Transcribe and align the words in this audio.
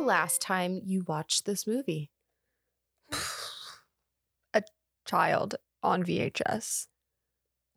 When 0.00 0.06
was 0.06 0.14
the 0.14 0.18
last 0.18 0.40
time 0.40 0.80
you 0.82 1.04
watched 1.06 1.44
this 1.44 1.66
movie? 1.66 2.10
A 4.54 4.62
child 5.06 5.56
on 5.82 6.04
VHS. 6.04 6.86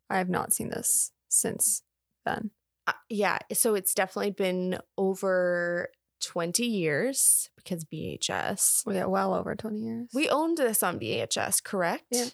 I 0.08 0.16
have 0.16 0.30
not 0.30 0.54
seen 0.54 0.70
this 0.70 1.12
since 1.28 1.82
then. 2.24 2.50
Uh, 2.86 2.92
yeah, 3.10 3.38
so 3.52 3.74
it's 3.74 3.92
definitely 3.92 4.30
been 4.30 4.78
over 4.96 5.88
20 6.22 6.64
years 6.64 7.50
because 7.56 7.84
VHS. 7.84 8.84
Yeah, 8.90 9.04
well 9.04 9.34
over 9.34 9.54
20 9.54 9.78
years. 9.78 10.08
We 10.14 10.30
owned 10.30 10.56
this 10.56 10.82
on 10.82 10.98
VHS, 10.98 11.62
correct? 11.62 12.06
Yeah. 12.10 12.28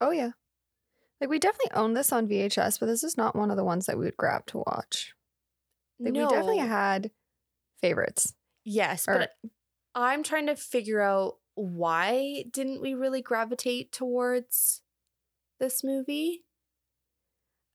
Oh 0.00 0.12
yeah. 0.12 0.30
Like 1.20 1.28
we 1.28 1.38
definitely 1.38 1.76
owned 1.76 1.94
this 1.94 2.10
on 2.10 2.26
VHS, 2.26 2.80
but 2.80 2.86
this 2.86 3.04
is 3.04 3.18
not 3.18 3.36
one 3.36 3.50
of 3.50 3.58
the 3.58 3.64
ones 3.64 3.84
that 3.84 3.98
we 3.98 4.06
would 4.06 4.16
grab 4.16 4.46
to 4.46 4.58
watch. 4.66 5.12
Like 6.00 6.14
no. 6.14 6.24
we 6.24 6.30
definitely 6.30 6.58
had 6.58 7.10
favorites. 7.82 8.34
Yes, 8.64 9.06
Or- 9.08 9.18
but 9.18 9.32
I'm 9.94 10.22
trying 10.22 10.46
to 10.46 10.56
figure 10.56 11.00
out 11.00 11.38
why 11.54 12.44
didn't 12.50 12.80
we 12.80 12.94
really 12.94 13.20
gravitate 13.22 13.92
towards 13.92 14.82
this 15.60 15.84
movie? 15.84 16.44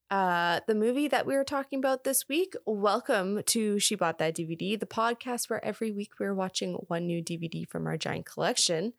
Uh, 0.09 0.61
the 0.67 0.73
movie 0.75 1.09
that 1.09 1.25
we 1.25 1.35
were 1.35 1.43
talking 1.43 1.79
about 1.79 2.05
this 2.05 2.29
week. 2.29 2.53
Welcome 2.65 3.43
to 3.47 3.77
She 3.77 3.95
Bought 3.95 4.17
That 4.19 4.35
DVD, 4.35 4.79
the 4.79 4.85
podcast 4.85 5.49
where 5.49 5.63
every 5.63 5.91
week 5.91 6.11
we're 6.19 6.33
watching 6.33 6.73
one 6.87 7.05
new 7.05 7.21
DVD 7.21 7.67
from 7.67 7.85
our 7.85 7.97
giant 7.97 8.25
collection. 8.25 8.93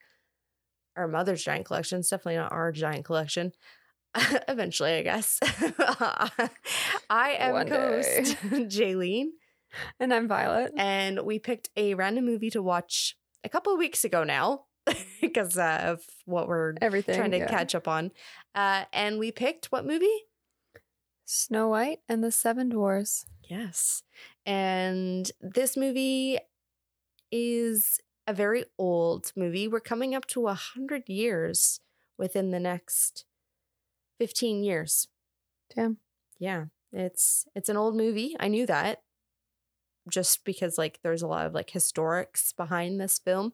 Our 0.95 1.07
mother's 1.07 1.43
giant 1.43 1.65
collection. 1.65 1.99
It's 1.99 2.09
definitely 2.09 2.35
not 2.37 2.51
our 2.51 2.71
giant 2.71 3.05
collection. 3.05 3.53
Eventually, 4.47 4.93
I 4.93 5.01
guess. 5.01 5.39
I 5.41 7.31
am 7.39 7.67
co-host 7.67 8.37
Jaylene 8.43 9.29
And 9.99 10.13
I'm 10.13 10.27
Violet. 10.27 10.73
and 10.77 11.21
we 11.21 11.39
picked 11.39 11.69
a 11.77 11.93
random 11.93 12.25
movie 12.25 12.49
to 12.51 12.61
watch 12.61 13.15
a 13.43 13.49
couple 13.49 13.71
of 13.73 13.79
weeks 13.79 14.03
ago 14.03 14.23
now 14.23 14.65
because 15.21 15.57
uh, 15.57 15.81
of 15.83 16.01
what 16.25 16.47
we're 16.47 16.73
Everything. 16.81 17.15
trying 17.15 17.31
to 17.31 17.37
yeah. 17.37 17.47
catch 17.47 17.75
up 17.75 17.87
on. 17.87 18.11
Uh, 18.55 18.85
and 18.91 19.19
we 19.19 19.31
picked 19.31 19.67
what 19.67 19.85
movie? 19.85 20.25
Snow 21.25 21.67
White 21.69 21.99
and 22.09 22.23
the 22.23 22.31
Seven 22.31 22.69
Dwarfs. 22.69 23.25
Yes. 23.43 24.03
And 24.45 25.31
this 25.41 25.77
movie 25.77 26.39
is 27.31 27.99
a 28.27 28.33
very 28.33 28.65
old 28.77 29.31
movie. 29.35 29.67
We're 29.67 29.79
coming 29.79 30.15
up 30.15 30.25
to 30.27 30.47
a 30.47 30.53
hundred 30.53 31.07
years 31.07 31.79
within 32.17 32.51
the 32.51 32.59
next 32.59 33.25
15 34.19 34.63
years. 34.63 35.07
Damn. 35.75 35.97
Yeah. 36.39 36.65
It's 36.91 37.45
it's 37.55 37.69
an 37.69 37.77
old 37.77 37.95
movie. 37.95 38.35
I 38.39 38.47
knew 38.47 38.65
that. 38.65 39.03
Just 40.07 40.45
because 40.45 40.77
like 40.77 40.99
there's 41.03 41.21
a 41.21 41.27
lot 41.27 41.45
of 41.45 41.53
like 41.53 41.71
historics 41.71 42.55
behind 42.55 42.99
this 42.99 43.19
film. 43.19 43.53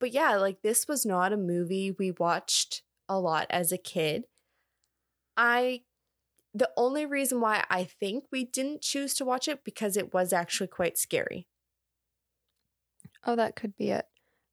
But 0.00 0.12
yeah, 0.12 0.36
like 0.36 0.62
this 0.62 0.88
was 0.88 1.06
not 1.06 1.32
a 1.32 1.36
movie 1.36 1.90
we 1.90 2.10
watched 2.10 2.82
a 3.08 3.18
lot 3.18 3.46
as 3.50 3.72
a 3.72 3.78
kid. 3.78 4.24
I 5.36 5.82
the 6.54 6.70
only 6.76 7.06
reason 7.06 7.40
why 7.40 7.64
I 7.70 7.84
think 7.84 8.24
we 8.32 8.44
didn't 8.44 8.82
choose 8.82 9.14
to 9.14 9.24
watch 9.24 9.48
it 9.48 9.64
because 9.64 9.96
it 9.96 10.12
was 10.12 10.32
actually 10.32 10.66
quite 10.68 10.98
scary. 10.98 11.46
Oh, 13.24 13.36
that 13.36 13.56
could 13.56 13.76
be 13.76 13.90
it. 13.90 14.06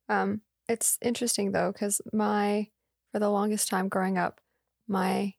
Um, 0.10 0.42
it's 0.68 0.98
interesting 1.02 1.52
though, 1.52 1.72
because 1.72 2.02
my 2.14 2.68
for 3.12 3.20
the 3.20 3.30
longest 3.30 3.70
time 3.70 3.88
growing 3.88 4.18
up, 4.18 4.42
my 4.88 5.34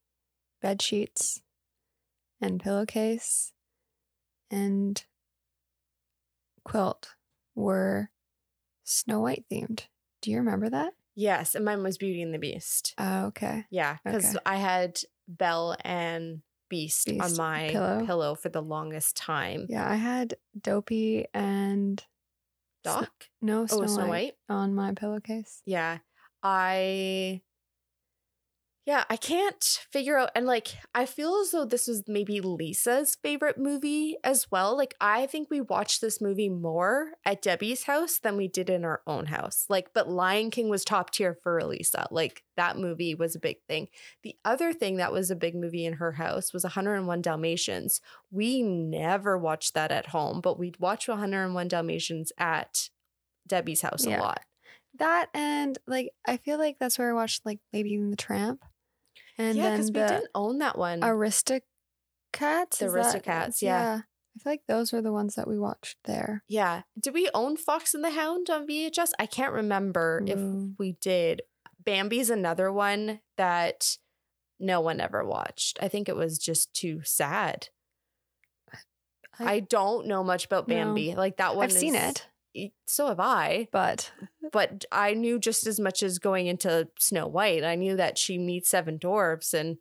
bed 0.61 0.81
sheets 0.81 1.41
and 2.41 2.59
pillowcase 2.59 3.53
and 4.49 5.05
quilt 6.67 7.15
were 7.55 8.09
Snow 8.83 9.21
White 9.21 9.45
themed. 9.51 9.85
Do 10.21 10.31
you 10.31 10.37
remember 10.37 10.69
that? 10.69 10.93
Yes, 11.15 11.55
and 11.55 11.65
mine 11.65 11.81
was 11.81 11.97
Beauty 11.97 12.21
and 12.21 12.33
the 12.33 12.39
Beast. 12.39 12.93
Oh, 12.97 13.25
okay. 13.27 13.65
Yeah, 13.71 13.97
because 14.03 14.35
Okay. 14.35 14.37
I 14.45 14.57
had 14.57 14.99
Belle 15.27 15.75
and 15.83 16.41
Beast, 16.69 17.09
on 17.09 17.35
my 17.37 17.69
pillow. 17.71 18.05
pillow 18.05 18.35
for 18.35 18.49
the 18.49 18.61
longest 18.61 19.15
time. 19.15 19.67
Yeah, 19.69 19.89
I 19.89 19.95
had 19.95 20.35
Dopey 20.59 21.25
and 21.33 22.03
Doc? 22.83 23.09
no 23.41 23.61
oh, 23.63 23.65
Snow, 23.65 23.83
oh, 23.83 23.87
Snow 23.87 24.07
White, 24.07 24.09
White? 24.09 24.33
on 24.49 24.75
my 24.75 24.93
pillowcase. 24.93 25.61
Yeah. 25.65 25.99
I 26.43 27.41
Yeah, 28.87 29.03
I 29.09 29.17
can't 29.17 29.61
figure 29.91 30.17
out 30.17 30.29
and 30.33 30.45
like 30.45 30.69
I 30.95 31.05
feel 31.05 31.35
as 31.41 31.51
though 31.51 31.65
this 31.65 31.87
was 31.89 32.03
maybe 32.07 32.39
Lisa's 32.39 33.17
favorite 33.21 33.57
movie 33.57 34.15
as 34.23 34.49
well. 34.49 34.77
Like 34.77 34.93
I 35.01 35.25
think 35.25 35.49
we 35.51 35.59
watched 35.59 35.99
this 35.99 36.21
movie 36.21 36.47
more 36.47 37.09
at 37.25 37.41
Debbie's 37.41 37.83
house 37.83 38.17
than 38.17 38.37
we 38.37 38.47
did 38.47 38.69
in 38.69 38.85
our 38.85 39.01
own 39.05 39.25
house. 39.25 39.65
Like 39.67 39.89
but 39.93 40.07
Lion 40.07 40.51
King 40.51 40.69
was 40.69 40.85
top 40.85 41.11
tier 41.11 41.37
for 41.43 41.61
Lisa. 41.65 42.07
Like 42.11 42.43
that 42.55 42.77
movie 42.77 43.13
was 43.13 43.35
a 43.35 43.41
big 43.41 43.57
thing. 43.67 43.89
The 44.23 44.35
other 44.45 44.71
thing 44.71 44.95
that 44.95 45.11
was 45.11 45.29
a 45.29 45.35
big 45.35 45.53
movie 45.53 45.85
in 45.85 45.95
her 45.95 46.13
house 46.13 46.53
was 46.53 46.63
101 46.63 47.21
Dalmatians. 47.21 47.99
We 48.31 48.63
never 48.63 49.37
watched 49.37 49.73
that 49.73 49.91
at 49.91 50.07
home, 50.07 50.39
but 50.39 50.57
we'd 50.57 50.79
watch 50.79 51.09
101 51.09 51.67
Dalmatians 51.67 52.31
at 52.37 52.87
Debbie's 53.45 53.81
house 53.81 54.05
Yeah. 54.05 54.19
a 54.19 54.21
lot. 54.21 54.45
That 54.97 55.27
and 55.33 55.77
like 55.87 56.11
I 56.25 56.37
feel 56.37 56.57
like 56.57 56.77
that's 56.79 56.97
where 56.97 57.09
I 57.09 57.13
watched 57.13 57.45
like 57.45 57.59
Lady 57.73 57.93
and 57.93 58.13
the 58.13 58.17
Tramp. 58.17 58.63
And 59.37 59.57
yeah, 59.57 59.63
then 59.63 59.71
because 59.73 59.87
we 59.87 59.93
didn't 59.99 60.29
own 60.33 60.57
that 60.59 60.77
one. 60.77 61.01
Aristocats. 61.01 61.61
The 62.79 62.87
uh, 62.87 62.89
Aristocats, 62.89 63.61
yeah. 63.61 64.01
I 64.03 64.39
feel 64.43 64.51
like 64.53 64.63
those 64.67 64.91
were 64.93 65.01
the 65.01 65.11
ones 65.11 65.35
that 65.35 65.47
we 65.47 65.57
watched 65.57 65.97
there. 66.05 66.43
yeah. 66.47 66.83
Did 66.99 67.13
we 67.13 67.29
own 67.33 67.57
Fox 67.57 67.93
and 67.95 68.03
the 68.03 68.11
Hound 68.11 68.49
on 68.49 68.67
VHS? 68.67 69.11
I 69.17 69.25
can't 69.25 69.53
remember 69.53 70.23
Ooh. 70.27 70.31
if 70.31 70.79
we 70.79 70.91
did. 71.01 71.41
Bambi's 71.83 72.29
another 72.29 72.71
one 72.71 73.21
that 73.37 73.97
no 74.59 74.81
one 74.81 74.99
ever 74.99 75.23
watched. 75.25 75.79
I 75.81 75.87
think 75.87 76.07
it 76.09 76.15
was 76.15 76.37
just 76.37 76.73
too 76.73 77.01
sad. 77.03 77.69
I, 79.39 79.59
don't 79.59 80.07
know 80.07 80.23
much 80.23 80.45
about 80.45 80.67
No. 80.67 80.75
Bambi. 80.75 81.13
Like 81.15 81.37
that 81.37 81.55
one. 81.55 81.65
I've 81.65 81.71
seen 81.71 81.95
it, 81.95 82.27
So 82.85 83.07
have 83.07 83.19
I. 83.19 83.67
but 83.71 84.11
But 84.51 84.85
I 84.91 85.13
knew 85.13 85.39
just 85.39 85.67
as 85.67 85.79
much 85.79 86.01
as 86.01 86.19
going 86.19 86.47
into 86.47 86.87
Snow 86.97 87.27
White. 87.27 87.63
I 87.63 87.75
knew 87.75 87.95
that 87.97 88.17
she 88.17 88.37
meets 88.37 88.69
seven 88.69 88.97
dwarfs 88.97 89.53
and 89.53 89.77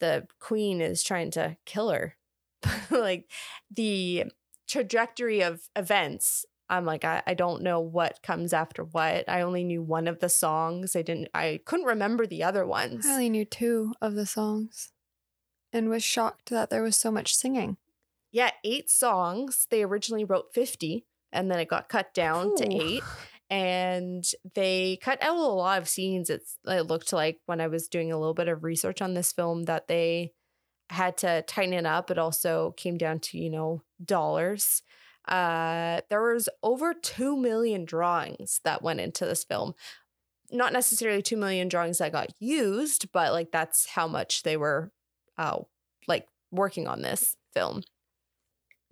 the 0.00 0.26
queen 0.40 0.80
is 0.80 1.02
trying 1.02 1.30
to 1.32 1.56
kill 1.64 1.90
her. 1.90 2.16
like 2.90 3.30
the 3.70 4.24
trajectory 4.66 5.42
of 5.42 5.68
events, 5.76 6.44
I'm 6.68 6.84
like, 6.84 7.04
I, 7.04 7.22
I 7.26 7.34
don't 7.34 7.62
know 7.62 7.80
what 7.80 8.22
comes 8.22 8.52
after 8.52 8.82
what. 8.82 9.28
I 9.28 9.42
only 9.42 9.64
knew 9.64 9.82
one 9.82 10.08
of 10.08 10.20
the 10.20 10.28
songs. 10.28 10.96
I 10.96 11.02
didn't 11.02 11.28
I 11.34 11.60
couldn't 11.64 11.86
remember 11.86 12.26
the 12.26 12.42
other 12.42 12.66
ones. 12.66 13.06
I 13.06 13.12
only 13.12 13.30
knew 13.30 13.44
two 13.44 13.92
of 14.00 14.14
the 14.14 14.26
songs, 14.26 14.92
and 15.72 15.88
was 15.88 16.02
shocked 16.02 16.50
that 16.50 16.70
there 16.70 16.82
was 16.82 16.96
so 16.96 17.10
much 17.10 17.34
singing. 17.34 17.76
Yeah, 18.32 18.50
eight 18.64 18.90
songs. 18.90 19.66
They 19.70 19.82
originally 19.82 20.24
wrote 20.24 20.52
50 20.52 21.04
and 21.34 21.50
then 21.50 21.58
it 21.58 21.68
got 21.68 21.88
cut 21.88 22.14
down 22.14 22.56
to 22.56 22.72
eight. 22.72 23.02
And 23.50 24.24
they 24.54 24.98
cut 25.02 25.22
out 25.22 25.36
a 25.36 25.40
lot 25.40 25.80
of 25.80 25.88
scenes. 25.88 26.30
It's 26.30 26.56
it 26.66 26.86
looked 26.86 27.12
like 27.12 27.40
when 27.46 27.60
I 27.60 27.66
was 27.66 27.88
doing 27.88 28.10
a 28.10 28.18
little 28.18 28.34
bit 28.34 28.48
of 28.48 28.64
research 28.64 29.02
on 29.02 29.14
this 29.14 29.32
film 29.32 29.64
that 29.64 29.86
they 29.86 30.32
had 30.90 31.18
to 31.18 31.42
tighten 31.42 31.74
it 31.74 31.86
up. 31.86 32.10
It 32.10 32.18
also 32.18 32.72
came 32.76 32.96
down 32.96 33.20
to, 33.20 33.38
you 33.38 33.50
know, 33.50 33.82
dollars. 34.02 34.82
Uh 35.28 36.00
there 36.10 36.22
was 36.22 36.48
over 36.62 36.94
2 36.94 37.36
million 37.36 37.84
drawings 37.84 38.60
that 38.64 38.82
went 38.82 39.00
into 39.00 39.24
this 39.24 39.44
film. 39.44 39.74
Not 40.50 40.72
necessarily 40.72 41.22
2 41.22 41.36
million 41.36 41.68
drawings 41.68 41.98
that 41.98 42.12
got 42.12 42.30
used, 42.40 43.12
but 43.12 43.32
like 43.32 43.50
that's 43.52 43.90
how 43.90 44.08
much 44.08 44.42
they 44.42 44.56
were 44.56 44.90
uh 45.38 45.58
like 46.08 46.26
working 46.50 46.86
on 46.86 47.02
this 47.02 47.36
film. 47.52 47.82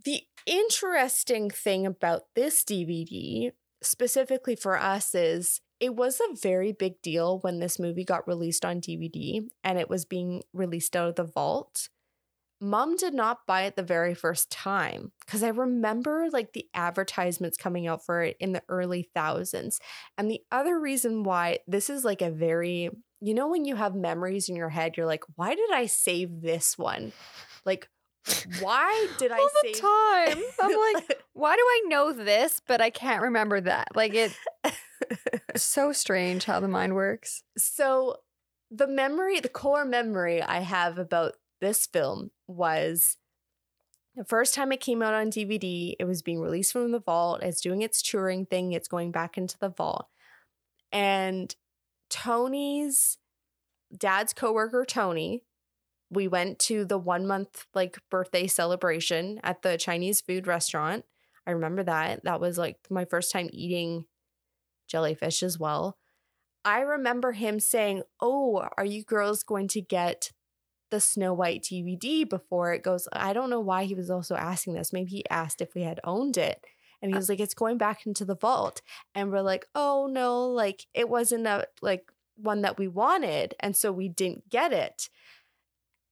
The 0.05 0.23
interesting 0.47 1.51
thing 1.51 1.87
about 1.87 2.23
this 2.35 2.65
DVD, 2.65 3.53
specifically 3.83 4.57
for 4.57 4.79
us, 4.79 5.15
is 5.15 5.61
it 5.81 5.97
was 5.97 6.21
a 6.21 6.37
very 6.37 6.73
big 6.73 7.03
deal 7.03 7.41
when 7.41 7.59
this 7.59 7.79
movie 7.79 8.05
got 8.05 8.27
released 8.27 8.65
on 8.65 8.81
DVD 8.81 9.47
and 9.65 9.79
it 9.79 9.91
was 9.91 10.05
being 10.05 10.43
released 10.53 10.97
out 10.97 11.09
of 11.09 11.17
the 11.17 11.25
vault. 11.25 11.89
Mom 12.61 12.95
did 12.95 13.13
not 13.13 13.45
buy 13.49 13.63
it 13.63 13.75
the 13.75 13.83
very 13.83 14.15
first 14.15 14.49
time 14.49 15.11
because 15.27 15.43
I 15.43 15.49
remember 15.49 16.29
like 16.33 16.53
the 16.53 16.67
advertisements 16.75 17.57
coming 17.57 17.89
out 17.89 18.07
for 18.07 18.23
it 18.23 18.37
in 18.39 18.53
the 18.53 18.63
early 18.69 19.11
thousands. 19.13 19.81
And 20.17 20.31
the 20.31 20.43
other 20.53 20.79
reason 20.79 21.25
why 21.25 21.59
this 21.67 21.91
is 21.91 22.05
like 22.05 22.23
a 22.23 22.31
very, 22.31 22.91
you 23.21 23.35
know, 23.35 23.49
when 23.49 23.65
you 23.65 23.75
have 23.75 23.97
memories 23.97 24.49
in 24.49 24.55
your 24.55 24.69
head, 24.69 24.97
you're 24.97 25.07
like, 25.07 25.25
why 25.35 25.57
did 25.57 25.73
I 25.73 25.87
save 25.87 26.41
this 26.41 26.79
one? 26.79 27.13
Like, 27.65 27.89
why 28.61 29.09
did 29.19 29.33
I 29.33 29.37
All 29.37 29.49
the 29.63 29.75
save 29.75 29.81
time, 29.81 30.45
I'm 30.63 30.95
like, 30.95 31.23
why 31.33 31.57
do 31.57 31.63
I 31.63 31.83
know 31.87 32.13
this, 32.13 32.61
but 32.67 32.81
I 32.81 32.91
can't 32.91 33.23
remember 33.23 33.61
that? 33.61 33.89
Like 33.95 34.15
it. 34.15 34.33
so 35.57 35.93
strange 35.93 36.45
how 36.45 36.61
the 36.61 36.69
mind 36.69 36.95
works. 36.95 37.43
so 37.57 38.19
the 38.71 38.87
memory, 38.87 39.39
the 39.41 39.49
core 39.49 39.85
memory 39.85 40.41
I 40.43 40.61
have 40.61 40.99
about 40.99 41.35
this 41.61 41.87
film 41.87 42.31
was 42.47 43.17
The 44.17 44.25
first 44.25 44.55
time 44.55 44.73
it 44.73 44.81
came 44.81 45.03
out 45.03 45.15
on 45.15 45.31
DVD, 45.31 45.95
it 45.99 46.05
was 46.05 46.23
being 46.23 46.41
released 46.41 46.73
from 46.73 46.93
the 46.93 47.01
vault. 47.01 47.43
It's 47.43 47.61
doing 47.61 47.83
its 47.83 48.03
touring 48.03 48.47
thing, 48.47 48.73
it's 48.73 48.89
going 48.89 49.11
back 49.11 49.37
into 49.37 49.59
the 49.59 49.69
vault. 49.69 50.07
And 50.91 51.55
Tony's 52.09 53.19
dad's 53.97 54.33
coworker, 54.33 54.85
Tony, 54.87 55.43
we 56.13 56.29
went 56.29 56.59
to 56.59 56.85
the 56.85 56.99
one 56.99 57.27
month 57.27 57.67
like 57.75 57.99
birthday 58.11 58.47
celebration 58.47 59.41
at 59.43 59.63
the 59.63 59.79
Chinese 59.79 60.21
food 60.21 60.47
restaurant. 60.47 61.05
I 61.47 61.53
remember 61.53 61.83
that. 61.85 62.23
That 62.25 62.41
was 62.41 62.59
like 62.59 62.77
my 62.91 63.07
first 63.07 63.33
time 63.33 63.49
eating 63.53 64.05
jellyfish 64.89 65.43
as 65.43 65.59
well. 65.59 65.97
I 66.65 66.81
remember 66.81 67.33
him 67.33 67.59
saying, 67.59 68.03
Oh, 68.21 68.69
are 68.77 68.85
you 68.85 69.03
girls 69.03 69.43
going 69.43 69.69
to 69.69 69.81
get 69.81 70.33
the 70.91 71.01
Snow 71.01 71.33
White 71.33 71.63
DVD 71.63 72.29
before 72.29 72.75
it 72.75 72.83
goes? 72.83 73.09
I 73.13 73.33
don't 73.33 73.51
know 73.51 73.61
why 73.61 73.85
he 73.85 73.95
was 73.95 74.11
also 74.11 74.37
asking 74.37 74.75
this. 74.75 74.93
Maybe 74.93 75.11
he 75.11 75.25
asked 75.31 75.63
if 75.63 75.75
we 75.75 75.83
had 75.83 75.99
owned 76.05 76.37
it. 76.37 76.65
And 77.01 77.11
he 77.11 77.15
uh 77.15 77.19
was 77.19 77.29
like, 77.31 77.41
It's 77.41 77.55
going 77.55 77.79
back 77.79 78.07
into 78.07 78.27
the 78.27 78.37
vault. 78.37 78.83
And 79.15 79.33
we're 79.33 79.41
like, 79.41 79.67
Oh 79.75 80.09
no, 80.11 80.47
like 80.47 80.87
it 80.93 81.09
wasn't 81.09 81.47
a 81.47 81.67
like 81.81 82.13
one 82.37 82.61
that 82.63 82.79
we 82.79 82.87
wanted. 82.87 83.55
And 83.61 83.75
so 83.75 83.91
we 83.91 84.09
didn't 84.09 84.51
get 84.51 84.73
it. 84.73 85.09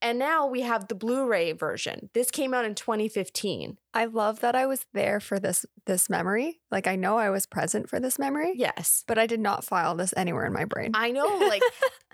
And 0.02 0.18
now 0.18 0.46
we 0.46 0.62
have 0.62 0.88
the 0.88 0.94
Blu-ray 0.94 1.52
version. 1.52 2.08
This 2.14 2.30
came 2.30 2.54
out 2.54 2.64
in 2.64 2.74
2015. 2.74 3.76
I 3.92 4.06
love 4.06 4.40
that 4.40 4.54
I 4.56 4.64
was 4.66 4.86
there 4.94 5.20
for 5.20 5.38
this 5.38 5.66
this 5.84 6.08
memory. 6.08 6.60
Like 6.70 6.86
I 6.86 6.96
know 6.96 7.18
I 7.18 7.28
was 7.28 7.44
present 7.44 7.88
for 7.90 8.00
this 8.00 8.18
memory, 8.18 8.54
Yes. 8.56 9.04
but 9.06 9.18
I 9.18 9.26
did 9.26 9.40
not 9.40 9.62
file 9.64 9.94
this 9.94 10.14
anywhere 10.16 10.46
in 10.46 10.54
my 10.54 10.64
brain. 10.64 10.92
I 10.94 11.10
know, 11.10 11.26
like, 11.38 11.62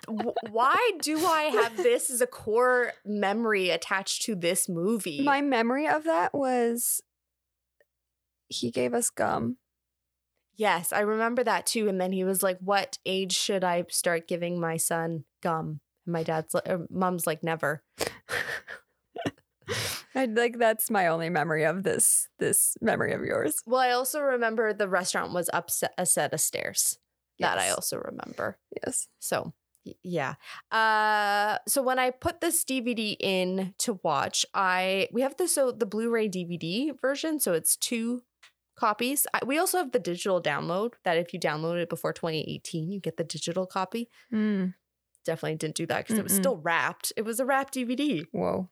w- 0.06 0.32
why 0.50 0.90
do 1.00 1.24
I 1.24 1.42
have 1.42 1.76
this 1.76 2.10
as 2.10 2.20
a 2.20 2.26
core 2.26 2.92
memory 3.04 3.70
attached 3.70 4.22
to 4.22 4.34
this 4.34 4.68
movie? 4.68 5.22
my 5.22 5.40
memory 5.40 5.86
of 5.86 6.02
that 6.04 6.34
was 6.34 7.00
he 8.48 8.70
gave 8.70 8.94
us 8.94 9.10
gum. 9.10 9.58
yes, 10.56 10.92
I 10.92 11.00
remember 11.00 11.44
that 11.44 11.66
too. 11.66 11.88
And 11.88 12.00
then 12.00 12.12
he 12.12 12.24
was 12.24 12.42
like, 12.42 12.58
"What 12.60 12.98
age 13.06 13.32
should 13.36 13.62
I 13.62 13.84
start 13.90 14.26
giving 14.26 14.58
my 14.60 14.76
son 14.76 15.24
gum?" 15.42 15.80
And 16.06 16.12
my 16.12 16.22
dad's 16.22 16.54
like, 16.54 16.68
mom's 16.90 17.26
like, 17.26 17.42
"Never." 17.42 17.82
I 20.14 20.24
like 20.24 20.58
that's 20.58 20.90
my 20.90 21.08
only 21.08 21.28
memory 21.28 21.64
of 21.64 21.82
this 21.82 22.28
this 22.38 22.76
memory 22.80 23.12
of 23.12 23.22
yours. 23.22 23.60
Well, 23.66 23.80
I 23.80 23.90
also 23.90 24.20
remember 24.20 24.72
the 24.72 24.88
restaurant 24.88 25.34
was 25.34 25.50
up 25.52 25.68
a 25.98 26.06
set 26.06 26.32
of 26.32 26.40
stairs. 26.40 26.98
That 27.38 27.58
I 27.58 27.68
also 27.68 27.98
remember. 27.98 28.56
Yes. 28.82 29.08
So 29.18 29.52
yeah. 30.02 30.36
Uh 30.70 31.58
so 31.68 31.82
when 31.82 31.98
I 31.98 32.10
put 32.10 32.40
this 32.40 32.64
DVD 32.64 33.14
in 33.20 33.74
to 33.78 34.00
watch, 34.02 34.46
I 34.54 35.08
we 35.12 35.20
have 35.20 35.36
the 35.36 35.48
so 35.48 35.70
the 35.70 35.84
Blu-ray 35.84 36.30
DVD 36.30 36.98
version, 36.98 37.38
so 37.38 37.52
it's 37.52 37.76
two 37.76 38.22
copies. 38.76 39.26
I, 39.34 39.40
we 39.44 39.58
also 39.58 39.78
have 39.78 39.92
the 39.92 39.98
digital 39.98 40.42
download 40.42 40.94
that 41.04 41.18
if 41.18 41.34
you 41.34 41.40
download 41.40 41.80
it 41.82 41.90
before 41.90 42.12
2018, 42.12 42.90
you 42.90 43.00
get 43.00 43.16
the 43.16 43.24
digital 43.24 43.66
copy. 43.66 44.08
Mm. 44.32 44.74
Definitely 45.26 45.56
didn't 45.56 45.74
do 45.74 45.86
that 45.86 46.04
because 46.04 46.18
it 46.18 46.24
was 46.24 46.34
still 46.34 46.56
wrapped. 46.56 47.12
It 47.16 47.22
was 47.22 47.40
a 47.40 47.44
wrapped 47.44 47.74
DVD. 47.74 48.24
Whoa. 48.32 48.70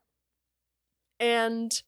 And 1.21 1.83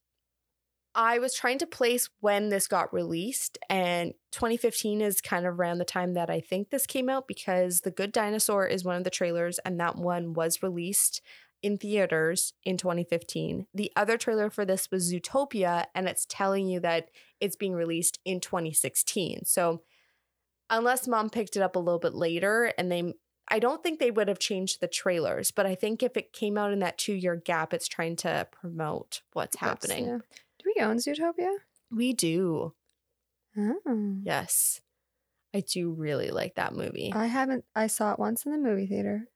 I 0.95 1.19
was 1.19 1.35
trying 1.35 1.59
to 1.59 1.67
place 1.67 2.09
when 2.21 2.49
this 2.49 2.67
got 2.67 2.93
released, 2.93 3.59
and 3.69 4.15
2015 4.33 5.03
is 5.03 5.21
kind 5.21 5.45
of 5.47 5.59
around 5.59 5.79
the 5.79 5.85
time 5.85 6.15
that 6.15 6.31
I 6.31 6.41
think 6.41 6.71
this 6.71 6.87
came 6.87 7.11
out 7.11 7.29
because 7.29 7.83
The 7.83 7.91
Good 7.91 8.13
Dinosaur 8.13 8.67
is 8.67 8.83
one 8.83 8.97
of 8.97 9.05
the 9.05 9.11
trailers, 9.11 9.59
and 9.59 9.79
that 9.79 9.97
one 9.97 10.33
was 10.33 10.63
released 10.63 11.21
in 11.63 11.77
theaters 11.77 12.55
in 12.65 12.79
2015. 12.79 13.67
The 13.75 13.93
other 13.95 14.17
trailer 14.17 14.49
for 14.49 14.65
this 14.65 14.91
was 14.91 15.13
Zootopia, 15.13 15.85
and 15.95 16.09
it's 16.09 16.27
telling 16.29 16.67
you 16.67 16.81
that 16.81 17.11
it's 17.41 17.57
being 17.57 17.75
released 17.75 18.19
in 18.25 18.41
2016. 18.41 19.45
So, 19.45 19.83
unless 20.71 21.07
mom 21.07 21.29
picked 21.29 21.57
it 21.57 21.63
up 21.63 21.77
a 21.77 21.81
little 21.81 22.01
bit 22.01 22.15
later 22.15 22.73
and 22.79 22.91
they 22.91 23.13
I 23.49 23.59
don't 23.59 23.83
think 23.83 23.99
they 23.99 24.11
would 24.11 24.29
have 24.29 24.39
changed 24.39 24.81
the 24.81 24.89
trailers, 24.89 25.51
but 25.51 25.67
I 25.67 25.75
think 25.75 26.03
if 26.03 26.17
it 26.17 26.33
came 26.33 26.59
out 26.59 26.73
in 26.73 26.81
that 26.81 26.99
two 26.99 27.13
year 27.15 27.37
gap, 27.37 27.73
it's 27.73 27.89
trying 27.89 28.17
to 28.17 28.49
promote 28.51 29.23
what's 29.33 29.57
happening. 29.57 30.07
yeah. 30.07 30.19
Do 30.59 30.73
we 30.75 30.83
own 30.83 30.97
Zootopia? 30.97 31.55
We 31.91 32.13
do. 32.13 32.75
Oh. 33.57 34.17
Yes. 34.23 34.81
I 35.55 35.61
do 35.61 35.91
really 35.91 36.31
like 36.31 36.57
that 36.57 36.75
movie. 36.75 37.13
I 37.15 37.27
haven't. 37.27 37.65
I 37.75 37.87
saw 37.87 38.13
it 38.13 38.19
once 38.19 38.45
in 38.45 38.53
the 38.53 38.59
movie 38.59 38.87
theater. 38.87 39.29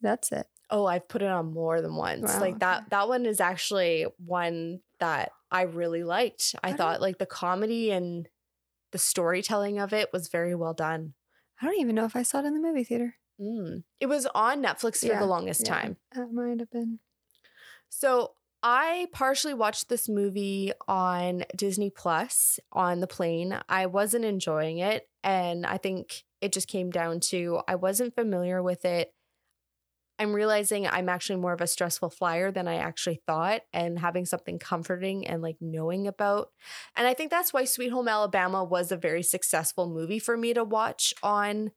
That's 0.00 0.32
it. 0.32 0.46
oh, 0.70 0.86
I've 0.86 1.06
put 1.06 1.22
it 1.22 1.28
on 1.28 1.52
more 1.52 1.80
than 1.80 1.94
once. 1.94 2.32
Wow, 2.32 2.40
like 2.40 2.58
that 2.60 2.78
okay. 2.78 2.86
that 2.90 3.08
one 3.08 3.26
is 3.26 3.40
actually 3.40 4.06
one 4.24 4.80
that 4.98 5.30
I 5.50 5.62
really 5.62 6.02
liked. 6.02 6.56
I 6.64 6.70
I 6.70 6.72
thought 6.72 7.00
like 7.00 7.18
the 7.18 7.26
comedy 7.26 7.92
and 7.92 8.28
the 8.90 8.98
storytelling 8.98 9.78
of 9.78 9.92
it 9.92 10.12
was 10.12 10.28
very 10.28 10.54
well 10.54 10.74
done. 10.74 11.14
I 11.60 11.66
don't 11.66 11.80
even 11.80 11.94
know 11.94 12.04
if 12.04 12.16
I 12.16 12.22
saw 12.22 12.40
it 12.40 12.44
in 12.46 12.54
the 12.54 12.60
movie 12.60 12.84
theater. 12.84 13.16
Mm. 13.40 13.84
It 14.00 14.06
was 14.06 14.26
on 14.34 14.62
Netflix 14.62 15.00
for 15.00 15.06
Yeah, 15.06 15.20
the 15.20 15.26
longest 15.26 15.62
yeah. 15.64 15.72
time. 15.74 15.96
That 16.14 16.32
might 16.32 16.60
have 16.60 16.70
been. 16.70 16.98
So 17.88 18.32
I 18.62 19.08
partially 19.12 19.54
watched 19.54 19.88
this 19.88 20.08
movie 20.08 20.72
on 20.86 21.44
Disney 21.56 21.90
Plus 21.90 22.60
on 22.72 23.00
the 23.00 23.06
plane. 23.06 23.58
I 23.68 23.86
wasn't 23.86 24.24
enjoying 24.24 24.78
it. 24.78 25.08
And 25.24 25.66
I 25.66 25.78
think 25.78 26.22
it 26.40 26.52
just 26.52 26.68
came 26.68 26.90
down 26.90 27.20
to 27.30 27.60
I 27.68 27.74
wasn't 27.76 28.14
familiar 28.14 28.62
with 28.62 28.84
it. 28.84 29.12
I'm 30.18 30.32
realizing 30.32 30.86
I'm 30.86 31.08
actually 31.08 31.40
more 31.40 31.52
of 31.52 31.60
a 31.60 31.66
stressful 31.66 32.10
flyer 32.10 32.52
than 32.52 32.68
I 32.68 32.76
actually 32.76 33.22
thought, 33.26 33.62
and 33.72 33.98
having 33.98 34.24
something 34.24 34.58
comforting 34.58 35.26
and 35.26 35.42
like 35.42 35.56
knowing 35.60 36.06
about. 36.06 36.50
And 36.96 37.06
I 37.06 37.14
think 37.14 37.30
that's 37.30 37.52
why 37.52 37.64
Sweet 37.64 37.90
Home 37.90 38.08
Alabama 38.08 38.62
was 38.62 38.92
a 38.92 38.96
very 38.96 39.22
successful 39.22 39.88
movie 39.88 40.18
for 40.18 40.36
me 40.36 40.54
to 40.54 40.64
watch 40.64 41.14
on 41.22 41.72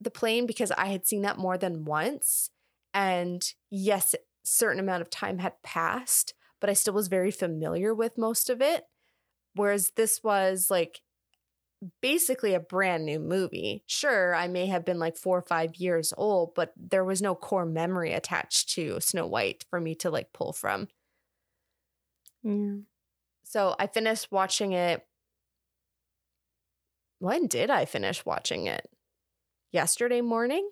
the 0.00 0.10
plane 0.10 0.46
because 0.46 0.70
I 0.72 0.86
had 0.86 1.06
seen 1.06 1.22
that 1.22 1.38
more 1.38 1.58
than 1.58 1.84
once. 1.84 2.50
And 2.94 3.44
yes, 3.70 4.14
a 4.14 4.18
certain 4.44 4.80
amount 4.80 5.02
of 5.02 5.10
time 5.10 5.38
had 5.38 5.60
passed, 5.62 6.34
but 6.60 6.70
I 6.70 6.74
still 6.74 6.94
was 6.94 7.08
very 7.08 7.30
familiar 7.30 7.94
with 7.94 8.16
most 8.16 8.48
of 8.48 8.62
it. 8.62 8.84
Whereas 9.54 9.92
this 9.96 10.20
was 10.22 10.70
like 10.70 11.00
basically 12.00 12.54
a 12.54 12.60
brand 12.60 13.04
new 13.04 13.18
movie. 13.18 13.84
Sure, 13.86 14.34
I 14.34 14.48
may 14.48 14.66
have 14.66 14.84
been 14.84 14.98
like 14.98 15.16
four 15.16 15.38
or 15.38 15.42
five 15.42 15.76
years 15.76 16.12
old, 16.16 16.54
but 16.54 16.72
there 16.76 17.04
was 17.04 17.22
no 17.22 17.34
core 17.34 17.66
memory 17.66 18.12
attached 18.12 18.70
to 18.70 19.00
Snow 19.00 19.26
White 19.26 19.64
for 19.70 19.80
me 19.80 19.94
to 19.96 20.10
like 20.10 20.32
pull 20.32 20.52
from. 20.52 20.88
Yeah. 22.42 22.76
So 23.44 23.74
I 23.78 23.86
finished 23.86 24.30
watching 24.30 24.72
it. 24.72 25.06
When 27.18 27.46
did 27.46 27.70
I 27.70 27.84
finish 27.84 28.24
watching 28.24 28.66
it? 28.66 28.88
Yesterday 29.72 30.20
morning? 30.20 30.70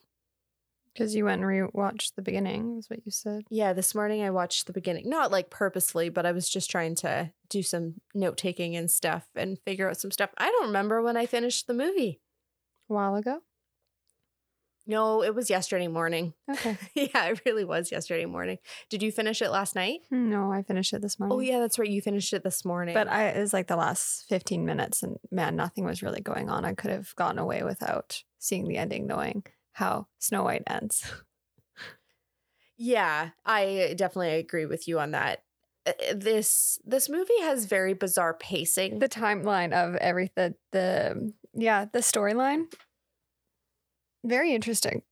Because 0.96 1.14
you 1.14 1.26
went 1.26 1.42
and 1.42 1.50
rewatched 1.50 2.14
the 2.14 2.22
beginning, 2.22 2.78
is 2.78 2.88
what 2.88 3.04
you 3.04 3.12
said. 3.12 3.42
Yeah, 3.50 3.74
this 3.74 3.94
morning 3.94 4.22
I 4.22 4.30
watched 4.30 4.66
the 4.66 4.72
beginning. 4.72 5.10
Not 5.10 5.30
like 5.30 5.50
purposely, 5.50 6.08
but 6.08 6.24
I 6.24 6.32
was 6.32 6.48
just 6.48 6.70
trying 6.70 6.94
to 6.96 7.32
do 7.50 7.62
some 7.62 7.96
note 8.14 8.38
taking 8.38 8.76
and 8.76 8.90
stuff 8.90 9.26
and 9.34 9.58
figure 9.58 9.90
out 9.90 9.98
some 9.98 10.10
stuff. 10.10 10.30
I 10.38 10.50
don't 10.50 10.68
remember 10.68 11.02
when 11.02 11.18
I 11.18 11.26
finished 11.26 11.66
the 11.66 11.74
movie. 11.74 12.20
A 12.88 12.94
while 12.94 13.14
ago. 13.14 13.40
No, 14.86 15.22
it 15.22 15.34
was 15.34 15.50
yesterday 15.50 15.88
morning. 15.88 16.32
Okay. 16.50 16.78
yeah, 16.94 17.26
it 17.26 17.42
really 17.44 17.64
was 17.64 17.90
yesterday 17.90 18.24
morning. 18.24 18.58
Did 18.88 19.02
you 19.02 19.10
finish 19.10 19.42
it 19.42 19.50
last 19.50 19.74
night? 19.74 20.00
no, 20.10 20.52
I 20.52 20.62
finished 20.62 20.92
it 20.92 21.02
this 21.02 21.16
oh, 21.20 21.26
morning. 21.26 21.36
Oh, 21.36 21.52
yeah, 21.52 21.60
that's 21.60 21.78
right. 21.78 21.90
You 21.90 22.00
finished 22.00 22.32
it 22.32 22.44
this 22.44 22.64
morning. 22.64 22.94
But 22.94 23.08
I 23.08 23.28
it 23.28 23.40
was 23.40 23.52
like 23.52 23.66
the 23.66 23.76
last 23.76 24.24
15 24.28 24.64
minutes 24.64 25.02
and 25.02 25.18
man, 25.30 25.56
nothing 25.56 25.84
was 25.84 26.02
really 26.02 26.20
going 26.20 26.48
on. 26.48 26.64
I 26.64 26.72
could 26.72 26.90
have 26.90 27.14
gotten 27.16 27.38
away 27.38 27.64
without 27.64 28.22
seeing 28.38 28.68
the 28.68 28.78
ending, 28.78 29.06
knowing 29.06 29.44
how 29.76 30.06
Snow 30.18 30.42
White 30.44 30.62
ends. 30.66 31.04
yeah, 32.78 33.30
I 33.44 33.94
definitely 33.96 34.34
agree 34.36 34.66
with 34.66 34.88
you 34.88 34.98
on 34.98 35.10
that. 35.12 35.42
Uh, 35.86 35.92
This 36.14 36.78
this 36.84 37.08
movie 37.08 37.40
has 37.40 37.66
very 37.66 37.94
bizarre 37.94 38.34
pacing. 38.34 38.98
the 38.98 39.08
timeline 39.08 39.72
of 39.72 39.96
every 39.96 40.30
the 40.34 40.54
the 40.72 41.32
yeah, 41.54 41.86
the 41.92 42.00
storyline. 42.00 42.64
Very 44.24 44.54
interesting. 44.54 45.02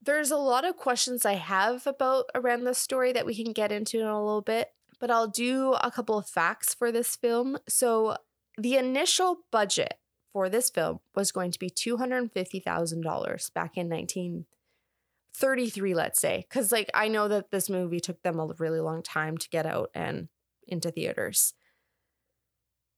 There's 0.00 0.30
a 0.30 0.36
lot 0.36 0.64
of 0.64 0.76
questions 0.76 1.26
I 1.26 1.34
have 1.34 1.86
about 1.86 2.26
around 2.34 2.64
this 2.64 2.78
story 2.78 3.12
that 3.12 3.26
we 3.26 3.34
can 3.34 3.52
get 3.52 3.72
into 3.72 4.00
in 4.00 4.06
a 4.06 4.24
little 4.24 4.42
bit, 4.42 4.68
but 5.00 5.10
I'll 5.10 5.28
do 5.28 5.72
a 5.74 5.90
couple 5.90 6.16
of 6.16 6.26
facts 6.28 6.72
for 6.72 6.90
this 6.92 7.16
film. 7.16 7.58
So, 7.68 8.16
the 8.56 8.76
initial 8.76 9.38
budget 9.50 9.94
for 10.32 10.48
this 10.48 10.70
film 10.70 11.00
was 11.14 11.32
going 11.32 11.50
to 11.50 11.58
be 11.58 11.70
$250,000 11.70 13.54
back 13.54 13.76
in 13.76 13.88
1933, 13.88 15.94
let's 15.94 16.20
say. 16.20 16.46
Because, 16.48 16.72
like, 16.72 16.90
I 16.94 17.08
know 17.08 17.28
that 17.28 17.50
this 17.50 17.70
movie 17.70 18.00
took 18.00 18.22
them 18.22 18.38
a 18.38 18.46
really 18.58 18.80
long 18.80 19.02
time 19.02 19.38
to 19.38 19.48
get 19.48 19.66
out 19.66 19.90
and 19.94 20.28
into 20.66 20.90
theaters. 20.90 21.54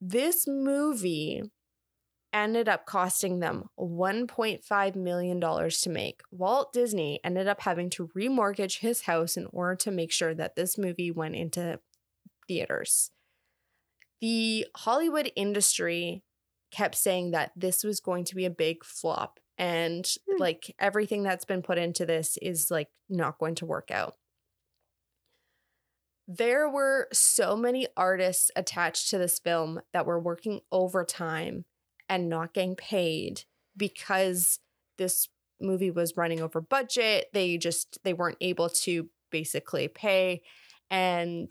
This 0.01 0.47
movie 0.47 1.43
ended 2.33 2.69
up 2.69 2.87
costing 2.87 3.41
them 3.41 3.69
$1.5 3.79 4.97
million 4.97 5.41
to 5.41 5.91
make. 5.91 6.23
Walt 6.31 6.73
Disney 6.73 7.21
ended 7.25 7.49
up 7.49 7.63
having 7.63 7.91
to 7.91 8.09
remortgage 8.17 8.79
his 8.79 9.03
house 9.03 9.37
in 9.37 9.47
order 9.53 9.77
to 9.77 9.91
make 9.91 10.13
sure 10.13 10.35
that 10.35 10.57
this 10.57 10.79
movie 10.79 11.11
went 11.11 11.35
into 11.35 11.81
theaters. 12.47 13.11
The 14.21 14.67
Hollywood 14.77 15.33
industry 15.35 16.23
kept 16.71 16.95
saying 16.95 17.33
that 17.33 17.53
this 17.57 17.85
was 17.85 18.01
going 18.01 18.25
to 18.25 18.35
be 18.35 18.45
a 18.45 18.51
big 18.51 18.85
flop 18.85 19.41
and 19.59 20.09
Hmm. 20.29 20.37
like 20.39 20.75
everything 20.79 21.23
that's 21.23 21.45
been 21.45 21.63
put 21.63 21.79
into 21.79 22.07
this 22.07 22.39
is 22.41 22.71
like 22.71 22.89
not 23.09 23.39
going 23.39 23.55
to 23.57 23.67
work 23.67 23.91
out. 23.91 24.15
There 26.27 26.69
were 26.69 27.09
so 27.13 27.57
many 27.57 27.89
artists 27.97 28.51
attached 28.55 29.11
to 29.11 29.19
this 29.19 29.39
film 29.39 29.81
that 29.93 30.07
were 30.07 30.21
working 30.21 30.61
overtime 30.71 31.65
and 32.09 32.29
not 32.29 32.55
getting 32.55 32.77
paid 32.77 33.43
because 33.77 34.61
this 34.97 35.29
movie 35.61 35.91
was 35.91 36.17
running 36.17 36.41
over 36.41 36.61
budget. 36.61 37.27
They 37.33 37.59
just 37.59 37.99
they 38.05 38.13
weren't 38.13 38.39
able 38.41 38.69
to 38.69 39.09
basically 39.31 39.89
pay 39.89 40.43
and 40.91 41.51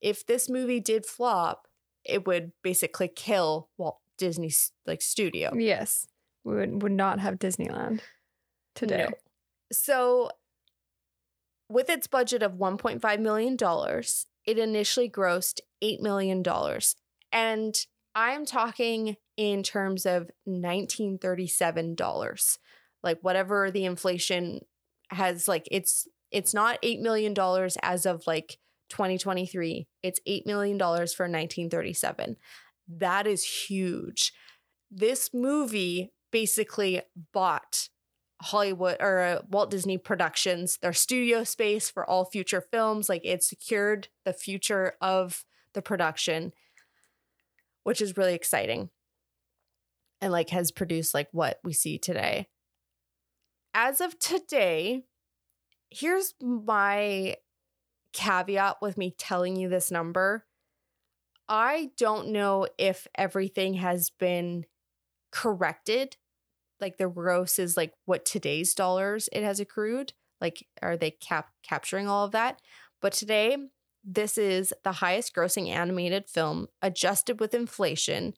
if 0.00 0.26
this 0.26 0.48
movie 0.48 0.80
did 0.80 1.06
flop, 1.06 1.66
it 2.04 2.26
would 2.26 2.52
basically 2.62 3.08
kill 3.08 3.68
Walt 3.76 3.98
Disney's 4.18 4.72
like 4.86 5.00
studio. 5.00 5.52
Yes. 5.54 6.06
We 6.44 6.54
would, 6.54 6.82
would 6.82 6.92
not 6.92 7.20
have 7.20 7.36
Disneyland 7.36 8.00
today. 8.74 9.06
No. 9.08 9.14
So, 9.72 10.30
with 11.68 11.90
its 11.90 12.06
budget 12.06 12.42
of 12.42 12.52
$1.5 12.52 13.20
million, 13.20 13.56
it 14.46 14.58
initially 14.58 15.10
grossed 15.10 15.60
$8 15.82 16.00
million. 16.00 16.42
And 17.32 17.86
I'm 18.14 18.46
talking 18.46 19.16
in 19.36 19.62
terms 19.62 20.06
of 20.06 20.30
1937 20.44 21.94
dollars. 21.94 22.58
Like 23.02 23.18
whatever 23.20 23.70
the 23.70 23.84
inflation 23.84 24.60
has 25.10 25.46
like 25.46 25.68
it's 25.70 26.08
it's 26.30 26.52
not 26.52 26.78
8 26.82 27.00
million 27.00 27.32
dollars 27.32 27.76
as 27.82 28.06
of 28.06 28.26
like 28.26 28.58
2023. 28.90 29.86
It's 30.02 30.20
8 30.26 30.46
million 30.46 30.78
dollars 30.78 31.14
for 31.14 31.24
1937. 31.24 32.36
That 32.88 33.26
is 33.26 33.44
huge. 33.44 34.32
This 34.90 35.30
movie 35.34 36.12
basically 36.30 37.02
bought 37.32 37.88
Hollywood 38.40 38.96
or 39.00 39.20
uh, 39.20 39.42
Walt 39.50 39.70
Disney 39.70 39.98
Productions, 39.98 40.78
their 40.80 40.92
studio 40.92 41.44
space 41.44 41.90
for 41.90 42.08
all 42.08 42.24
future 42.24 42.60
films. 42.60 43.08
Like 43.08 43.24
it 43.24 43.42
secured 43.42 44.08
the 44.24 44.32
future 44.32 44.94
of 45.00 45.44
the 45.74 45.82
production, 45.82 46.52
which 47.82 48.00
is 48.00 48.16
really 48.16 48.34
exciting. 48.34 48.90
And 50.20 50.32
like 50.32 50.50
has 50.50 50.70
produced 50.70 51.14
like 51.14 51.28
what 51.32 51.58
we 51.62 51.72
see 51.72 51.98
today. 51.98 52.48
As 53.74 54.00
of 54.00 54.18
today, 54.18 55.04
here's 55.90 56.34
my 56.40 57.36
caveat 58.12 58.76
with 58.80 58.96
me 58.96 59.14
telling 59.16 59.56
you 59.56 59.68
this 59.68 59.90
number. 59.90 60.44
I 61.48 61.90
don't 61.96 62.28
know 62.28 62.66
if 62.78 63.06
everything 63.14 63.74
has 63.74 64.10
been 64.10 64.66
corrected 65.32 66.16
like 66.80 66.98
the 66.98 67.08
gross 67.08 67.58
is 67.58 67.76
like 67.76 67.94
what 68.06 68.24
today's 68.24 68.74
dollars 68.74 69.28
it 69.32 69.42
has 69.42 69.60
accrued 69.60 70.12
like 70.40 70.66
are 70.82 70.96
they 70.96 71.10
cap 71.10 71.50
capturing 71.62 72.08
all 72.08 72.24
of 72.24 72.32
that? 72.32 72.60
But 73.02 73.12
today 73.12 73.56
this 74.04 74.38
is 74.38 74.72
the 74.84 74.92
highest 74.92 75.34
grossing 75.34 75.68
animated 75.68 76.28
film 76.28 76.68
adjusted 76.82 77.40
with 77.40 77.54
inflation 77.54 78.34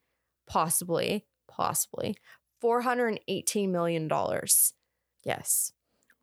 possibly 0.47 1.27
possibly 1.49 2.17
418 2.61 3.73
million 3.73 4.09
dollars. 4.09 4.75
Yes. 5.25 5.73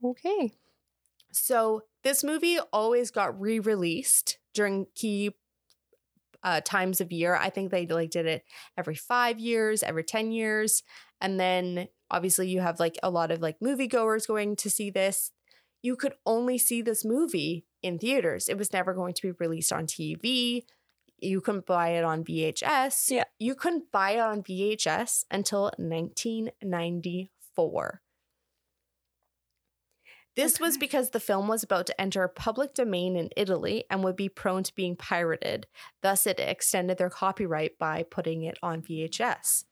Okay. 0.04 0.52
so 1.32 1.84
this 2.04 2.24
movie 2.24 2.60
always 2.72 3.12
got 3.12 3.40
re-released 3.40 4.38
during 4.54 4.88
key 4.96 5.32
uh, 6.48 6.62
times 6.64 7.02
of 7.02 7.12
year. 7.12 7.36
I 7.36 7.50
think 7.50 7.72
they 7.72 7.86
like 7.86 8.10
did 8.10 8.26
it 8.26 8.46
every 8.78 8.96
five 8.96 9.38
years, 9.38 9.84
every 9.84 10.06
ten 10.06 10.32
years, 10.32 10.82
and 11.20 11.38
then 11.38 11.90
obviously 12.10 12.48
you 12.48 12.62
have 12.62 12.80
like 12.80 12.98
a 13.04 13.10
lot 13.10 13.32
of 13.32 13.42
like 13.42 13.60
moviegoers 13.60 14.26
going 14.26 14.56
to 14.56 14.70
see 14.70 14.90
this. 14.90 15.34
You 15.82 15.98
could 15.98 16.14
only 16.26 16.58
see 16.58 16.82
this 16.82 17.04
movie 17.04 17.66
in 17.84 18.00
theaters. 18.00 18.48
It 18.48 18.58
was 18.58 18.72
never 18.72 18.94
going 18.94 19.14
to 19.16 19.22
be 19.22 19.32
released 19.38 19.74
on 19.74 19.88
TV. 19.88 20.64
You 21.20 21.42
couldn't 21.42 21.66
buy 21.66 21.90
it 21.90 22.06
on 22.06 22.24
VHS. 22.24 23.12
Yeah. 23.12 23.26
You 23.40 23.54
couldn't 23.54 23.92
buy 23.92 24.12
it 24.12 24.20
on 24.20 24.42
VHS 24.42 25.26
until 25.30 25.64
1994. 25.78 28.02
This 30.38 30.60
was 30.60 30.78
because 30.78 31.10
the 31.10 31.20
film 31.20 31.48
was 31.48 31.64
about 31.64 31.88
to 31.88 32.00
enter 32.00 32.28
public 32.28 32.76
domain 32.76 33.16
in 33.18 33.30
Italy 33.36 33.84
and 33.90 34.04
would 34.04 34.16
be 34.16 34.30
prone 34.30 34.62
to 34.64 34.76
being 34.76 34.96
pirated. 34.96 35.66
Thus, 36.04 36.28
it 36.28 36.40
extended 36.40 37.00
their 37.00 37.10
copyright 37.10 37.80
by 37.80 38.04
putting 38.04 38.44
it 38.44 38.58
on 38.62 38.84
VHS. 38.84 39.66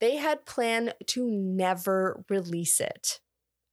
They 0.00 0.16
had 0.16 0.44
planned 0.46 0.94
to 1.06 1.24
never 1.30 2.24
release 2.28 2.80
it, 2.80 3.20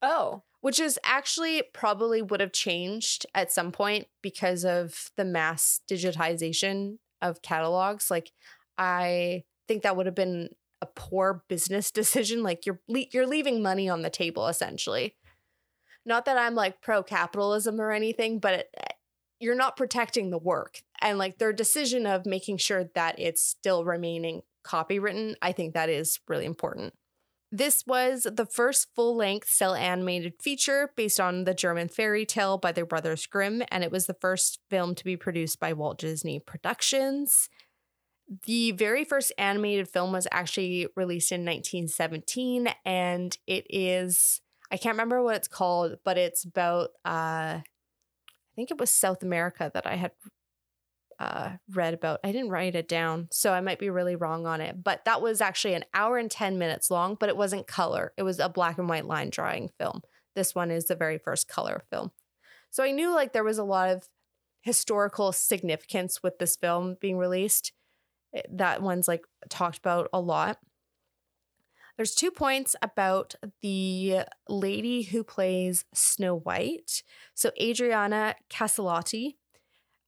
Oh. 0.02 0.44
which 0.62 0.80
is 0.80 1.00
actually 1.04 1.64
probably 1.74 2.22
would 2.22 2.40
have 2.40 2.54
changed 2.54 3.26
at 3.34 3.52
some 3.52 3.72
point 3.72 4.08
because 4.22 4.64
of 4.64 5.12
the 5.18 5.26
mass 5.26 5.82
digitization 5.90 7.00
of 7.22 7.42
catalogs. 7.42 8.12
Like, 8.12 8.32
I 8.78 9.44
think 9.68 9.82
that 9.84 9.98
would 9.98 10.06
have 10.06 10.16
been 10.16 10.50
a 10.82 10.86
poor 10.86 11.44
business 11.50 11.90
decision. 12.00 12.44
Like, 12.44 12.66
you're 12.68 12.80
le- 12.88 13.08
you're 13.12 13.28
leaving 13.28 13.64
money 13.64 13.90
on 13.90 14.04
the 14.04 14.10
table 14.12 14.48
essentially 14.48 15.16
not 16.06 16.26
that 16.26 16.38
I'm 16.38 16.56
like 16.56 16.82
pro 16.82 17.04
capitalism 17.04 17.80
or 17.80 17.92
anything, 17.92 18.40
but 18.40 18.54
it, 18.54 18.70
eh, 18.78 18.94
you're 19.40 19.56
not 19.56 19.78
protecting 19.78 20.30
the 20.30 20.38
work. 20.38 20.82
And 21.02 21.18
like 21.18 21.38
their 21.38 21.54
decision 21.54 22.06
of 22.06 22.26
making 22.26 22.58
sure 22.58 22.86
that 22.96 23.20
it's 23.20 23.42
still 23.42 23.84
remaining 23.84 24.42
copywritten, 24.66 25.36
I 25.42 25.52
think 25.52 25.74
that 25.74 25.90
is 25.90 26.20
really 26.28 26.46
important. 26.46 26.94
This 27.52 27.84
was 27.86 28.24
the 28.24 28.48
first 28.48 28.88
full 28.96 29.16
length 29.16 29.48
cell 29.48 29.76
animated 29.76 30.42
feature 30.42 30.92
based 30.96 31.20
on 31.20 31.44
the 31.44 31.54
German 31.54 31.88
fairy 31.88 32.26
tale 32.26 32.58
by 32.58 32.72
their 32.72 32.86
brothers 32.86 33.28
Grimm, 33.28 33.62
and 33.70 33.84
it 33.84 33.92
was 33.92 34.08
the 34.08 34.16
first 34.16 34.60
film 34.72 34.96
to 34.96 35.04
be 35.04 35.16
produced 35.16 35.60
by 35.60 35.72
Walt 35.72 36.00
Disney 36.00 36.40
Productions. 36.40 37.50
The 38.46 38.72
very 38.72 39.04
first 39.04 39.32
animated 39.38 39.88
film 39.88 40.14
was 40.14 40.28
actually 40.32 40.88
released 40.96 41.32
in 41.32 41.42
1917, 41.42 42.70
and 42.86 43.38
it 43.46 43.68
is 43.70 44.42
I 44.74 44.78
can't 44.78 44.96
remember 44.96 45.22
what 45.22 45.36
it's 45.36 45.48
called, 45.48 45.98
but 46.04 46.18
it's 46.18 46.44
about 46.44 46.90
uh 47.06 47.62
I 47.62 48.56
think 48.56 48.72
it 48.72 48.80
was 48.80 48.90
South 48.90 49.22
America 49.22 49.70
that 49.72 49.86
I 49.86 49.96
had 49.96 50.12
uh 51.20 51.52
read 51.70 51.94
about. 51.94 52.20
I 52.24 52.32
didn't 52.32 52.50
write 52.50 52.76
it 52.76 52.88
down, 52.88 53.28
so 53.32 53.54
I 53.54 53.62
might 53.62 53.78
be 53.78 53.92
really 53.92 54.16
wrong 54.16 54.48
on 54.48 54.62
it. 54.62 54.84
But 54.84 55.06
that 55.06 55.22
was 55.22 55.42
actually 55.42 55.76
an 55.76 55.86
hour 55.94 56.18
and 56.18 56.30
10 56.30 56.58
minutes 56.58 56.90
long, 56.90 57.16
but 57.20 57.30
it 57.30 57.38
wasn't 57.38 57.68
color. 57.68 58.14
It 58.18 58.24
was 58.24 58.40
a 58.40 58.50
black 58.50 58.80
and 58.80 58.90
white 58.90 59.06
line 59.06 59.30
drawing 59.30 59.70
film. 59.80 60.02
This 60.36 60.56
one 60.56 60.72
is 60.72 60.86
the 60.86 60.96
very 60.96 61.20
first 61.20 61.48
color 61.48 61.84
film. 61.92 62.12
So 62.72 62.84
I 62.84 62.92
knew 62.92 63.14
like 63.14 63.32
there 63.32 63.44
was 63.44 63.60
a 63.60 63.64
lot 63.64 63.90
of 63.92 64.10
historical 64.62 65.32
significance 65.32 66.24
with 66.24 66.40
this 66.40 66.56
film 66.56 66.98
being 67.00 67.20
released. 67.20 67.74
That 68.52 68.82
one's 68.82 69.08
like 69.08 69.22
talked 69.50 69.78
about 69.78 70.10
a 70.12 70.20
lot. 70.20 70.58
There's 71.98 72.16
two 72.16 72.32
points 72.32 72.76
about 72.82 73.36
the 73.62 74.22
lady 74.50 75.04
who 75.04 75.24
plays 75.24 75.86
Snow 75.94 76.36
White. 76.36 77.04
So 77.36 77.52
Adriana 77.62 78.36
Caselotti 78.50 79.36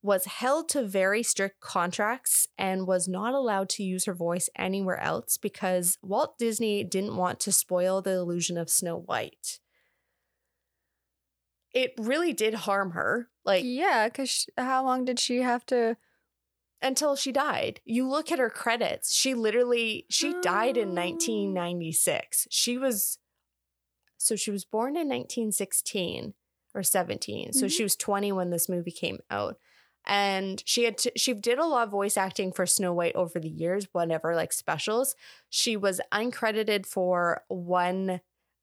was 0.02 0.26
held 0.26 0.70
to 0.70 0.84
very 0.84 1.24
strict 1.24 1.60
contracts 1.60 2.48
and 2.58 2.86
was 2.88 3.08
not 3.08 3.34
allowed 3.34 3.70
to 3.70 3.84
use 3.84 4.06
her 4.06 4.14
voice 4.14 4.50
anywhere 4.56 5.00
else 5.00 5.38
because 5.38 5.98
Walt 6.04 6.38
Disney 6.38 6.84
didn't 6.84 7.18
want 7.18 7.40
to 7.42 7.52
spoil 7.52 8.02
the 8.02 8.14
illusion 8.14 8.58
of 8.58 8.70
Snow 8.70 8.98
White. 8.98 9.60
It 11.74 11.94
really 11.98 12.34
did 12.34 12.54
harm 12.54 12.92
her. 12.92 13.30
Like 13.44 13.64
yeah, 13.66 14.08
because 14.08 14.48
how 14.58 14.86
long 14.86 15.06
did 15.06 15.20
she 15.20 15.42
have 15.42 15.66
to? 15.68 15.98
Until 16.86 17.16
she 17.16 17.32
died. 17.32 17.82
You 17.84 18.08
look 18.08 18.32
at 18.32 18.40
her 18.40 18.50
credits. 18.50 19.14
She 19.14 19.34
literally 19.34 20.06
she 20.10 20.34
died 20.42 20.78
in 20.78 20.90
Oh. 20.90 21.02
1996. 21.02 22.48
She 22.50 22.78
was 22.78 23.18
so 24.18 24.36
she 24.36 24.52
was 24.52 24.66
born 24.66 24.96
in 24.96 25.08
1916 25.10 26.34
or 26.74 26.84
17. 26.84 27.54
So 27.54 27.66
Mhm. 27.66 27.72
she 27.72 27.84
was 27.84 27.96
20 27.96 28.32
when 28.32 28.50
this 28.50 28.70
movie 28.70 28.92
came 28.92 29.20
out. 29.30 29.58
And 30.08 30.62
she 30.66 30.84
had 30.84 30.98
to, 31.00 31.12
she 31.16 31.34
did 31.34 31.58
a 31.58 31.66
lot 31.66 31.86
of 31.86 31.92
voice 31.92 32.16
acting 32.16 32.52
for 32.54 32.66
Snow 32.68 32.94
White 32.94 33.16
over 33.16 33.40
the 33.40 33.50
years, 33.50 33.88
whenever 33.92 34.36
like 34.36 34.54
specials. 34.54 35.16
She 35.50 35.76
was 35.76 36.00
uncredited 36.14 36.86
for 36.86 37.44
one 37.48 38.22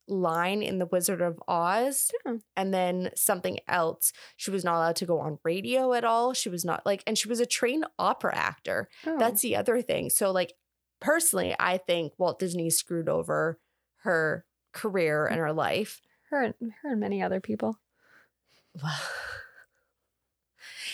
line 0.09 0.63
in 0.63 0.79
The 0.79 0.87
Wizard 0.87 1.23
of 1.23 1.41
Oz 1.49 2.11
Hmm. 2.27 2.37
and 2.57 2.75
then 2.75 3.11
something 3.15 3.59
else. 3.69 4.13
She 4.37 4.51
was 4.51 4.65
not 4.65 4.77
allowed 4.77 4.97
to 4.97 5.07
go 5.07 5.21
on 5.21 5.39
radio 5.45 5.93
at 5.93 6.05
all. 6.05 6.35
She 6.35 6.49
was 6.49 6.65
not 6.65 6.85
like, 6.85 7.03
and 7.07 7.17
she 7.17 7.29
was 7.29 7.41
a 7.41 7.47
trained 7.47 7.87
opera 7.99 8.37
actor. 8.37 8.89
Oh. 9.07 9.19
That's 9.19 9.43
the 9.43 9.57
other 9.57 9.81
thing. 9.83 10.11
So, 10.11 10.31
like, 10.33 10.55
personally, 11.01 11.55
I 11.59 11.79
think 11.79 12.13
Walt 12.19 12.39
Disney 12.39 12.71
screwed 12.71 13.09
over 13.09 13.59
her 14.03 14.45
career 14.73 15.27
and 15.27 15.39
her 15.39 15.53
life. 15.53 16.01
her 16.31 16.43
and 16.43 16.55
her 16.83 16.91
and 16.93 17.01
many 17.01 17.23
other 17.23 17.41
people. 17.41 17.79
Well, 18.83 18.93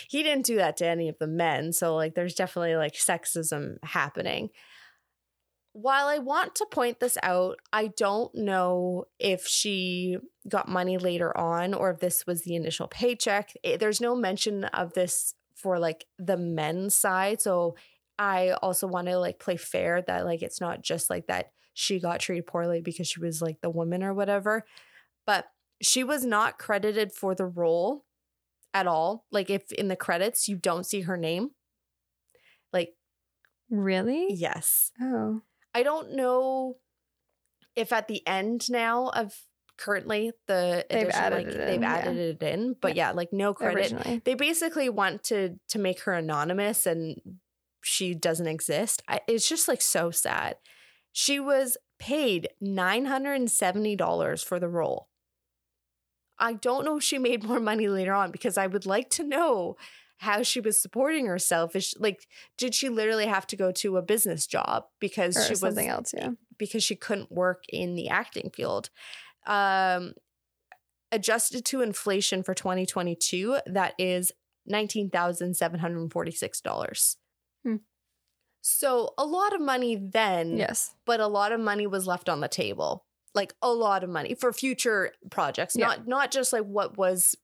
he 0.09 0.23
didn't 0.23 0.47
do 0.47 0.57
that 0.57 0.77
to 0.79 0.87
any 0.87 1.09
of 1.09 1.19
the 1.19 1.27
men. 1.27 1.73
So 1.73 1.95
like 1.95 2.15
there's 2.15 2.35
definitely 2.35 2.77
like 2.77 2.95
sexism 2.95 3.77
happening. 3.85 4.51
While 5.81 6.09
I 6.09 6.19
want 6.19 6.57
to 6.57 6.67
point 6.71 6.99
this 6.99 7.17
out, 7.23 7.59
I 7.73 7.89
don't 7.97 8.35
know 8.35 9.05
if 9.21 9.47
she 9.47 10.19
got 10.49 10.69
money 10.69 10.99
later 10.99 11.37
on 11.39 11.73
or 11.73 11.91
if 11.93 12.01
this 12.01 12.27
was 12.27 12.43
the 12.43 12.57
initial 12.57 12.89
paycheck. 12.89 13.53
It- 13.63 13.79
there's 13.79 14.01
no 14.01 14.17
mention 14.17 14.65
of 14.65 14.95
this 14.95 15.35
for 15.55 15.79
like 15.79 16.07
the 16.19 16.37
men's 16.37 16.97
side. 16.97 17.41
So 17.41 17.77
I 18.19 18.51
also 18.63 18.89
want 18.89 19.07
to 19.07 19.19
like 19.19 19.39
play 19.39 19.57
fair 19.57 20.03
that 20.03 20.25
like 20.25 20.43
it's 20.43 20.61
not 20.61 20.83
just 20.83 21.11
like 21.11 21.29
that 21.29 21.53
she 21.75 22.01
got 22.01 22.19
treated 22.19 22.47
poorly 22.49 22.81
because 22.81 23.07
she 23.07 23.21
was 23.21 23.41
like 23.41 23.61
the 23.61 23.71
woman 23.71 24.03
or 24.03 24.13
whatever. 24.15 24.65
But 25.27 25.45
she 25.81 26.03
was 26.03 26.25
not 26.25 26.59
credited 26.59 27.13
for 27.13 27.37
the 27.37 27.47
role 27.47 28.05
at 28.75 28.89
all. 28.89 29.27
Like 29.31 29.49
if 29.49 29.71
in 29.71 29.87
the 29.87 29.95
credits 29.97 30.49
you 30.49 30.57
don't 30.57 30.85
see 30.87 31.03
her 31.03 31.17
name. 31.17 31.51
Like 32.73 32.95
Really? 33.71 34.27
yes. 34.31 34.91
Oh. 35.01 35.43
I 35.79 35.85
don't 35.85 36.17
know 36.17 36.75
if 37.77 37.93
at 37.93 38.09
the 38.09 38.27
end 38.27 38.69
now 38.69 39.11
of 39.11 39.33
currently 39.77 40.33
the 40.49 40.85
They've 40.91 41.03
edition, 41.03 41.21
added 41.21 41.47
like, 41.47 41.55
it 41.55 41.59
they've 41.59 41.75
in, 41.77 41.83
yeah. 41.83 42.11
it 42.11 42.43
in, 42.43 42.77
but 42.81 42.97
yeah, 42.97 43.13
like 43.13 43.33
no 43.33 43.55
credit. 43.55 43.93
Originally. 43.93 44.21
They 44.25 44.35
basically 44.35 44.89
want 44.89 45.23
to 45.25 45.61
to 45.69 45.79
make 45.79 46.01
her 46.01 46.15
anonymous 46.15 46.85
and 46.85 47.21
she 47.81 48.13
doesn't 48.13 48.49
exist. 48.49 49.03
I, 49.07 49.21
it's 49.29 49.49
just 49.49 49.69
like 49.69 49.81
so 49.81 50.11
sad. 50.11 50.57
She 51.13 51.39
was 51.39 51.77
paid 52.01 52.49
nine 52.61 53.05
hundred 53.05 53.35
and 53.35 53.49
seventy 53.49 53.95
dollars 53.95 54.43
for 54.43 54.59
the 54.59 54.69
role. 54.69 55.07
I 56.41 56.55
don't 56.55 56.85
know 56.85 56.97
if 56.97 57.05
she 57.05 57.19
made 57.19 57.45
more 57.45 57.61
money 57.61 57.87
later 57.87 58.15
on 58.15 58.33
because 58.33 58.59
I 58.59 58.67
would 58.67 58.85
like 58.85 59.11
to 59.11 59.23
know 59.23 59.77
how 60.19 60.43
she 60.43 60.61
was 60.61 60.81
supporting 60.81 61.27
herself. 61.27 61.75
Is 61.77 61.85
she, 61.85 61.97
like, 61.99 62.27
did 62.57 62.75
she 62.75 62.89
literally 62.89 63.27
have 63.27 63.47
to 63.49 63.57
go 63.57 63.71
to 63.73 63.97
a 63.97 64.03
business 64.03 64.47
job 64.47 64.85
because 65.01 65.37
Or 65.37 65.43
she 65.43 65.51
was 65.53 65.61
something 65.61 65.89
else, 65.89 66.13
yeah. 66.17 66.31
because 66.59 66.83
she 66.85 66.97
couldn't 66.97 67.31
work 67.33 67.65
in 67.69 67.95
the 67.95 68.09
acting 68.09 68.51
field. 68.51 68.91
Um, 69.47 70.15
adjusted 71.13 71.65
to 71.67 71.81
inflation 71.83 72.43
for 72.43 72.55
2022, 72.55 73.59
that 73.67 73.95
is 73.99 74.33
$19,746. 74.71 77.17
Hmm. 77.65 77.77
So 78.61 79.15
a 79.17 79.25
lot 79.25 79.55
of 79.55 79.61
money 79.61 79.97
then, 79.97 80.57
Yes. 80.59 80.95
but 81.07 81.21
a 81.21 81.27
lot 81.27 81.53
of 81.53 81.61
money 81.61 81.87
was 81.87 82.07
left 82.07 82.29
on 82.29 82.41
the 82.41 82.49
table. 82.49 83.07
Like 83.35 83.55
a 83.63 83.73
lot 83.73 84.05
of 84.05 84.11
money 84.11 84.35
for 84.35 84.53
future 84.53 85.13
projects, 85.31 85.77
Yeah. 85.77 85.87
not 85.87 86.07
not 86.09 86.31
just 86.31 86.53
like 86.53 86.65
what 86.65 86.99
was 86.99 87.35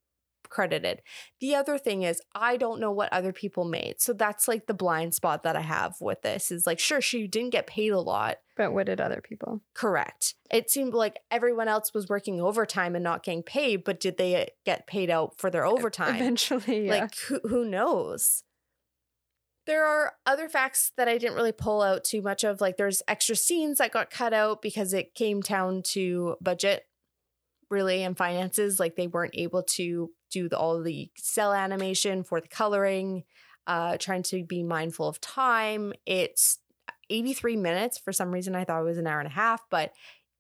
credited. 0.55 1.03
The 1.41 1.55
other 1.57 1.77
thing 1.79 2.03
is 2.03 2.23
I 2.35 2.57
don't 2.57 2.81
know 2.81 2.93
what 2.93 3.13
other 3.13 3.33
people 3.33 3.65
made. 3.65 3.97
So 3.99 4.13
that's 4.13 4.47
like 4.47 4.67
the 4.67 4.75
blind 4.75 5.15
spot 5.15 5.43
that 5.43 5.57
I 5.57 5.63
have 5.63 5.97
with 6.01 6.23
this 6.23 6.51
is 6.51 6.67
like 6.67 6.79
sure 6.79 7.01
she 7.01 7.27
didn't 7.27 7.51
get 7.51 7.67
paid 7.67 7.91
a 7.91 8.01
lot, 8.01 8.37
But 8.57 8.73
what 8.73 8.87
did 8.87 9.01
other 9.01 9.21
people? 9.21 9.61
Correct. 9.75 10.35
It 10.51 10.71
seemed 10.71 10.95
like 10.95 11.19
everyone 11.31 11.67
else 11.67 11.93
was 11.93 12.09
working 12.09 12.41
overtime 12.41 12.95
and 12.95 13.03
not 13.03 13.25
getting 13.25 13.43
paid, 13.43 13.83
but 13.85 13.99
did 13.99 14.17
they 14.17 14.51
get 14.65 14.87
paid 14.87 15.11
out 15.11 15.39
for 15.39 15.51
their 15.51 15.67
overtime? 15.67 16.15
Eventually, 16.15 16.87
yeah. 16.87 17.01
Like, 17.01 17.19
who, 17.19 17.41
who 17.43 17.65
knows? 17.65 18.45
There 19.67 19.85
are 19.85 20.13
other 20.27 20.49
facts 20.49 20.93
that 20.97 21.09
I 21.09 21.19
didn't 21.19 21.37
really 21.37 21.53
pull 21.53 21.83
out 21.83 22.05
too 22.05 22.23
much 22.23 22.45
of. 22.45 22.61
Like, 22.61 22.77
there's 22.77 23.03
extra 23.09 23.35
scenes 23.35 23.79
that 23.79 23.93
got 23.93 24.11
cut 24.11 24.33
out 24.33 24.63
because 24.63 24.93
it 24.93 25.15
came 25.15 25.41
down 25.41 25.83
to 25.93 26.37
budget, 26.41 26.85
really, 27.71 28.03
in 28.03 28.15
finances. 28.15 28.79
Like, 28.81 28.97
they 28.97 29.07
weren't 29.07 29.35
able 29.37 29.63
to 29.63 30.11
do 30.31 30.49
the, 30.49 30.59
all 30.59 30.83
the 30.83 31.11
cell 31.17 31.53
animation 31.53 32.25
for 32.25 32.41
the 32.41 32.49
coloring, 32.49 33.25
uh, 33.67 33.97
trying 33.99 34.23
to 34.25 34.45
be 34.45 34.63
mindful 34.63 35.09
of 35.09 35.21
time. 35.21 35.93
It's 36.07 36.59
83 37.11 37.57
minutes. 37.57 37.99
For 37.99 38.13
some 38.13 38.31
reason, 38.31 38.55
I 38.55 38.65
thought 38.65 38.81
it 38.81 38.85
was 38.85 38.99
an 38.99 39.07
hour 39.07 39.21
and 39.21 39.29
a 39.29 39.33
half, 39.33 39.63
but 39.71 39.93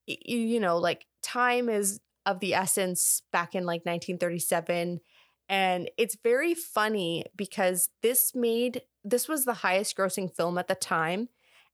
you 0.06 0.60
know, 0.60 0.76
like 0.76 1.06
time 1.22 1.68
is 1.68 2.00
of 2.26 2.40
the 2.40 2.54
essence 2.54 3.22
back 3.32 3.54
in 3.54 3.64
like 3.64 3.84
1937. 3.84 5.00
And 5.48 5.90
it's 5.98 6.16
very 6.22 6.54
funny 6.54 7.26
because 7.36 7.90
this 8.02 8.34
made, 8.34 8.82
this 9.04 9.28
was 9.28 9.44
the 9.44 9.54
highest 9.54 9.96
grossing 9.96 10.34
film 10.34 10.56
at 10.56 10.68
the 10.68 10.74
time. 10.74 11.28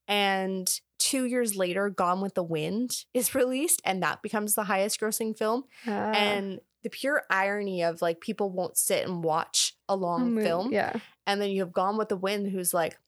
And 0.09 0.81
two 1.01 1.25
years 1.25 1.57
later, 1.57 1.91
Gone 1.91 2.21
with 2.21 2.35
the 2.35 2.43
Wind 2.45 3.05
is 3.13 3.35
released, 3.35 3.83
and 3.85 4.03
that 4.05 4.23
becomes 4.23 4.55
the 4.55 4.65
highest 4.65 5.01
grossing 5.01 5.37
film. 5.37 5.65
Ah, 5.87 6.13
And 6.13 6.61
the 6.85 6.91
pure 6.91 7.25
irony 7.29 7.83
of 7.83 8.01
like 8.01 8.21
people 8.21 8.51
won't 8.51 8.77
sit 8.79 9.05
and 9.07 9.25
watch 9.25 9.75
a 9.89 9.97
long 9.97 10.35
mo- 10.35 10.43
film. 10.43 10.73
Yeah. 10.73 10.95
And 11.27 11.41
then 11.41 11.51
you 11.51 11.61
have 11.63 11.73
Gone 11.73 11.99
with 11.99 12.09
the 12.09 12.17
Wind, 12.17 12.51
who's 12.53 12.73
like, 12.73 12.99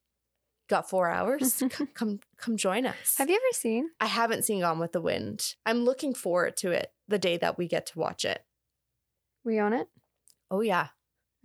got 0.68 0.88
four 0.90 1.08
hours. 1.08 1.54
C- 1.54 1.68
come, 1.94 2.20
come 2.36 2.56
join 2.56 2.84
us. 2.86 3.16
Have 3.18 3.28
you 3.30 3.36
ever 3.36 3.52
seen? 3.56 3.90
I 4.00 4.06
haven't 4.06 4.44
seen 4.44 4.60
Gone 4.60 4.78
with 4.78 4.92
the 4.92 5.00
Wind. 5.00 5.54
I'm 5.66 5.84
looking 5.84 6.14
forward 6.14 6.56
to 6.58 6.70
it 6.72 6.92
the 7.08 7.18
day 7.18 7.36
that 7.38 7.56
we 7.58 7.66
get 7.68 7.86
to 7.86 7.98
watch 7.98 8.24
it. 8.24 8.44
We 9.44 9.58
own 9.60 9.72
it. 9.72 9.88
Oh 10.50 10.60
yeah. 10.60 10.88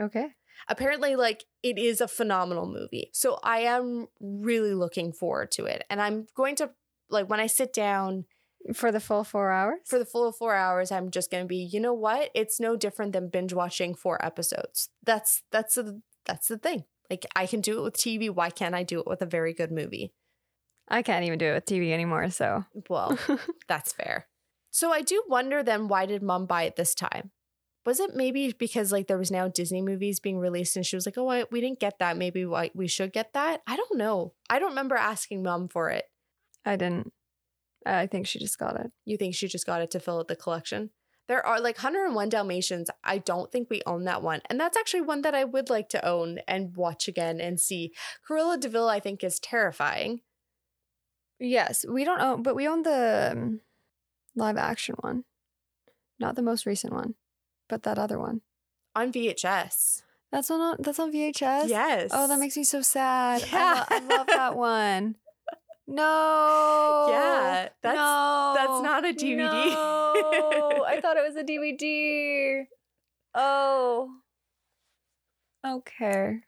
Okay. 0.01 0.27
Apparently, 0.67 1.15
like 1.15 1.45
it 1.63 1.77
is 1.77 2.01
a 2.01 2.07
phenomenal 2.07 2.67
movie. 2.67 3.09
So 3.13 3.39
I 3.43 3.59
am 3.59 4.07
really 4.19 4.73
looking 4.73 5.11
forward 5.13 5.51
to 5.51 5.65
it. 5.65 5.83
And 5.89 6.01
I'm 6.01 6.27
going 6.35 6.55
to 6.57 6.71
like 7.09 7.29
when 7.29 7.39
I 7.39 7.47
sit 7.47 7.73
down 7.73 8.25
For 8.73 8.91
the 8.91 8.99
full 8.99 9.23
four 9.23 9.51
hours. 9.51 9.79
for 9.85 9.97
the 9.99 10.05
full 10.05 10.31
four 10.31 10.55
hours, 10.55 10.91
I'm 10.91 11.09
just 11.11 11.31
gonna 11.31 11.45
be, 11.45 11.57
you 11.57 11.79
know 11.79 11.93
what? 11.93 12.31
It's 12.33 12.59
no 12.59 12.75
different 12.75 13.13
than 13.13 13.29
binge 13.29 13.53
watching 13.53 13.95
four 13.95 14.23
episodes. 14.25 14.89
That's 15.05 15.43
that's 15.51 15.75
the 15.75 16.01
that's 16.25 16.47
the 16.47 16.57
thing. 16.57 16.83
Like 17.09 17.25
I 17.35 17.45
can 17.45 17.61
do 17.61 17.79
it 17.79 17.83
with 17.83 17.95
TV. 17.95 18.29
Why 18.29 18.49
can't 18.49 18.75
I 18.75 18.83
do 18.83 18.99
it 18.99 19.07
with 19.07 19.21
a 19.21 19.25
very 19.25 19.53
good 19.53 19.71
movie? 19.71 20.13
I 20.89 21.01
can't 21.01 21.25
even 21.25 21.37
do 21.39 21.47
it 21.47 21.53
with 21.53 21.65
TV 21.65 21.91
anymore. 21.93 22.29
So 22.29 22.65
Well, 22.89 23.17
That's 23.67 23.93
fair. 23.93 24.27
So 24.71 24.91
I 24.91 25.01
do 25.01 25.23
wonder 25.27 25.63
then 25.63 25.87
why 25.87 26.05
did 26.05 26.21
mom 26.21 26.45
buy 26.45 26.63
it 26.63 26.75
this 26.75 26.93
time? 26.93 27.31
Was 27.87 28.01
it 28.01 28.17
maybe 28.17 28.51
because 28.51 28.91
like 28.91 29.07
there 29.07 29.17
was 29.17 29.31
now 29.31 29.47
Disney 29.47 29.81
movies 29.81 30.19
being 30.19 30.39
released 30.39 30.75
and 30.75 30.85
she 30.85 30.97
was 30.97 31.05
like, 31.05 31.17
"Oh, 31.17 31.29
I, 31.29 31.45
we 31.49 31.61
didn't 31.61 31.79
get 31.79 31.99
that. 31.99 32.17
Maybe 32.17 32.45
why 32.45 32.69
we 32.75 32.85
should 32.85 33.13
get 33.13 33.31
that." 33.31 33.61
I 33.65 33.77
don't 33.77 33.97
know. 33.97 34.33
I 34.49 34.59
don't 34.59 34.71
remember 34.71 34.97
asking 34.97 35.41
mom 35.41 35.69
for 35.69 35.89
it. 35.89 36.03
I 36.65 36.75
didn't. 36.75 37.13
I 37.85 38.07
think 38.07 38.27
she 38.27 38.39
just 38.39 38.59
got 38.59 38.77
it. 38.77 38.91
You 39.05 39.15
think 39.15 39.35
she 39.35 39.47
just 39.47 39.65
got 39.65 39.81
it 39.81 39.89
to 39.91 40.01
fill 40.01 40.19
out 40.19 40.27
the 40.27 40.35
collection? 40.35 40.89
There 41.29 41.45
are 41.45 41.61
like 41.61 41.77
101 41.77 42.27
Dalmatians. 42.27 42.89
I 43.05 43.19
don't 43.19 43.53
think 43.53 43.69
we 43.69 43.81
own 43.85 44.03
that 44.03 44.21
one. 44.21 44.41
And 44.49 44.59
that's 44.59 44.75
actually 44.75 45.01
one 45.03 45.21
that 45.21 45.33
I 45.33 45.45
would 45.45 45.69
like 45.69 45.87
to 45.89 46.05
own 46.05 46.39
and 46.45 46.75
watch 46.75 47.07
again 47.07 47.39
and 47.39 47.57
see. 47.57 47.93
Cruella 48.29 48.59
de 48.59 48.67
Vil, 48.67 48.89
I 48.89 48.99
think, 48.99 49.23
is 49.23 49.39
terrifying. 49.39 50.19
Yes, 51.39 51.85
we 51.87 52.03
don't 52.03 52.19
own, 52.19 52.43
but 52.43 52.55
we 52.55 52.67
own 52.67 52.83
the 52.83 53.29
um, 53.31 53.61
live 54.35 54.57
action 54.57 54.95
one, 54.99 55.23
not 56.19 56.35
the 56.35 56.41
most 56.41 56.65
recent 56.65 56.91
one, 56.91 57.15
but 57.69 57.83
that 57.83 57.97
other 57.99 58.19
one. 58.19 58.41
On 58.95 59.11
VHS. 59.11 60.01
That's 60.31 60.49
on. 60.51 60.77
That's 60.79 60.99
on 60.99 61.11
VHS. 61.13 61.69
Yes. 61.69 62.09
Oh, 62.13 62.27
that 62.27 62.39
makes 62.39 62.57
me 62.57 62.63
so 62.63 62.81
sad. 62.81 63.43
I, 63.43 63.47
Yeah. 63.51 63.73
lo- 63.73 63.85
I 63.89 63.99
love 64.17 64.27
that 64.27 64.55
one. 64.55 65.15
No. 65.89 67.07
Yeah, 67.09 67.69
that's- 67.81 67.95
no. 67.95 68.53
that's 68.57 68.81
not 68.83 69.05
a 69.05 69.13
DVD. 69.13 69.71
No, 69.71 70.83
I 70.85 70.99
thought 71.01 71.15
it 71.15 71.23
was 71.25 71.37
a 71.37 71.45
DVD. 71.45 72.65
Oh. 73.33 74.09
Okay. 75.65 76.39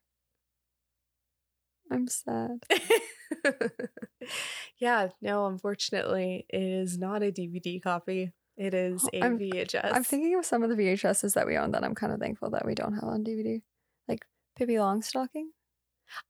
I'm 1.89 2.09
sad. 2.09 2.65
yeah, 4.77 5.07
no, 5.21 5.45
unfortunately, 5.47 6.45
it 6.49 6.61
is 6.61 6.97
not 6.97 7.23
a 7.23 7.31
DVD 7.31 7.81
copy. 7.81 8.33
It 8.59 8.73
is 8.75 9.07
a 9.13 9.21
I'm- 9.23 9.39
VHS. 9.39 9.89
I'm 9.91 10.03
thinking 10.03 10.35
of 10.37 10.45
some 10.45 10.61
of 10.61 10.69
the 10.69 10.75
VHSs 10.75 11.33
that 11.33 11.47
we 11.47 11.57
own 11.57 11.71
that 11.71 11.83
I'm 11.83 11.95
kind 11.95 12.13
of 12.13 12.19
thankful 12.19 12.51
that 12.51 12.65
we 12.65 12.75
don't 12.75 12.93
have 12.93 13.05
on 13.05 13.23
DVD, 13.23 13.61
like 14.07 14.25
Pippi 14.57 14.73
Longstocking. 14.75 15.45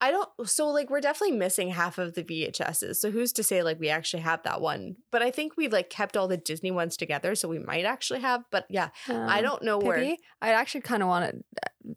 I 0.02 0.12
don't 0.12 0.30
so 0.46 0.68
like 0.68 0.90
we're 0.90 1.00
definitely 1.00 1.38
missing 1.38 1.70
half 1.70 1.98
of 1.98 2.14
the 2.14 2.22
VHSs. 2.24 2.98
So 2.98 3.12
who's 3.12 3.32
to 3.34 3.44
say 3.44 3.64
like 3.64 3.80
we 3.80 3.88
actually 3.90 4.22
have 4.24 4.44
that 4.44 4.60
one? 4.60 4.98
But 5.10 5.22
I 5.22 5.32
think 5.32 5.54
we've 5.56 5.72
like 5.72 5.90
kept 5.90 6.18
all 6.18 6.28
the 6.28 6.36
Disney 6.38 6.70
ones 6.70 6.98
together, 6.98 7.34
so 7.34 7.48
we 7.48 7.60
might 7.60 7.86
actually 7.86 8.20
have. 8.20 8.44
But 8.52 8.66
yeah, 8.70 8.90
I 9.08 9.38
Um, 9.38 9.44
don't 9.44 9.64
know 9.64 9.78
where. 9.78 10.16
I 10.42 10.52
actually 10.52 10.82
kind 10.82 11.02
of 11.02 11.08
wanted. 11.08 11.44
I 11.66 11.94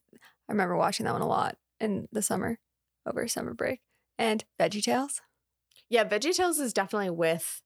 remember 0.49 0.77
watching 0.77 1.05
that 1.07 1.13
one 1.13 1.23
a 1.23 1.27
lot 1.27 1.57
in 1.81 2.07
the 2.13 2.23
summer, 2.23 2.61
over 3.05 3.27
summer 3.27 3.53
break, 3.53 3.81
and 4.17 4.45
Veggie 4.61 4.83
Tales. 4.83 5.21
Yeah, 5.91 6.05
Veggie 6.05 6.35
Tales 6.37 6.61
is 6.61 6.73
definitely 6.73 7.11
with 7.11 7.63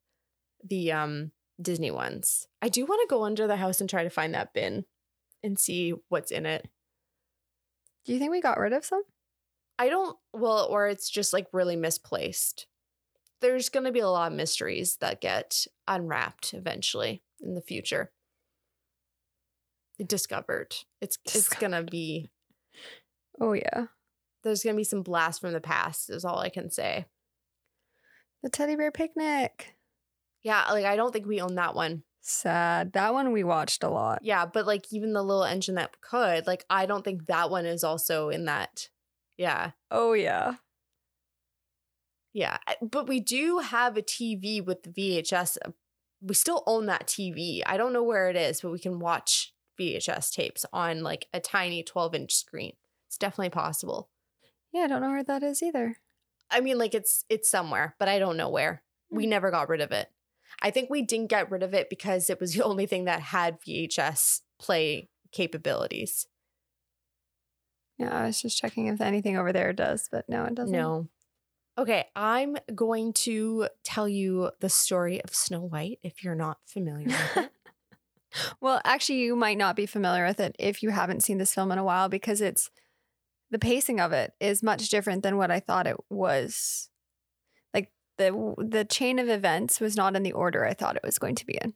the 0.65 0.93
um 0.93 1.33
Disney 1.61 1.91
ones. 1.91 2.47
I 2.61 2.69
do 2.69 2.85
want 2.85 3.01
to 3.03 3.15
go 3.15 3.25
under 3.25 3.47
the 3.47 3.57
house 3.57 3.81
and 3.81 3.89
try 3.89 4.05
to 4.05 4.11
find 4.11 4.35
that 4.35 4.53
bin 4.53 4.85
and 5.43 5.59
see 5.59 5.95
what's 6.09 6.31
in 6.31 6.47
it. 6.47 6.69
Do 8.05 8.13
you 8.13 8.19
think 8.19 8.31
we 8.31 8.41
got 8.41 8.59
rid 8.59 8.73
of 8.73 8.85
some? 8.85 9.03
I 9.79 9.89
don't 9.89 10.17
well, 10.33 10.67
or 10.71 10.89
it's 10.89 11.11
just 11.11 11.33
like 11.33 11.47
really 11.53 11.77
misplaced. 11.77 12.67
There's 13.41 13.69
gonna 13.69 13.93
be 13.93 14.01
a 14.01 14.09
lot 14.09 14.33
of 14.33 14.37
mysteries 14.37 14.97
that 15.01 15.21
get 15.21 15.67
unwrapped 15.87 16.55
eventually 16.55 17.23
in 17.41 17.55
the 17.55 17.61
future. 17.61 18.13
Discovered. 20.05 20.75
It's 21.01 21.19
it's 21.25 21.49
gonna 21.49 21.83
be 21.83 22.31
Oh 23.41 23.53
yeah. 23.53 23.87
There's 24.45 24.63
gonna 24.63 24.77
be 24.77 24.85
some 24.85 25.03
blast 25.03 25.41
from 25.41 25.53
the 25.53 25.61
past, 25.61 26.11
is 26.11 26.25
all 26.25 26.39
I 26.39 26.49
can 26.49 26.71
say. 26.71 27.07
The 28.43 28.51
teddy 28.51 28.77
bear 28.77 28.93
picnic. 28.93 29.76
Yeah, 30.47 30.65
like 30.71 30.85
I 30.85 30.95
don't 30.95 31.11
think 31.13 31.27
we 31.27 31.41
own 31.41 31.57
that 31.57 31.75
one. 31.75 32.05
Sad. 32.21 32.93
That 32.93 33.13
one 33.13 33.33
we 33.33 33.43
watched 33.43 33.83
a 33.83 33.89
lot. 33.89 34.21
Yeah, 34.23 34.47
but 34.47 34.65
like 34.65 34.93
even 34.93 35.13
the 35.13 35.21
little 35.23 35.43
engine 35.43 35.75
that 35.75 36.01
could, 36.01 36.47
like 36.47 36.65
I 36.71 36.87
don't 36.87 37.05
think 37.05 37.27
that 37.27 37.51
one 37.51 37.67
is 37.67 37.83
also 37.83 38.29
in 38.29 38.45
that. 38.45 38.89
Yeah. 39.37 39.73
Oh 39.91 40.13
yeah. 40.13 40.55
Yeah. 42.33 42.59
But 42.81 43.09
we 43.09 43.19
do 43.19 43.59
have 43.59 43.97
a 43.97 44.03
TV 44.03 44.61
with 44.61 44.85
the 44.85 44.91
VHS. 44.91 45.59
uh, 45.65 45.73
We 46.23 46.35
still 46.35 46.63
own 46.69 46.87
that 46.87 47.09
TV. 47.09 47.63
I 47.67 47.77
don't 47.77 47.93
know 47.93 48.05
where 48.05 48.31
it 48.31 48.37
is, 48.37 48.61
but 48.61 48.71
we 48.71 48.79
can 48.79 49.01
watch 49.01 49.53
VHS 49.77 50.31
tapes 50.31 50.65
on 50.73 51.03
like 51.03 51.27
a 51.35 51.41
tiny 51.41 51.83
12 51.83 52.15
inch 52.15 52.33
screen. 52.35 52.75
It's 53.09 53.19
definitely 53.19 53.51
possible. 53.51 54.11
Yeah, 54.73 54.83
I 54.83 54.87
don't 54.87 55.03
know 55.03 55.11
where 55.11 55.25
that 55.25 55.43
is 55.43 55.61
either. 55.61 55.97
I 56.51 56.61
mean, 56.61 56.79
like 56.79 56.95
it's 56.95 57.25
it's 57.29 57.51
somewhere, 57.51 57.97
but 57.99 58.09
I 58.09 58.21
don't 58.21 58.37
know 58.37 58.49
where. 58.49 58.85
We 59.11 59.25
Hmm. 59.25 59.31
never 59.31 59.51
got 59.51 59.69
rid 59.69 59.81
of 59.81 59.91
it. 59.91 60.09
I 60.63 60.71
think 60.71 60.91
we 60.91 61.03
didn't 61.03 61.31
get 61.31 61.51
rid 61.51 61.63
of 61.63 61.75
it 61.75 61.91
because 61.91 62.31
it 62.31 62.41
was 62.41 62.55
the 62.55 62.65
only 62.65 62.87
thing 62.87 63.05
that 63.05 63.21
had 63.21 63.61
VHS 63.61 64.41
play 64.59 65.09
capabilities. 65.33 66.27
Yeah, 67.99 68.17
I 68.17 68.27
was 68.27 68.41
just 68.41 68.59
checking 68.59 68.87
if 68.87 69.01
anything 69.01 69.37
over 69.37 69.53
there 69.53 69.73
does, 69.73 70.09
but 70.11 70.29
no, 70.29 70.45
it 70.45 70.55
doesn't. 70.55 70.77
No. 70.77 71.09
Okay, 71.79 72.07
I'm 72.17 72.57
going 72.75 73.13
to 73.13 73.69
tell 73.85 74.09
you 74.09 74.51
the 74.61 74.69
story 74.69 75.23
of 75.23 75.35
Snow 75.35 75.61
White 75.61 75.99
if 76.03 76.25
you're 76.25 76.35
not 76.35 76.59
familiar 76.67 77.09
with 77.09 77.37
it. 77.37 77.51
Well, 78.61 78.83
actually, 78.85 79.21
you 79.21 79.35
might 79.35 79.57
not 79.57 79.77
be 79.77 79.87
familiar 79.87 80.27
with 80.27 80.41
it 80.41 80.57
if 80.59 80.83
you 80.83 80.91
haven't 80.91 81.23
seen 81.23 81.39
this 81.39 81.55
film 81.55 81.73
in 81.73 81.79
a 81.79 81.85
while 81.85 82.11
because 82.11 82.43
it's 82.43 82.71
the 83.51 83.59
pacing 83.59 83.99
of 83.99 84.13
it 84.13 84.33
is 84.41 84.63
much 84.63 84.89
different 84.89 85.23
than 85.23 85.37
what 85.37 85.51
I 85.51 85.61
thought 85.61 85.87
it 85.87 85.97
was. 86.11 86.91
The 88.19 88.55
the 88.59 88.85
chain 88.85 89.19
of 89.19 89.29
events 89.29 89.81
was 89.81 89.97
not 89.97 90.17
in 90.17 90.23
the 90.23 90.33
order 90.33 90.65
I 90.65 90.75
thought 90.75 90.97
it 90.97 91.05
was 91.05 91.19
going 91.19 91.35
to 91.37 91.47
be 91.47 91.59
in. 91.63 91.75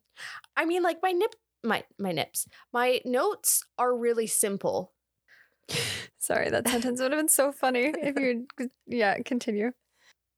I 0.57 0.65
mean, 0.65 0.83
like 0.83 0.99
my 1.03 1.13
nip, 1.13 1.35
my 1.63 1.85
my 1.99 2.13
nips, 2.13 2.47
my 2.73 3.01
notes 3.05 3.65
are 3.79 3.97
really 3.97 4.27
simple. 4.27 4.93
Sorry, 6.19 6.51
that 6.51 6.69
sentence 6.69 7.01
would 7.01 7.13
have 7.13 7.19
been 7.19 7.29
so 7.29 7.53
funny 7.53 7.93
if 7.97 8.19
you 8.21 8.47
yeah, 8.87 9.19
continue. 9.25 9.73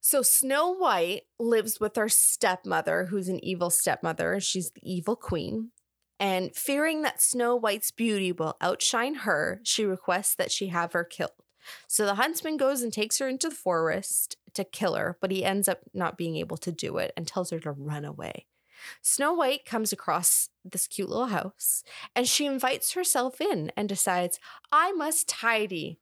So 0.00 0.20
Snow 0.20 0.74
White 0.74 1.22
lives 1.38 1.78
with 1.78 1.94
her 1.94 2.08
stepmother, 2.08 3.06
who's 3.06 3.28
an 3.28 3.42
evil 3.44 3.70
stepmother. 3.70 4.40
She's 4.40 4.72
the 4.72 4.80
evil 4.82 5.14
queen. 5.14 5.70
And 6.18 6.54
fearing 6.54 7.02
that 7.02 7.22
Snow 7.22 7.54
White's 7.54 7.92
beauty 7.92 8.32
will 8.32 8.56
outshine 8.60 9.14
her, 9.14 9.60
she 9.62 9.84
requests 9.84 10.34
that 10.36 10.50
she 10.50 10.68
have 10.68 10.92
her 10.92 11.04
killed. 11.04 11.30
So 11.87 12.07
the 12.07 12.16
huntsman 12.16 12.57
goes 12.57 12.83
and 12.83 12.92
takes 12.92 13.18
her 13.18 13.29
into 13.29 13.48
the 13.48 13.55
forest 13.55 14.37
to 14.55 14.64
kill 14.64 14.94
her, 14.94 15.16
but 15.20 15.31
he 15.31 15.44
ends 15.44 15.68
up 15.68 15.81
not 15.94 16.18
being 16.18 16.37
able 16.37 16.57
to 16.59 16.72
do 16.72 16.98
it 16.98 17.12
and 17.16 17.27
tells 17.27 17.51
her 17.51 17.61
to 17.61 17.72
run 17.72 18.05
away. 18.05 18.46
Snow 19.01 19.33
White 19.33 19.64
comes 19.64 19.92
across 19.92 20.48
this 20.64 20.87
cute 20.87 21.09
little 21.09 21.27
house 21.27 21.85
and 22.16 22.27
she 22.27 22.46
invites 22.46 22.92
herself 22.92 23.40
in 23.40 23.70
and 23.77 23.88
decides, 23.88 24.40
I 24.70 24.92
must 24.92 25.29
tidy 25.29 26.01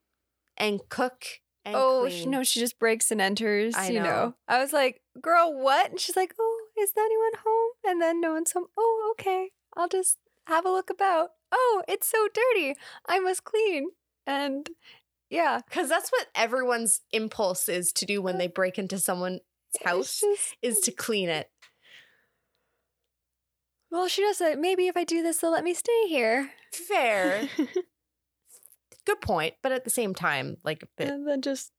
and 0.57 0.81
cook 0.89 1.41
and 1.65 1.77
oh 1.77 2.07
clean. 2.07 2.23
she, 2.23 2.27
no, 2.27 2.43
she 2.43 2.61
just 2.61 2.79
breaks 2.79 3.11
and 3.11 3.21
enters. 3.21 3.75
I 3.75 3.89
you 3.89 3.99
know. 3.99 4.05
know. 4.05 4.35
I 4.49 4.61
was 4.61 4.73
like, 4.73 5.03
"Girl, 5.21 5.53
what?" 5.53 5.91
And 5.91 6.01
she's 6.01 6.17
like, 6.17 6.35
"Oh, 6.41 6.67
is 6.79 6.93
there 6.93 7.05
anyone 7.05 7.33
home?" 7.45 7.71
And 7.85 8.01
then 8.01 8.21
no 8.21 8.33
one's 8.33 8.53
home. 8.53 8.67
Oh, 8.79 9.15
okay. 9.19 9.51
I'll 9.77 9.89
just 9.89 10.19
have 10.47 10.65
a 10.65 10.71
look 10.71 10.91
about. 10.91 11.31
Oh, 11.53 11.83
it's 11.87 12.07
so 12.07 12.29
dirty. 12.33 12.77
I 13.07 13.21
must 13.21 13.45
clean. 13.45 13.91
And 14.27 14.71
yeah, 15.31 15.61
Because 15.69 15.89
that's 15.89 16.11
what 16.11 16.27
everyone's 16.35 17.01
impulse 17.13 17.69
is 17.69 17.93
to 17.95 18.05
do 18.05 18.21
when 18.21 18.37
they 18.39 18.49
break 18.49 18.79
into 18.79 18.99
someone's 18.99 19.41
house 19.85 20.21
just- 20.21 20.57
is 20.63 20.81
to 20.81 20.93
clean 20.93 21.29
it. 21.29 21.49
well, 23.91 24.09
she 24.09 24.23
does 24.23 24.41
it. 24.41 24.59
Maybe 24.59 24.87
if 24.87 24.97
I 24.97 25.05
do 25.05 25.23
this, 25.23 25.39
they'll 25.39 25.51
let 25.53 25.65
me 25.65 25.75
stay 25.75 26.07
here. 26.09 26.51
Fair. 26.73 27.49
Good 29.07 29.21
point. 29.21 29.55
But 29.63 29.73
at 29.73 29.85
the 29.85 29.91
same 29.91 30.15
time, 30.15 30.59
like 30.65 30.85
bit. 30.97 31.09
and 31.09 31.27
then 31.27 31.43
just 31.43 31.73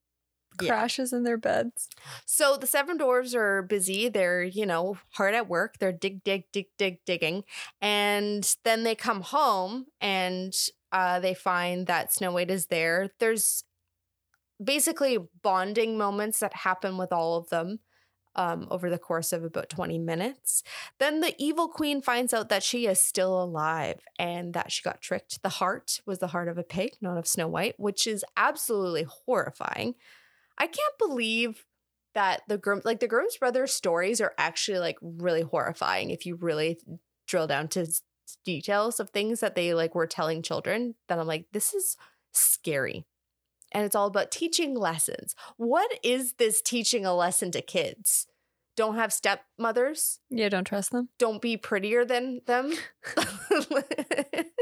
Yeah. 0.61 0.69
crashes 0.69 1.13
in 1.13 1.23
their 1.23 1.37
beds. 1.37 1.87
So 2.25 2.57
the 2.57 2.67
seven 2.67 2.97
dwarves 2.97 3.33
are 3.33 3.61
busy. 3.61 4.09
They're, 4.09 4.43
you 4.43 4.65
know, 4.65 4.97
hard 5.11 5.33
at 5.35 5.47
work. 5.47 5.77
They're 5.79 5.93
dig, 5.93 6.23
dig, 6.25 6.43
dig, 6.51 6.65
dig, 6.77 6.99
digging. 7.05 7.43
And 7.79 8.43
then 8.65 8.83
they 8.83 8.95
come 8.95 9.21
home 9.21 9.85
and 10.01 10.53
uh, 10.91 11.19
they 11.19 11.33
find 11.33 11.87
that 11.87 12.13
Snow 12.13 12.31
White 12.31 12.51
is 12.51 12.67
there. 12.67 13.09
There's 13.19 13.63
basically 14.63 15.17
bonding 15.41 15.97
moments 15.97 16.39
that 16.39 16.53
happen 16.53 16.97
with 16.97 17.11
all 17.11 17.37
of 17.37 17.49
them 17.49 17.79
um, 18.35 18.67
over 18.69 18.89
the 18.89 18.97
course 18.97 19.33
of 19.33 19.43
about 19.43 19.69
20 19.69 19.97
minutes. 19.99 20.63
Then 20.99 21.19
the 21.19 21.33
evil 21.37 21.67
queen 21.67 22.01
finds 22.01 22.33
out 22.33 22.49
that 22.49 22.63
she 22.63 22.87
is 22.87 23.01
still 23.01 23.41
alive 23.41 24.01
and 24.17 24.53
that 24.53 24.71
she 24.71 24.83
got 24.83 25.01
tricked. 25.01 25.41
The 25.43 25.49
heart 25.49 25.99
was 26.05 26.19
the 26.19 26.27
heart 26.27 26.47
of 26.47 26.57
a 26.57 26.63
pig, 26.63 26.91
not 27.01 27.17
of 27.17 27.27
Snow 27.27 27.47
White, 27.47 27.75
which 27.77 28.07
is 28.07 28.23
absolutely 28.37 29.03
horrifying. 29.03 29.95
I 30.57 30.67
can't 30.67 30.97
believe 30.97 31.65
that 32.13 32.41
the 32.47 32.57
Grimm, 32.57 32.81
like 32.83 32.99
the 32.99 33.07
Grimm's 33.07 33.37
brothers 33.37 33.73
stories 33.73 34.21
are 34.21 34.33
actually 34.37 34.79
like 34.79 34.97
really 35.01 35.41
horrifying 35.41 36.09
if 36.09 36.25
you 36.25 36.35
really 36.35 36.77
drill 37.27 37.47
down 37.47 37.67
to 37.69 37.87
details 38.43 38.99
of 38.99 39.09
things 39.09 39.39
that 39.39 39.55
they 39.55 39.73
like 39.73 39.95
were 39.95 40.07
telling 40.07 40.41
children. 40.41 40.95
that 41.07 41.19
I'm 41.19 41.27
like, 41.27 41.45
this 41.51 41.73
is 41.73 41.97
scary. 42.31 43.05
And 43.71 43.85
it's 43.85 43.95
all 43.95 44.07
about 44.07 44.31
teaching 44.31 44.75
lessons. 44.75 45.35
What 45.57 45.89
is 46.03 46.33
this 46.33 46.61
teaching 46.61 47.05
a 47.05 47.15
lesson 47.15 47.51
to 47.51 47.61
kids? 47.61 48.27
Don't 48.75 48.95
have 48.95 49.13
stepmothers. 49.13 50.19
Yeah, 50.29 50.49
don't 50.49 50.65
trust 50.65 50.91
them. 50.91 51.09
Don't 51.17 51.41
be 51.41 51.57
prettier 51.57 52.05
than 52.05 52.41
them. 52.45 52.73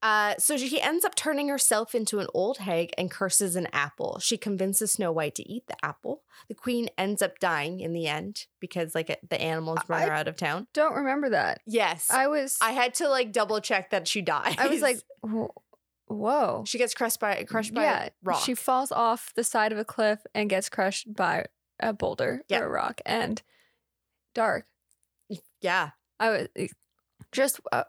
Uh, 0.00 0.34
so 0.38 0.56
she 0.56 0.80
ends 0.80 1.04
up 1.04 1.14
turning 1.16 1.48
herself 1.48 1.92
into 1.94 2.20
an 2.20 2.28
old 2.32 2.58
hag 2.58 2.90
and 2.96 3.10
curses 3.10 3.56
an 3.56 3.66
apple. 3.72 4.18
She 4.20 4.36
convinces 4.36 4.92
Snow 4.92 5.10
White 5.10 5.34
to 5.34 5.48
eat 5.52 5.66
the 5.66 5.74
apple. 5.84 6.22
The 6.48 6.54
queen 6.54 6.88
ends 6.96 7.20
up 7.20 7.38
dying 7.40 7.80
in 7.80 7.92
the 7.92 8.06
end 8.06 8.46
because 8.60 8.94
like 8.94 9.18
the 9.28 9.40
animals 9.40 9.80
run 9.88 10.02
I- 10.02 10.06
her 10.06 10.12
out 10.12 10.28
of 10.28 10.36
town. 10.36 10.68
Don't 10.72 10.94
remember 10.94 11.30
that. 11.30 11.60
Yes, 11.66 12.10
I, 12.10 12.28
was. 12.28 12.58
I 12.60 12.70
had 12.70 12.94
to 12.94 13.08
like 13.08 13.32
double 13.32 13.60
check 13.60 13.90
that 13.90 14.06
she 14.06 14.22
died. 14.22 14.56
I 14.58 14.68
was 14.68 14.80
like, 14.82 14.98
"Whoa." 16.06 16.64
she 16.66 16.78
gets 16.78 16.94
crushed 16.94 17.18
by 17.20 17.42
crushed 17.44 17.74
by 17.74 17.82
yeah, 17.82 18.08
rock. 18.22 18.40
She 18.42 18.54
falls 18.54 18.92
off 18.92 19.32
the 19.34 19.44
side 19.44 19.72
of 19.72 19.78
a 19.78 19.84
cliff 19.84 20.20
and 20.34 20.48
gets 20.48 20.68
crushed 20.68 21.12
by 21.14 21.46
a 21.80 21.92
boulder 21.92 22.42
Yeah. 22.48 22.60
or 22.60 22.66
a 22.66 22.70
rock 22.70 23.00
and 23.04 23.42
dark. 24.34 24.66
yeah, 25.60 25.90
I 26.20 26.30
was 26.30 26.48
eh, 26.56 26.68
just 27.32 27.60
uh, 27.72 27.84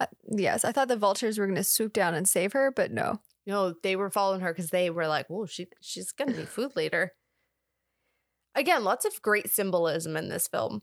uh, 0.00 0.06
yes. 0.30 0.64
I 0.64 0.72
thought 0.72 0.88
the 0.88 0.96
vultures 0.96 1.38
were 1.38 1.46
going 1.46 1.56
to 1.56 1.64
swoop 1.64 1.92
down 1.92 2.14
and 2.14 2.28
save 2.28 2.52
her, 2.52 2.70
but 2.70 2.92
no. 2.92 3.20
no, 3.46 3.74
they 3.82 3.96
were 3.96 4.10
following 4.10 4.40
her 4.40 4.52
because 4.52 4.70
they 4.70 4.90
were 4.90 5.06
like, 5.08 5.26
"Oh, 5.30 5.46
she 5.46 5.66
she's 5.80 6.12
gonna 6.12 6.32
be 6.32 6.44
food 6.44 6.72
later." 6.76 7.12
Again, 8.54 8.82
lots 8.84 9.04
of 9.04 9.22
great 9.22 9.50
symbolism 9.50 10.16
in 10.16 10.28
this 10.28 10.48
film. 10.48 10.82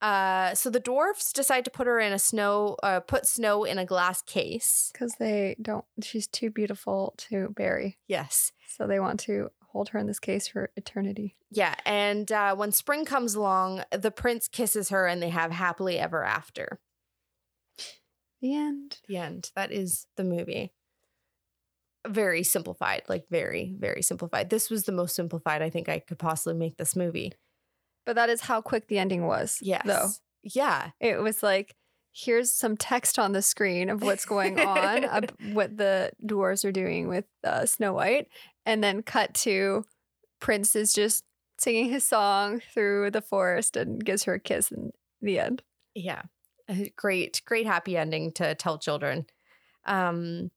Uh, 0.00 0.54
so 0.54 0.68
the 0.68 0.80
dwarfs 0.80 1.32
decide 1.32 1.64
to 1.64 1.70
put 1.70 1.86
her 1.86 2.00
in 2.00 2.12
a 2.12 2.18
snow, 2.18 2.76
uh, 2.82 3.00
put 3.00 3.26
snow 3.26 3.64
in 3.64 3.78
a 3.78 3.84
glass 3.84 4.20
case. 4.22 4.90
Because 4.92 5.14
they 5.16 5.56
don't. 5.62 5.84
She's 6.02 6.26
too 6.26 6.50
beautiful 6.50 7.14
to 7.28 7.48
bury, 7.56 7.98
Yes, 8.08 8.52
so 8.66 8.86
they 8.86 8.98
want 8.98 9.20
to 9.20 9.50
hold 9.68 9.90
her 9.90 9.98
in 9.98 10.06
this 10.06 10.18
case 10.18 10.48
for 10.48 10.70
eternity. 10.76 11.36
yeah. 11.50 11.74
And 11.86 12.30
uh, 12.30 12.54
when 12.56 12.72
spring 12.72 13.04
comes 13.04 13.34
along, 13.34 13.84
the 13.90 14.10
prince 14.10 14.48
kisses 14.48 14.88
her, 14.90 15.06
and 15.06 15.22
they 15.22 15.30
have 15.30 15.50
happily 15.52 15.98
ever 15.98 16.24
after. 16.24 16.78
The 18.42 18.54
end. 18.54 18.98
The 19.08 19.16
end. 19.16 19.50
That 19.56 19.72
is 19.72 20.06
the 20.16 20.24
movie. 20.24 20.72
Very 22.06 22.42
simplified, 22.42 23.02
like 23.08 23.26
very, 23.30 23.74
very 23.78 24.02
simplified. 24.02 24.50
This 24.50 24.68
was 24.68 24.82
the 24.84 24.92
most 24.92 25.14
simplified 25.14 25.62
I 25.62 25.70
think 25.70 25.88
I 25.88 26.00
could 26.00 26.18
possibly 26.18 26.58
make 26.58 26.76
this 26.76 26.96
movie. 26.96 27.32
But 28.04 28.16
that 28.16 28.28
is 28.28 28.40
how 28.40 28.60
quick 28.60 28.88
the 28.88 28.98
ending 28.98 29.24
was. 29.26 29.58
Yes. 29.62 29.82
Though 29.86 30.08
Yeah. 30.42 30.90
it 30.98 31.22
was 31.22 31.44
like, 31.44 31.76
here's 32.10 32.52
some 32.52 32.76
text 32.76 33.18
on 33.20 33.30
the 33.30 33.40
screen 33.40 33.88
of 33.88 34.02
what's 34.02 34.24
going 34.24 34.58
on, 34.58 35.04
of 35.04 35.24
what 35.52 35.76
the 35.76 36.10
dwarves 36.26 36.64
are 36.64 36.72
doing 36.72 37.06
with 37.06 37.24
uh, 37.44 37.64
Snow 37.66 37.92
White, 37.92 38.26
and 38.66 38.82
then 38.82 39.02
cut 39.04 39.32
to 39.34 39.84
Prince 40.40 40.74
is 40.74 40.92
just 40.92 41.22
singing 41.58 41.88
his 41.88 42.04
song 42.04 42.60
through 42.74 43.12
the 43.12 43.22
forest 43.22 43.76
and 43.76 44.04
gives 44.04 44.24
her 44.24 44.34
a 44.34 44.40
kiss 44.40 44.72
in 44.72 44.90
the 45.20 45.38
end. 45.38 45.62
Yeah. 45.94 46.22
Great, 46.96 47.42
great 47.44 47.66
happy 47.66 47.96
ending 47.96 48.32
to 48.32 48.54
tell 48.54 48.78
children. 48.78 49.26
Um 49.84 50.50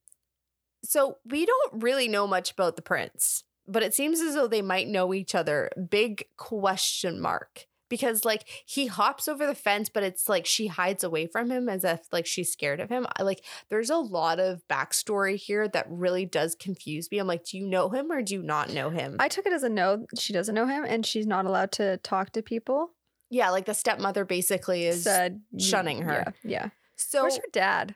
so 0.84 1.18
we 1.24 1.46
don't 1.46 1.82
really 1.82 2.08
know 2.08 2.26
much 2.26 2.52
about 2.52 2.76
the 2.76 2.82
prince, 2.82 3.44
but 3.66 3.82
it 3.82 3.94
seems 3.94 4.20
as 4.20 4.34
though 4.34 4.46
they 4.46 4.62
might 4.62 4.88
know 4.88 5.12
each 5.12 5.34
other. 5.34 5.70
Big 5.90 6.26
question 6.36 7.20
mark. 7.20 7.66
because 7.88 8.24
like 8.24 8.44
he 8.64 8.86
hops 8.86 9.28
over 9.28 9.46
the 9.46 9.54
fence, 9.54 9.88
but 9.88 10.02
it's 10.02 10.28
like 10.28 10.46
she 10.46 10.66
hides 10.66 11.04
away 11.04 11.26
from 11.26 11.50
him 11.50 11.68
as 11.68 11.84
if 11.84 12.00
like 12.12 12.26
she's 12.26 12.52
scared 12.52 12.80
of 12.80 12.88
him. 12.88 13.06
I, 13.16 13.22
like 13.22 13.44
there's 13.68 13.90
a 13.90 13.96
lot 13.96 14.40
of 14.40 14.62
backstory 14.68 15.36
here 15.36 15.68
that 15.68 15.86
really 15.88 16.26
does 16.26 16.54
confuse 16.54 17.10
me. 17.10 17.18
I'm 17.18 17.26
like, 17.26 17.44
do 17.44 17.58
you 17.58 17.66
know 17.66 17.88
him 17.88 18.10
or 18.10 18.22
do 18.22 18.34
you 18.34 18.42
not 18.42 18.72
know 18.72 18.90
him? 18.90 19.16
I 19.18 19.28
took 19.28 19.46
it 19.46 19.52
as 19.52 19.62
a 19.62 19.68
no. 19.68 20.06
She 20.18 20.32
doesn't 20.32 20.54
know 20.54 20.66
him, 20.66 20.84
and 20.84 21.04
she's 21.04 21.26
not 21.26 21.46
allowed 21.46 21.72
to 21.72 21.98
talk 21.98 22.30
to 22.30 22.42
people. 22.42 22.92
Yeah, 23.30 23.50
like 23.50 23.66
the 23.66 23.74
stepmother 23.74 24.24
basically 24.24 24.86
is 24.86 25.04
Said 25.04 25.40
shunning 25.58 26.02
her. 26.02 26.34
Yeah. 26.42 26.50
yeah. 26.50 26.68
so 26.96 27.22
Where's 27.22 27.36
her 27.36 27.42
dad? 27.52 27.94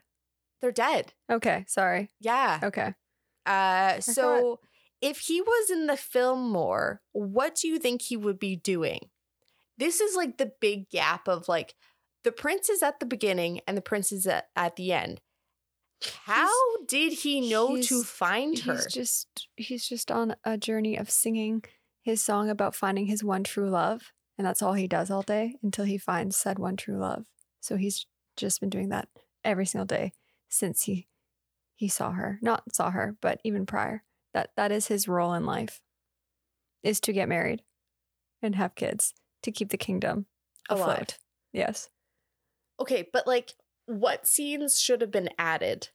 they're 0.61 0.73
dead. 0.73 1.13
Okay, 1.31 1.65
sorry. 1.69 2.11
Yeah. 2.21 2.61
Okay. 2.63 2.95
Uh 3.47 4.01
so 4.01 4.61
if 5.01 5.21
he 5.21 5.41
was 5.41 5.71
in 5.71 5.87
the 5.87 5.97
film 5.97 6.51
more, 6.51 7.01
what 7.13 7.55
do 7.55 7.69
you 7.69 7.79
think 7.79 8.03
he 8.03 8.17
would 8.17 8.39
be 8.39 8.57
doing? 8.57 9.09
This 9.79 10.01
is 10.01 10.15
like 10.15 10.37
the 10.37 10.53
big 10.61 10.91
gap 10.91 11.27
of 11.27 11.49
like 11.49 11.75
the 12.23 12.33
prince 12.33 12.69
is 12.69 12.83
at 12.83 13.01
the 13.01 13.07
beginning 13.07 13.61
and 13.67 13.77
the 13.77 13.83
prince 13.83 14.13
is 14.13 14.27
at, 14.27 14.49
at 14.55 14.77
the 14.77 14.93
end. 14.93 15.21
How 16.25 16.53
did 16.87 17.13
he 17.13 17.49
know 17.49 17.81
to 17.81 18.03
find 18.03 18.59
her? 18.61 18.75
He's 18.75 18.87
just 18.87 19.49
he's 19.57 19.87
just 19.87 20.11
on 20.11 20.35
a 20.45 20.57
journey 20.57 20.97
of 20.97 21.11
singing 21.11 21.63
his 22.03 22.23
song 22.23 22.49
about 22.49 22.75
finding 22.75 23.07
his 23.07 23.23
one 23.23 23.45
true 23.45 23.69
love, 23.69 24.13
and 24.41 24.47
that's 24.47 24.63
all 24.63 24.73
he 24.73 24.89
does 24.89 25.11
all 25.11 25.21
day 25.21 25.57
until 25.63 25.85
he 25.85 25.99
finds 25.99 26.35
said 26.35 26.59
one 26.59 26.75
true 26.75 26.97
love. 26.97 27.27
So 27.61 27.77
he's 27.77 28.07
just 28.39 28.59
been 28.59 28.71
doing 28.71 28.89
that 28.89 29.07
every 29.45 29.67
single 29.67 29.85
day 29.85 30.15
since 30.49 30.85
he 30.85 31.09
he 31.77 31.89
saw 31.89 32.13
her. 32.13 32.39
Not 32.41 32.75
saw 32.75 32.91
her, 32.91 33.19
but 33.21 33.43
even 33.45 33.67
prior. 33.67 34.03
That 34.33 34.53
that 34.57 34.73
is 34.73 34.87
his 34.87 35.07
role 35.07 35.35
in 35.35 35.45
life. 35.45 35.83
Is 36.83 37.01
to 37.01 37.13
get 37.13 37.29
married 37.29 37.61
and 38.41 38.55
have 38.55 38.75
kids 38.75 39.13
to 39.43 39.53
keep 39.53 39.69
the 39.69 39.77
kingdom 39.77 40.25
Alive. 40.71 40.89
afloat. 40.89 41.19
Yes. 41.53 41.91
okay, 42.81 43.11
but 43.13 43.27
like 43.27 43.53
what 43.85 44.27
scenes 44.27 44.81
should 44.81 45.03
have 45.03 45.11
been 45.11 45.29
added? 45.39 45.89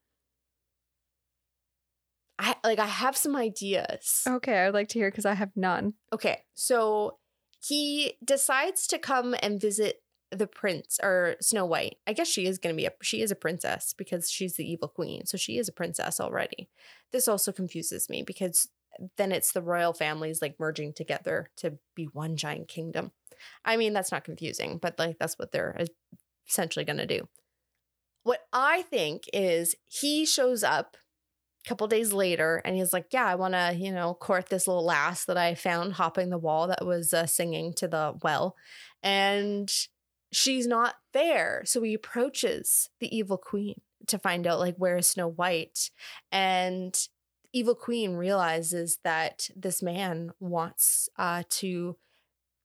I 2.37 2.57
like 2.63 2.77
I 2.77 2.85
have 2.85 3.17
some 3.17 3.35
ideas. 3.35 4.21
Okay, 4.27 4.67
I'd 4.67 4.75
like 4.75 4.89
to 4.89 4.99
hear 4.99 5.09
because 5.09 5.25
I 5.25 5.33
have 5.33 5.49
none. 5.55 5.95
Okay, 6.13 6.43
so 6.53 7.17
he 7.65 8.17
decides 8.23 8.85
to 8.87 8.99
come 8.99 9.35
and 9.41 9.59
visit 9.59 10.03
the 10.31 10.47
prince 10.47 10.99
or 11.01 11.35
Snow 11.39 11.65
White. 11.65 11.97
I 12.05 12.13
guess 12.13 12.27
she 12.27 12.45
is 12.45 12.57
going 12.57 12.75
to 12.75 12.77
be 12.77 12.85
a 12.85 12.91
she 13.01 13.21
is 13.21 13.31
a 13.31 13.35
princess 13.35 13.93
because 13.97 14.29
she's 14.29 14.55
the 14.55 14.69
evil 14.69 14.87
queen. 14.87 15.25
So 15.25 15.37
she 15.37 15.57
is 15.57 15.67
a 15.67 15.73
princess 15.73 16.19
already. 16.19 16.69
This 17.11 17.27
also 17.27 17.51
confuses 17.51 18.09
me 18.09 18.23
because 18.23 18.69
then 19.17 19.31
it's 19.31 19.51
the 19.51 19.61
royal 19.61 19.93
families 19.93 20.41
like 20.41 20.59
merging 20.59 20.93
together 20.93 21.49
to 21.57 21.77
be 21.95 22.05
one 22.05 22.35
giant 22.37 22.67
kingdom. 22.67 23.11
I 23.63 23.77
mean, 23.77 23.93
that's 23.93 24.11
not 24.11 24.23
confusing, 24.23 24.77
but 24.77 24.99
like 24.99 25.17
that's 25.19 25.39
what 25.39 25.51
they're 25.51 25.85
essentially 26.47 26.85
going 26.85 26.97
to 26.97 27.07
do. 27.07 27.27
What 28.23 28.41
I 28.53 28.83
think 28.83 29.23
is 29.33 29.75
he 29.87 30.25
shows 30.25 30.63
up 30.63 30.97
couple 31.67 31.87
days 31.87 32.13
later 32.13 32.61
and 32.63 32.75
he's 32.75 32.93
like, 32.93 33.07
Yeah, 33.11 33.25
I 33.25 33.35
want 33.35 33.53
to, 33.53 33.75
you 33.75 33.91
know, 33.91 34.13
court 34.13 34.49
this 34.49 34.67
little 34.67 34.85
lass 34.85 35.25
that 35.25 35.37
I 35.37 35.55
found 35.55 35.93
hopping 35.93 36.29
the 36.29 36.37
wall 36.37 36.67
that 36.67 36.85
was 36.85 37.13
uh, 37.13 37.25
singing 37.25 37.73
to 37.73 37.87
the 37.87 38.13
well. 38.23 38.55
And 39.03 39.71
she's 40.31 40.67
not 40.67 40.95
there. 41.13 41.63
So 41.65 41.81
he 41.81 41.93
approaches 41.93 42.89
the 42.99 43.15
evil 43.15 43.37
queen 43.37 43.81
to 44.07 44.19
find 44.19 44.45
out, 44.45 44.59
like, 44.59 44.75
where 44.75 44.97
is 44.97 45.07
Snow 45.07 45.27
White? 45.27 45.89
And 46.31 46.95
evil 47.53 47.75
queen 47.75 48.15
realizes 48.15 48.99
that 49.03 49.49
this 49.55 49.81
man 49.81 50.31
wants 50.39 51.09
uh, 51.17 51.43
to, 51.49 51.95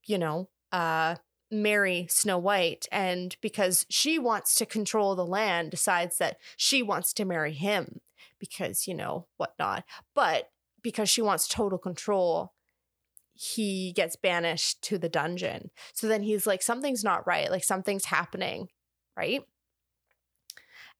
you 0.06 0.18
know, 0.18 0.48
uh, 0.72 1.16
marry 1.50 2.06
Snow 2.10 2.38
White. 2.38 2.86
And 2.90 3.36
because 3.40 3.86
she 3.88 4.18
wants 4.18 4.54
to 4.56 4.66
control 4.66 5.14
the 5.14 5.26
land, 5.26 5.70
decides 5.70 6.18
that 6.18 6.38
she 6.56 6.82
wants 6.82 7.12
to 7.14 7.24
marry 7.24 7.52
him 7.52 8.00
because, 8.40 8.88
you 8.88 8.94
know, 8.94 9.26
whatnot. 9.36 9.84
But 10.14 10.50
because 10.82 11.08
she 11.08 11.22
wants 11.22 11.46
total 11.46 11.78
control, 11.78 12.52
he 13.34 13.92
gets 13.92 14.16
banished 14.16 14.82
to 14.82 14.98
the 14.98 15.08
dungeon. 15.08 15.70
So 15.92 16.08
then 16.08 16.22
he's 16.22 16.46
like, 16.46 16.62
something's 16.62 17.04
not 17.04 17.26
right. 17.26 17.50
Like 17.50 17.64
something's 17.64 18.06
happening, 18.06 18.68
right? 19.16 19.42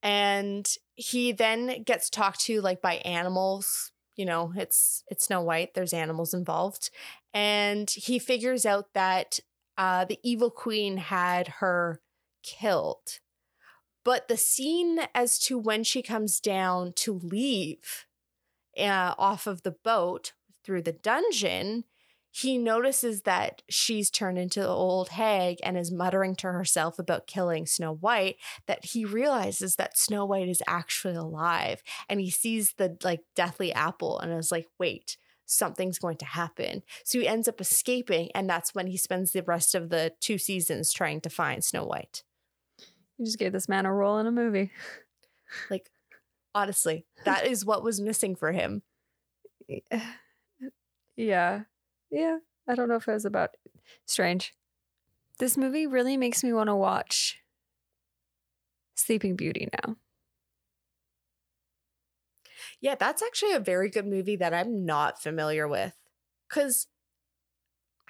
And 0.02 0.72
he 0.94 1.32
then 1.32 1.82
gets 1.82 2.08
talked 2.08 2.40
to 2.42 2.60
like 2.60 2.80
by 2.80 2.94
animals. 2.96 3.92
You 4.16 4.24
know, 4.24 4.52
it's 4.56 5.04
it's 5.08 5.26
Snow 5.26 5.42
White. 5.42 5.74
There's 5.74 5.92
animals 5.92 6.34
involved, 6.34 6.90
and 7.32 7.88
he 7.90 8.18
figures 8.18 8.66
out 8.66 8.92
that 8.92 9.40
uh, 9.78 10.04
the 10.04 10.18
evil 10.22 10.50
queen 10.50 10.98
had 10.98 11.48
her 11.58 12.00
killed. 12.42 13.20
But 14.04 14.28
the 14.28 14.36
scene 14.36 15.00
as 15.14 15.38
to 15.40 15.58
when 15.58 15.84
she 15.84 16.02
comes 16.02 16.40
down 16.40 16.92
to 16.96 17.12
leave 17.12 18.06
uh, 18.78 19.14
off 19.18 19.46
of 19.46 19.62
the 19.62 19.74
boat 19.84 20.32
through 20.64 20.82
the 20.82 20.92
dungeon, 20.92 21.84
he 22.30 22.58
notices 22.58 23.22
that 23.22 23.62
she's 23.68 24.10
turned 24.10 24.38
into 24.38 24.60
the 24.60 24.68
old 24.68 25.10
hag 25.10 25.58
and 25.62 25.76
is 25.76 25.90
muttering 25.90 26.36
to 26.36 26.46
herself 26.46 26.98
about 26.98 27.26
killing 27.26 27.66
Snow 27.66 27.92
White. 27.92 28.36
That 28.66 28.84
he 28.86 29.04
realizes 29.04 29.76
that 29.76 29.98
Snow 29.98 30.24
White 30.24 30.48
is 30.48 30.62
actually 30.66 31.16
alive, 31.16 31.82
and 32.08 32.20
he 32.20 32.30
sees 32.30 32.74
the 32.74 32.96
like 33.02 33.22
deathly 33.34 33.72
apple 33.72 34.18
and 34.20 34.32
is 34.32 34.52
like, 34.52 34.68
"Wait, 34.78 35.16
something's 35.44 35.98
going 35.98 36.18
to 36.18 36.24
happen." 36.24 36.84
So 37.04 37.18
he 37.18 37.26
ends 37.26 37.48
up 37.48 37.60
escaping, 37.60 38.30
and 38.32 38.48
that's 38.48 38.74
when 38.74 38.86
he 38.86 38.96
spends 38.96 39.32
the 39.32 39.42
rest 39.42 39.74
of 39.74 39.90
the 39.90 40.12
two 40.20 40.38
seasons 40.38 40.92
trying 40.92 41.20
to 41.22 41.30
find 41.30 41.64
Snow 41.64 41.84
White. 41.84 42.22
You 43.20 43.26
just 43.26 43.38
gave 43.38 43.52
this 43.52 43.68
man 43.68 43.84
a 43.84 43.92
role 43.92 44.16
in 44.16 44.26
a 44.26 44.32
movie. 44.32 44.70
Like, 45.68 45.90
honestly, 46.54 47.04
that 47.26 47.46
is 47.46 47.66
what 47.66 47.84
was 47.84 48.00
missing 48.00 48.34
for 48.34 48.50
him. 48.52 48.82
Yeah. 51.16 51.64
Yeah. 52.10 52.38
I 52.66 52.74
don't 52.74 52.88
know 52.88 52.94
if 52.94 53.06
it 53.06 53.12
was 53.12 53.26
about 53.26 53.50
strange. 54.06 54.54
This 55.38 55.58
movie 55.58 55.86
really 55.86 56.16
makes 56.16 56.42
me 56.42 56.50
want 56.54 56.68
to 56.68 56.74
watch 56.74 57.40
Sleeping 58.94 59.36
Beauty 59.36 59.68
now. 59.84 59.96
Yeah, 62.80 62.94
that's 62.94 63.22
actually 63.22 63.52
a 63.52 63.60
very 63.60 63.90
good 63.90 64.06
movie 64.06 64.36
that 64.36 64.54
I'm 64.54 64.86
not 64.86 65.22
familiar 65.22 65.68
with. 65.68 65.94
Because 66.48 66.86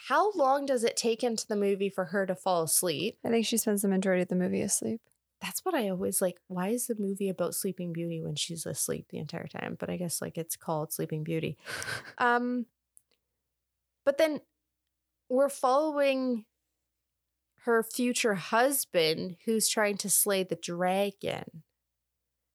how 0.08 0.32
long 0.32 0.66
does 0.66 0.84
it 0.84 0.96
take 0.96 1.22
into 1.22 1.46
the 1.46 1.56
movie 1.56 1.90
for 1.90 2.06
her 2.06 2.26
to 2.26 2.34
fall 2.34 2.62
asleep? 2.62 3.18
I 3.24 3.28
think 3.28 3.46
she 3.46 3.56
spends 3.56 3.82
the 3.82 3.88
majority 3.88 4.22
of 4.22 4.28
the 4.28 4.34
movie 4.34 4.62
asleep. 4.62 5.00
That's 5.40 5.64
what 5.64 5.74
I 5.74 5.88
always 5.88 6.20
like. 6.20 6.38
Why 6.48 6.68
is 6.68 6.86
the 6.86 6.96
movie 6.98 7.28
about 7.28 7.54
Sleeping 7.54 7.92
Beauty 7.92 8.20
when 8.20 8.34
she's 8.34 8.66
asleep 8.66 9.06
the 9.10 9.18
entire 9.18 9.46
time? 9.46 9.76
But 9.78 9.90
I 9.90 9.96
guess 9.96 10.20
like 10.20 10.36
it's 10.36 10.56
called 10.56 10.92
Sleeping 10.92 11.24
Beauty. 11.24 11.56
Um, 12.18 12.66
but 14.04 14.18
then 14.18 14.40
we're 15.28 15.48
following 15.48 16.44
her 17.64 17.82
future 17.82 18.34
husband 18.34 19.36
who's 19.44 19.68
trying 19.68 19.96
to 19.98 20.10
slay 20.10 20.42
the 20.42 20.56
dragon, 20.56 21.62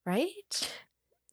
right? 0.04 0.72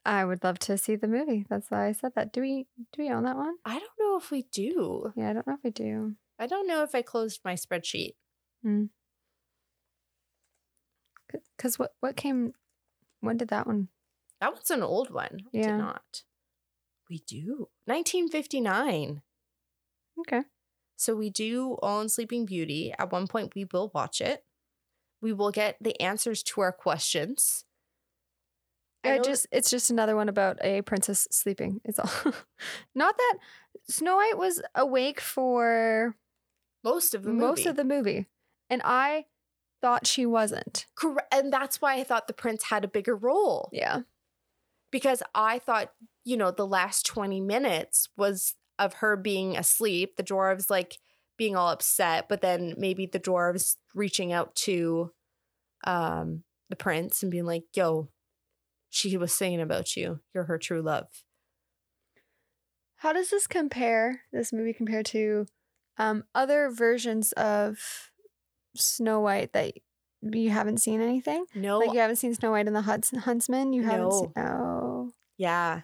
I 0.05 0.25
would 0.25 0.43
love 0.43 0.59
to 0.59 0.77
see 0.77 0.95
the 0.95 1.07
movie. 1.07 1.45
That's 1.49 1.71
why 1.71 1.87
I 1.87 1.91
said 1.93 2.11
that. 2.15 2.33
Do 2.33 2.41
we 2.41 2.67
do 2.91 3.03
we 3.03 3.09
own 3.09 3.23
that 3.23 3.37
one? 3.37 3.55
I 3.65 3.79
don't 3.79 3.91
know 3.99 4.17
if 4.17 4.31
we 4.31 4.43
do. 4.51 5.13
Yeah, 5.15 5.29
I 5.29 5.33
don't 5.33 5.47
know 5.47 5.53
if 5.53 5.63
we 5.63 5.71
do. 5.71 6.15
I 6.37 6.47
don't 6.47 6.67
know 6.67 6.83
if 6.83 6.93
I 6.93 7.01
closed 7.01 7.41
my 7.45 7.53
spreadsheet. 7.53 8.15
Mm. 8.65 8.89
Cause 11.57 11.79
what 11.79 11.91
what 11.99 12.15
came 12.15 12.53
when 13.21 13.37
did 13.37 13.47
that 13.47 13.65
one? 13.65 13.87
That 14.41 14.53
one's 14.53 14.71
an 14.71 14.83
old 14.83 15.09
one. 15.09 15.39
Yeah. 15.53 15.67
Did 15.67 15.77
not. 15.77 16.23
We 17.09 17.19
do. 17.25 17.69
1959. 17.85 19.21
Okay. 20.19 20.41
So 20.97 21.15
we 21.15 21.29
do 21.29 21.77
own 21.81 22.09
Sleeping 22.09 22.45
Beauty. 22.45 22.93
At 22.97 23.11
one 23.11 23.27
point, 23.27 23.55
we 23.55 23.65
will 23.71 23.91
watch 23.93 24.19
it. 24.19 24.43
We 25.21 25.33
will 25.33 25.51
get 25.51 25.77
the 25.79 25.99
answers 26.01 26.43
to 26.43 26.61
our 26.61 26.71
questions. 26.73 27.65
I 29.03 29.19
just 29.19 29.47
it's 29.51 29.69
just 29.69 29.89
another 29.91 30.15
one 30.15 30.29
about 30.29 30.57
a 30.63 30.81
princess 30.81 31.27
sleeping. 31.31 31.81
It's 31.83 31.99
all 31.99 32.33
not 32.95 33.17
that 33.17 33.37
Snow 33.89 34.15
White 34.15 34.37
was 34.37 34.61
awake 34.75 35.19
for 35.19 36.15
most 36.83 37.13
of 37.13 37.23
the 37.23 37.31
movie. 37.31 37.45
most 37.45 37.65
of 37.65 37.75
the 37.75 37.83
movie. 37.83 38.27
And 38.69 38.81
I 38.83 39.25
thought 39.81 40.07
she 40.07 40.25
wasn't. 40.25 40.85
Correct. 40.95 41.33
And 41.33 41.51
that's 41.51 41.81
why 41.81 41.95
I 41.95 42.03
thought 42.03 42.27
the 42.27 42.33
prince 42.33 42.63
had 42.63 42.83
a 42.85 42.87
bigger 42.87 43.15
role. 43.15 43.69
Yeah. 43.73 44.01
because 44.91 45.21
I 45.35 45.59
thought, 45.59 45.91
you 46.23 46.37
know, 46.37 46.51
the 46.51 46.67
last 46.67 47.05
20 47.05 47.41
minutes 47.41 48.09
was 48.15 48.53
of 48.79 48.95
her 48.95 49.15
being 49.17 49.57
asleep, 49.57 50.15
the 50.15 50.23
dwarves 50.23 50.69
like 50.69 50.97
being 51.37 51.55
all 51.55 51.69
upset, 51.69 52.29
but 52.29 52.41
then 52.41 52.75
maybe 52.77 53.05
the 53.05 53.19
dwarves 53.19 53.75
reaching 53.95 54.31
out 54.31 54.55
to 54.55 55.11
um 55.85 56.43
the 56.69 56.75
prince 56.75 57.21
and 57.23 57.31
being 57.31 57.45
like, 57.45 57.63
"Yo, 57.75 58.09
she 58.93 59.17
was 59.17 59.34
saying 59.34 59.60
about 59.60 59.95
you. 59.97 60.19
You're 60.34 60.45
her 60.45 60.58
true 60.58 60.82
love." 60.82 61.08
How 62.97 63.12
does 63.12 63.29
this 63.29 63.47
compare, 63.47 64.21
this 64.32 64.53
movie 64.53 64.71
compare 64.71 65.03
to 65.03 65.45
um, 65.97 66.23
other 66.34 66.69
versions 66.71 67.34
of 67.34 68.12
Snow 68.77 69.19
White 69.19 69.51
that 69.51 69.73
you 70.21 70.49
haven't 70.51 70.77
seen 70.77 71.01
anything? 71.01 71.45
No. 71.53 71.79
Like 71.79 71.93
you 71.93 71.99
haven't 71.99 72.15
seen 72.15 72.34
Snow 72.34 72.51
White 72.51 72.67
and 72.67 72.75
the 72.75 72.82
Huns- 72.84 73.12
Huntsman? 73.12 73.73
You 73.73 73.84
haven't 73.84 74.12
seen 74.13 74.32
No. 74.38 74.43
Oh. 74.45 75.12
yeah. 75.38 75.82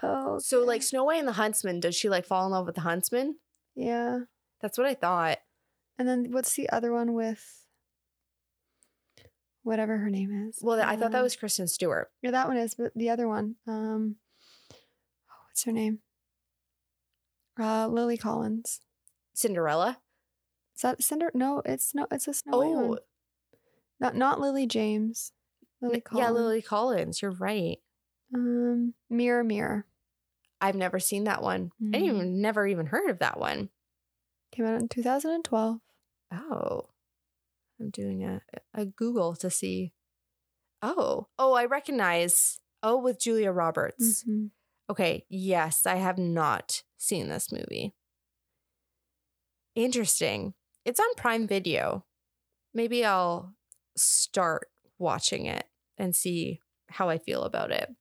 Oh. 0.00 0.38
So 0.38 0.64
like. 0.64 0.84
Snow 0.84 1.02
White 1.04 1.18
and 1.18 1.26
the 1.26 1.32
Huntsman, 1.32 1.80
does 1.80 1.96
she 1.96 2.08
like 2.08 2.24
fall 2.24 2.46
in 2.46 2.52
love 2.52 2.66
with 2.66 2.76
the 2.76 2.82
huntsman? 2.82 3.38
Yeah. 3.74 4.20
That's 4.60 4.78
what 4.78 4.86
I 4.86 4.94
thought. 4.94 5.38
And 5.98 6.06
then 6.08 6.28
what's 6.30 6.54
the 6.54 6.70
other 6.70 6.92
one 6.92 7.14
with 7.14 7.66
whatever 9.68 9.96
her 9.98 10.10
name 10.10 10.48
is? 10.48 10.58
Well, 10.62 10.80
I 10.80 10.96
thought 10.96 11.12
that 11.12 11.20
Uh, 11.20 11.22
was 11.22 11.36
Kristen 11.36 11.68
Stewart. 11.68 12.10
Yeah, 12.22 12.32
that 12.32 12.48
one 12.48 12.56
is, 12.56 12.74
but 12.74 12.92
the 12.96 13.10
other 13.10 13.28
one, 13.28 13.56
um, 13.66 14.16
oh, 14.72 15.34
what's 15.48 15.62
her 15.64 15.72
name? 15.72 16.00
Uh, 17.58 17.86
Lily 17.88 18.16
Collins. 18.16 18.80
Cinderella. 19.34 20.00
Is 20.74 20.82
that 20.82 21.02
Cinder? 21.02 21.30
No, 21.34 21.62
it's 21.64 21.94
no, 21.94 22.06
it's 22.10 22.28
a 22.28 22.34
Snow 22.34 22.58
White 22.58 22.66
Oh, 22.68 22.86
one. 22.88 22.98
Not 24.00 24.14
not 24.16 24.40
Lily 24.40 24.66
James. 24.66 25.32
Lily 25.80 26.00
Collins. 26.00 26.24
yeah, 26.24 26.30
Lily 26.30 26.62
Collins. 26.62 27.20
You're 27.22 27.30
right. 27.32 27.78
Um, 28.34 28.94
Mirror 29.10 29.44
Mirror 29.44 29.86
I've 30.60 30.74
never 30.74 30.98
seen 30.98 31.24
that 31.24 31.40
one. 31.42 31.70
I 31.80 31.84
Mm. 31.84 31.92
didn't 31.92 32.06
even, 32.16 32.40
never 32.42 32.66
even 32.66 32.86
heard 32.86 33.10
of 33.10 33.18
that 33.20 33.38
one. 33.38 33.70
came 34.50 34.64
out 34.66 34.80
in 34.80 34.88
2012. 34.88 35.80
Oh, 36.32 36.88
I'm 37.80 37.90
doing 37.90 38.24
a, 38.24 38.40
a 38.74 38.84
Google 38.86 39.34
to 39.36 39.50
see. 39.50 39.92
Oh, 40.82 41.28
oh, 41.38 41.54
I 41.54 41.64
recognize. 41.64 42.58
Oh, 42.82 42.96
with 42.98 43.20
Julia 43.20 43.50
Roberts. 43.50 44.24
Mhm. 44.24 44.50
Okay, 44.90 45.26
yes, 45.28 45.84
I 45.86 45.96
have 45.96 46.18
not 46.18 46.82
seen 46.96 47.28
this 47.28 47.52
movie. 47.52 47.94
Interesting. 49.74 50.54
It's 50.84 51.00
on 51.00 51.06
Prime 51.16 51.46
Video. 51.46 52.04
Maybe 52.74 53.04
I'll 53.04 53.54
start 53.96 54.68
watching 54.98 55.46
it 55.46 55.64
and 55.96 56.14
see 56.14 56.60
how 56.88 57.08
I 57.08 57.18
feel 57.18 57.42
about 57.42 57.70
it. 57.70 57.94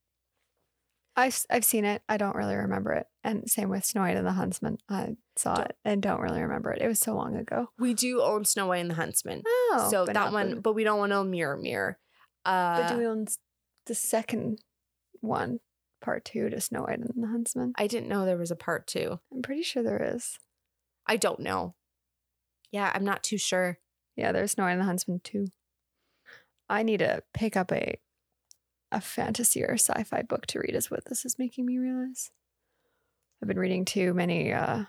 I've 1.17 1.43
I've 1.49 1.65
seen 1.65 1.83
it. 1.83 2.03
I 2.07 2.17
don't 2.17 2.35
really 2.35 2.55
remember 2.55 2.93
it. 2.93 3.07
And 3.23 3.49
same 3.49 3.69
with 3.69 3.83
Snow 3.83 4.01
White 4.01 4.15
and 4.17 4.25
the 4.25 4.31
Huntsman. 4.33 4.77
I 4.87 5.17
saw 5.35 5.59
it 5.61 5.75
and 5.83 6.01
don't 6.01 6.21
really 6.21 6.41
remember 6.41 6.71
it. 6.71 6.81
It 6.81 6.87
was 6.87 6.99
so 6.99 7.15
long 7.15 7.35
ago. 7.35 7.69
We 7.79 7.93
do 7.95 8.21
own 8.21 8.45
Snow 8.45 8.67
White 8.67 8.77
and 8.81 8.91
the 8.91 8.95
Huntsman. 8.95 9.41
Oh, 9.45 9.87
so 9.89 10.05
that 10.05 10.31
one, 10.31 10.49
the- 10.51 10.61
but 10.61 10.73
we 10.73 10.83
don't 10.83 10.99
want 10.99 11.11
to 11.11 11.15
own 11.17 11.31
Mirror 11.31 11.57
Mirror. 11.57 11.97
Uh, 12.45 12.81
but 12.81 12.89
do 12.93 12.97
we 12.99 13.07
own 13.07 13.25
the 13.87 13.95
second 13.95 14.59
one, 15.21 15.59
part 16.01 16.23
two 16.23 16.49
to 16.49 16.61
Snow 16.61 16.81
White 16.83 16.99
and 16.99 17.09
the 17.23 17.27
Huntsman? 17.27 17.73
I 17.77 17.87
didn't 17.87 18.09
know 18.09 18.23
there 18.23 18.37
was 18.37 18.51
a 18.51 18.55
part 18.55 18.85
two. 18.87 19.19
I'm 19.33 19.41
pretty 19.41 19.63
sure 19.63 19.81
there 19.83 20.11
is. 20.15 20.37
I 21.07 21.17
don't 21.17 21.39
know. 21.39 21.73
Yeah, 22.71 22.91
I'm 22.93 23.03
not 23.05 23.23
too 23.23 23.37
sure. 23.39 23.79
Yeah, 24.15 24.31
there's 24.31 24.51
Snow 24.51 24.65
White 24.65 24.73
and 24.73 24.81
the 24.81 24.85
Huntsman 24.85 25.19
too. 25.23 25.47
I 26.69 26.83
need 26.83 26.99
to 26.99 27.23
pick 27.33 27.55
up 27.57 27.71
a 27.71 27.97
a 28.91 29.01
fantasy 29.01 29.63
or 29.63 29.73
sci-fi 29.73 30.21
book 30.23 30.45
to 30.47 30.59
read. 30.59 30.75
Is 30.75 30.91
what 30.91 31.05
this 31.05 31.25
is 31.25 31.37
making 31.39 31.65
me 31.65 31.77
realize. 31.77 32.31
I've 33.41 33.47
been 33.47 33.59
reading 33.59 33.85
too 33.85 34.13
many 34.13 34.51
uh, 34.53 34.85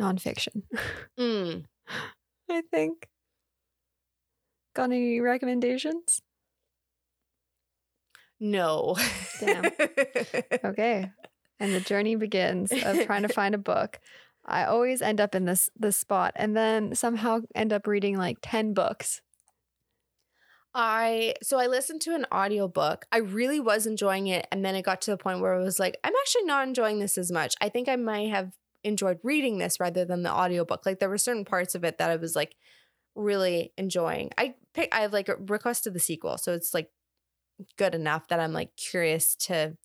nonfiction. 0.00 0.62
Mm. 1.18 1.64
I 2.50 2.62
think. 2.70 3.08
Got 4.74 4.84
any 4.92 5.20
recommendations? 5.20 6.22
No. 8.40 8.96
Damn. 9.40 9.64
Okay. 10.64 11.10
And 11.60 11.74
the 11.74 11.80
journey 11.80 12.14
begins 12.14 12.70
of 12.70 13.04
trying 13.04 13.22
to 13.22 13.28
find 13.28 13.54
a 13.54 13.58
book. 13.58 13.98
I 14.46 14.64
always 14.64 15.02
end 15.02 15.20
up 15.20 15.34
in 15.34 15.44
this 15.44 15.68
this 15.76 15.96
spot 15.96 16.32
and 16.36 16.56
then 16.56 16.94
somehow 16.94 17.40
end 17.54 17.72
up 17.72 17.86
reading 17.88 18.16
like 18.16 18.38
10 18.42 18.74
books. 18.74 19.20
I 20.80 21.34
so 21.42 21.58
I 21.58 21.66
listened 21.66 22.00
to 22.02 22.14
an 22.14 22.24
audiobook. 22.32 23.04
I 23.10 23.18
really 23.18 23.58
was 23.58 23.84
enjoying 23.84 24.28
it 24.28 24.46
and 24.52 24.64
then 24.64 24.76
it 24.76 24.82
got 24.82 25.00
to 25.02 25.10
the 25.10 25.16
point 25.16 25.40
where 25.40 25.54
I 25.54 25.58
was 25.58 25.80
like 25.80 25.98
I'm 26.04 26.12
actually 26.20 26.44
not 26.44 26.68
enjoying 26.68 27.00
this 27.00 27.18
as 27.18 27.32
much. 27.32 27.56
I 27.60 27.68
think 27.68 27.88
I 27.88 27.96
might 27.96 28.30
have 28.30 28.52
enjoyed 28.84 29.18
reading 29.24 29.58
this 29.58 29.80
rather 29.80 30.04
than 30.04 30.22
the 30.22 30.30
audiobook. 30.32 30.86
Like 30.86 31.00
there 31.00 31.08
were 31.08 31.18
certain 31.18 31.44
parts 31.44 31.74
of 31.74 31.82
it 31.82 31.98
that 31.98 32.10
I 32.10 32.16
was 32.16 32.36
like 32.36 32.54
really 33.16 33.72
enjoying. 33.76 34.30
I 34.38 34.54
pick 34.72 34.94
I 34.94 35.00
have 35.00 35.12
like 35.12 35.28
requested 35.48 35.94
the 35.94 36.00
sequel, 36.00 36.38
so 36.38 36.52
it's 36.52 36.72
like 36.72 36.90
good 37.76 37.96
enough 37.96 38.28
that 38.28 38.38
I'm 38.38 38.52
like 38.52 38.76
curious 38.76 39.34
to 39.34 39.76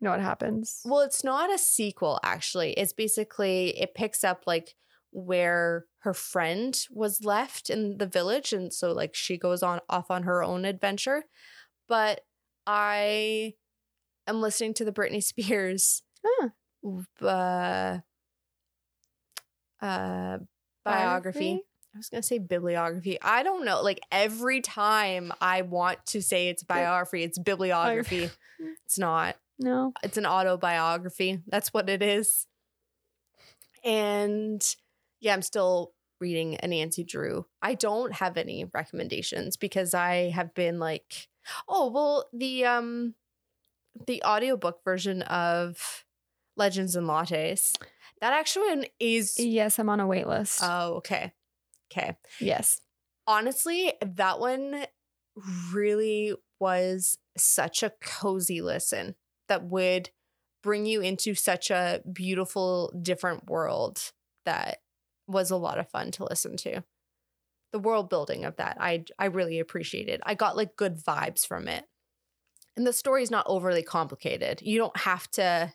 know 0.00 0.10
what 0.10 0.20
happens? 0.20 0.82
Well, 0.84 1.00
it's 1.00 1.24
not 1.24 1.52
a 1.52 1.58
sequel, 1.58 2.20
actually. 2.22 2.72
It's 2.72 2.92
basically, 2.92 3.78
it 3.80 3.94
picks 3.94 4.24
up 4.24 4.44
like 4.46 4.74
where 5.16 5.86
her 6.00 6.12
friend 6.12 6.78
was 6.90 7.24
left 7.24 7.70
in 7.70 7.96
the 7.96 8.06
village. 8.06 8.52
And 8.52 8.72
so, 8.72 8.92
like, 8.92 9.14
she 9.14 9.38
goes 9.38 9.62
on 9.62 9.80
off 9.88 10.10
on 10.10 10.24
her 10.24 10.42
own 10.42 10.64
adventure. 10.66 11.24
But 11.88 12.20
I 12.66 13.54
am 14.26 14.40
listening 14.42 14.74
to 14.74 14.84
the 14.84 14.92
Britney 14.92 15.22
Spears 15.22 16.02
Huh. 16.24 16.48
uh, 17.24 17.98
uh, 19.80 20.38
biography. 20.84 21.60
I 21.94 21.98
was 21.98 22.08
gonna 22.10 22.22
say 22.22 22.38
bibliography. 22.38 23.18
I 23.22 23.42
don't 23.42 23.64
know. 23.64 23.82
Like 23.82 24.00
every 24.12 24.60
time 24.60 25.32
I 25.40 25.62
want 25.62 26.04
to 26.06 26.20
say 26.20 26.48
it's 26.48 26.62
biography, 26.62 27.22
it's 27.22 27.38
bibliography. 27.38 28.28
it's 28.84 28.98
not. 28.98 29.36
No. 29.58 29.92
It's 30.02 30.18
an 30.18 30.26
autobiography. 30.26 31.40
That's 31.46 31.72
what 31.72 31.88
it 31.88 32.02
is. 32.02 32.46
And 33.82 34.62
yeah, 35.20 35.32
I'm 35.32 35.42
still 35.42 35.92
reading 36.20 36.56
a 36.62 36.68
Nancy 36.68 37.04
Drew. 37.04 37.46
I 37.62 37.74
don't 37.74 38.12
have 38.14 38.36
any 38.36 38.68
recommendations 38.72 39.56
because 39.56 39.94
I 39.94 40.30
have 40.30 40.54
been 40.54 40.78
like, 40.78 41.28
oh, 41.68 41.90
well, 41.90 42.28
the 42.32 42.64
um 42.64 43.14
the 44.06 44.22
audiobook 44.24 44.84
version 44.84 45.22
of 45.22 46.04
Legends 46.56 46.96
and 46.96 47.06
Lattes. 47.06 47.72
That 48.20 48.32
actually 48.32 48.90
is 48.98 49.38
Yes, 49.38 49.78
I'm 49.78 49.88
on 49.88 50.00
a 50.00 50.06
wait 50.06 50.26
list. 50.26 50.60
Oh, 50.62 50.94
okay. 50.96 51.32
Okay. 51.92 52.16
yes. 52.40 52.80
Honestly, 53.26 53.92
that 54.04 54.40
one 54.40 54.86
really 55.72 56.34
was 56.58 57.18
such 57.36 57.82
a 57.82 57.92
cozy 58.00 58.60
listen 58.60 59.14
that 59.48 59.64
would 59.64 60.10
bring 60.62 60.86
you 60.86 61.00
into 61.00 61.34
such 61.34 61.70
a 61.70 62.00
beautiful, 62.10 62.92
different 63.00 63.48
world 63.48 64.12
that 64.46 64.78
was 65.26 65.50
a 65.50 65.56
lot 65.56 65.78
of 65.78 65.88
fun 65.88 66.10
to 66.12 66.24
listen 66.24 66.56
to. 66.58 66.82
The 67.72 67.78
world 67.78 68.08
building 68.08 68.44
of 68.44 68.56
that, 68.56 68.76
I 68.80 69.04
I 69.18 69.26
really 69.26 69.58
appreciated. 69.58 70.20
I 70.24 70.34
got 70.34 70.56
like 70.56 70.76
good 70.76 70.96
vibes 70.96 71.46
from 71.46 71.68
it. 71.68 71.84
And 72.76 72.86
the 72.86 72.92
story's 72.92 73.30
not 73.30 73.46
overly 73.48 73.82
complicated. 73.82 74.62
You 74.62 74.78
don't 74.78 74.96
have 74.98 75.30
to 75.32 75.72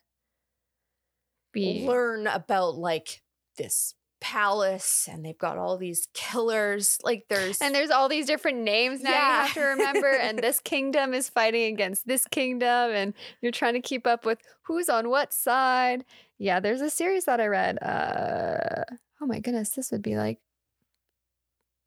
Be 1.52 1.86
learn 1.86 2.28
about 2.28 2.76
like 2.76 3.22
this 3.58 3.96
palace 4.22 5.10
and 5.12 5.26
they've 5.26 5.38
got 5.38 5.58
all 5.58 5.78
these 5.78 6.08
killers. 6.14 6.98
Like 7.04 7.26
there's 7.28 7.60
and 7.60 7.74
there's 7.74 7.90
all 7.90 8.08
these 8.08 8.28
different 8.28 8.60
names 8.60 9.02
now 9.02 9.10
you 9.10 9.16
have 9.16 9.54
to 9.56 9.62
remember 9.62 10.08
and 10.22 10.40
this 10.40 10.60
kingdom 10.60 11.14
is 11.14 11.28
fighting 11.28 11.74
against 11.74 12.08
this 12.08 12.26
kingdom 12.28 12.92
and 12.92 13.14
you're 13.42 13.52
trying 13.52 13.74
to 13.74 13.82
keep 13.82 14.06
up 14.08 14.24
with 14.26 14.38
who's 14.64 14.90
on 14.90 15.10
what 15.10 15.34
side 15.34 16.06
yeah 16.38 16.60
there's 16.60 16.82
a 16.82 16.90
series 16.90 17.26
that 17.26 17.42
i 17.42 17.48
read 17.48 17.82
uh 17.82 18.84
oh 19.22 19.26
my 19.26 19.40
goodness 19.40 19.70
this 19.70 19.92
would 19.92 20.02
be 20.02 20.16
like 20.16 20.40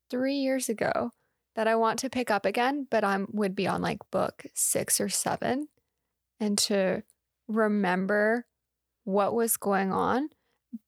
three 0.09 0.35
years 0.35 0.69
ago 0.69 1.11
that 1.55 1.67
i 1.67 1.75
want 1.75 1.99
to 1.99 2.09
pick 2.09 2.31
up 2.31 2.45
again 2.45 2.87
but 2.89 3.03
i'm 3.03 3.27
would 3.31 3.55
be 3.55 3.67
on 3.67 3.81
like 3.81 3.99
book 4.11 4.45
six 4.53 4.99
or 5.01 5.09
seven 5.09 5.67
and 6.39 6.57
to 6.57 7.03
remember 7.47 8.45
what 9.03 9.33
was 9.33 9.57
going 9.57 9.91
on 9.91 10.29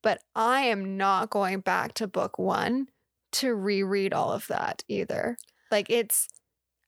but 0.02 0.22
i 0.36 0.62
am 0.62 0.98
not 0.98 1.30
going 1.30 1.60
back 1.60 1.94
to 1.94 2.08
book 2.08 2.38
one 2.38 2.88
to 3.34 3.54
reread 3.54 4.14
all 4.14 4.32
of 4.32 4.48
that 4.48 4.84
either. 4.88 5.38
Like 5.72 5.90
it's 5.90 6.28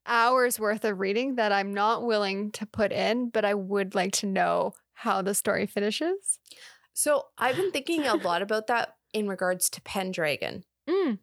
hours 0.06 0.60
worth 0.60 0.86
of 0.86 1.00
reading 1.00 1.36
that 1.36 1.52
I'm 1.52 1.74
not 1.74 2.04
willing 2.04 2.52
to 2.54 2.66
put 2.66 2.92
in, 2.92 3.30
but 3.30 3.46
I 3.46 3.54
would 3.54 3.96
like 3.96 4.14
to 4.14 4.26
know 4.26 4.74
how 4.94 5.22
the 5.22 5.36
story 5.36 5.66
finishes. 5.66 6.40
So 6.94 7.26
I've 7.38 7.56
been 7.56 7.72
thinking 7.72 8.06
a 8.06 8.16
lot 8.24 8.42
about 8.42 8.68
that 8.68 8.96
in 9.14 9.28
regards 9.28 9.70
to 9.72 9.82
Pendragon 9.82 10.64
Mm. 10.88 11.20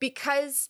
because 0.00 0.68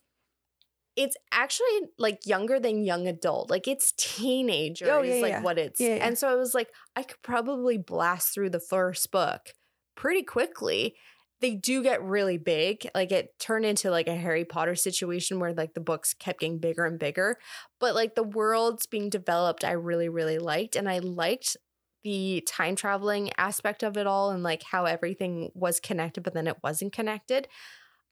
it's 0.97 1.17
actually 1.33 1.81
like 1.99 2.27
younger 2.27 2.59
than 2.61 2.85
young 2.85 3.07
adult. 3.07 3.49
Like 3.49 3.67
it's 3.69 3.93
teenager 3.97 4.91
Oh, 4.91 5.03
is 5.03 5.23
like 5.23 5.31
yeah. 5.31 5.43
what 5.43 5.59
it's. 5.59 5.81
Yeah, 5.81 5.97
yeah. 5.97 6.07
And 6.07 6.19
so 6.19 6.29
I 6.29 6.35
was 6.35 6.53
like, 6.55 6.69
I 6.97 7.03
could 7.05 7.23
probably 7.23 7.79
blast 7.79 8.35
through 8.35 8.51
the 8.51 8.61
first 8.61 9.11
book 9.11 9.55
pretty 9.97 10.23
quickly. 10.23 10.97
They 11.41 11.55
do 11.55 11.83
get 11.83 12.03
really 12.03 12.37
big. 12.37 12.87
Like 12.95 13.13
it 13.13 13.39
turned 13.39 13.65
into 13.65 13.91
like 13.91 14.09
a 14.09 14.17
Harry 14.17 14.45
Potter 14.45 14.75
situation 14.75 15.39
where 15.41 15.55
like 15.55 15.73
the 15.73 15.81
books 15.81 16.13
kept 16.13 16.41
getting 16.41 16.59
bigger 16.59 16.85
and 16.85 16.99
bigger. 16.99 17.39
But 17.79 17.95
like 17.95 18.15
the 18.15 18.23
worlds 18.25 18.87
being 18.87 19.09
developed, 19.09 19.65
I 19.65 19.73
really, 19.73 20.11
really 20.11 20.39
liked. 20.39 20.77
And 20.77 20.87
I 20.87 20.99
liked 20.99 21.57
the 22.03 22.43
time 22.47 22.77
traveling 22.77 23.31
aspect 23.37 23.83
of 23.83 23.97
it 23.97 24.07
all 24.07 24.31
and 24.31 24.43
like 24.43 24.63
how 24.63 24.85
everything 24.85 25.51
was 25.55 25.81
connected, 25.81 26.23
but 26.23 26.35
then 26.35 26.47
it 26.47 26.57
wasn't 26.63 26.93
connected. 26.93 27.49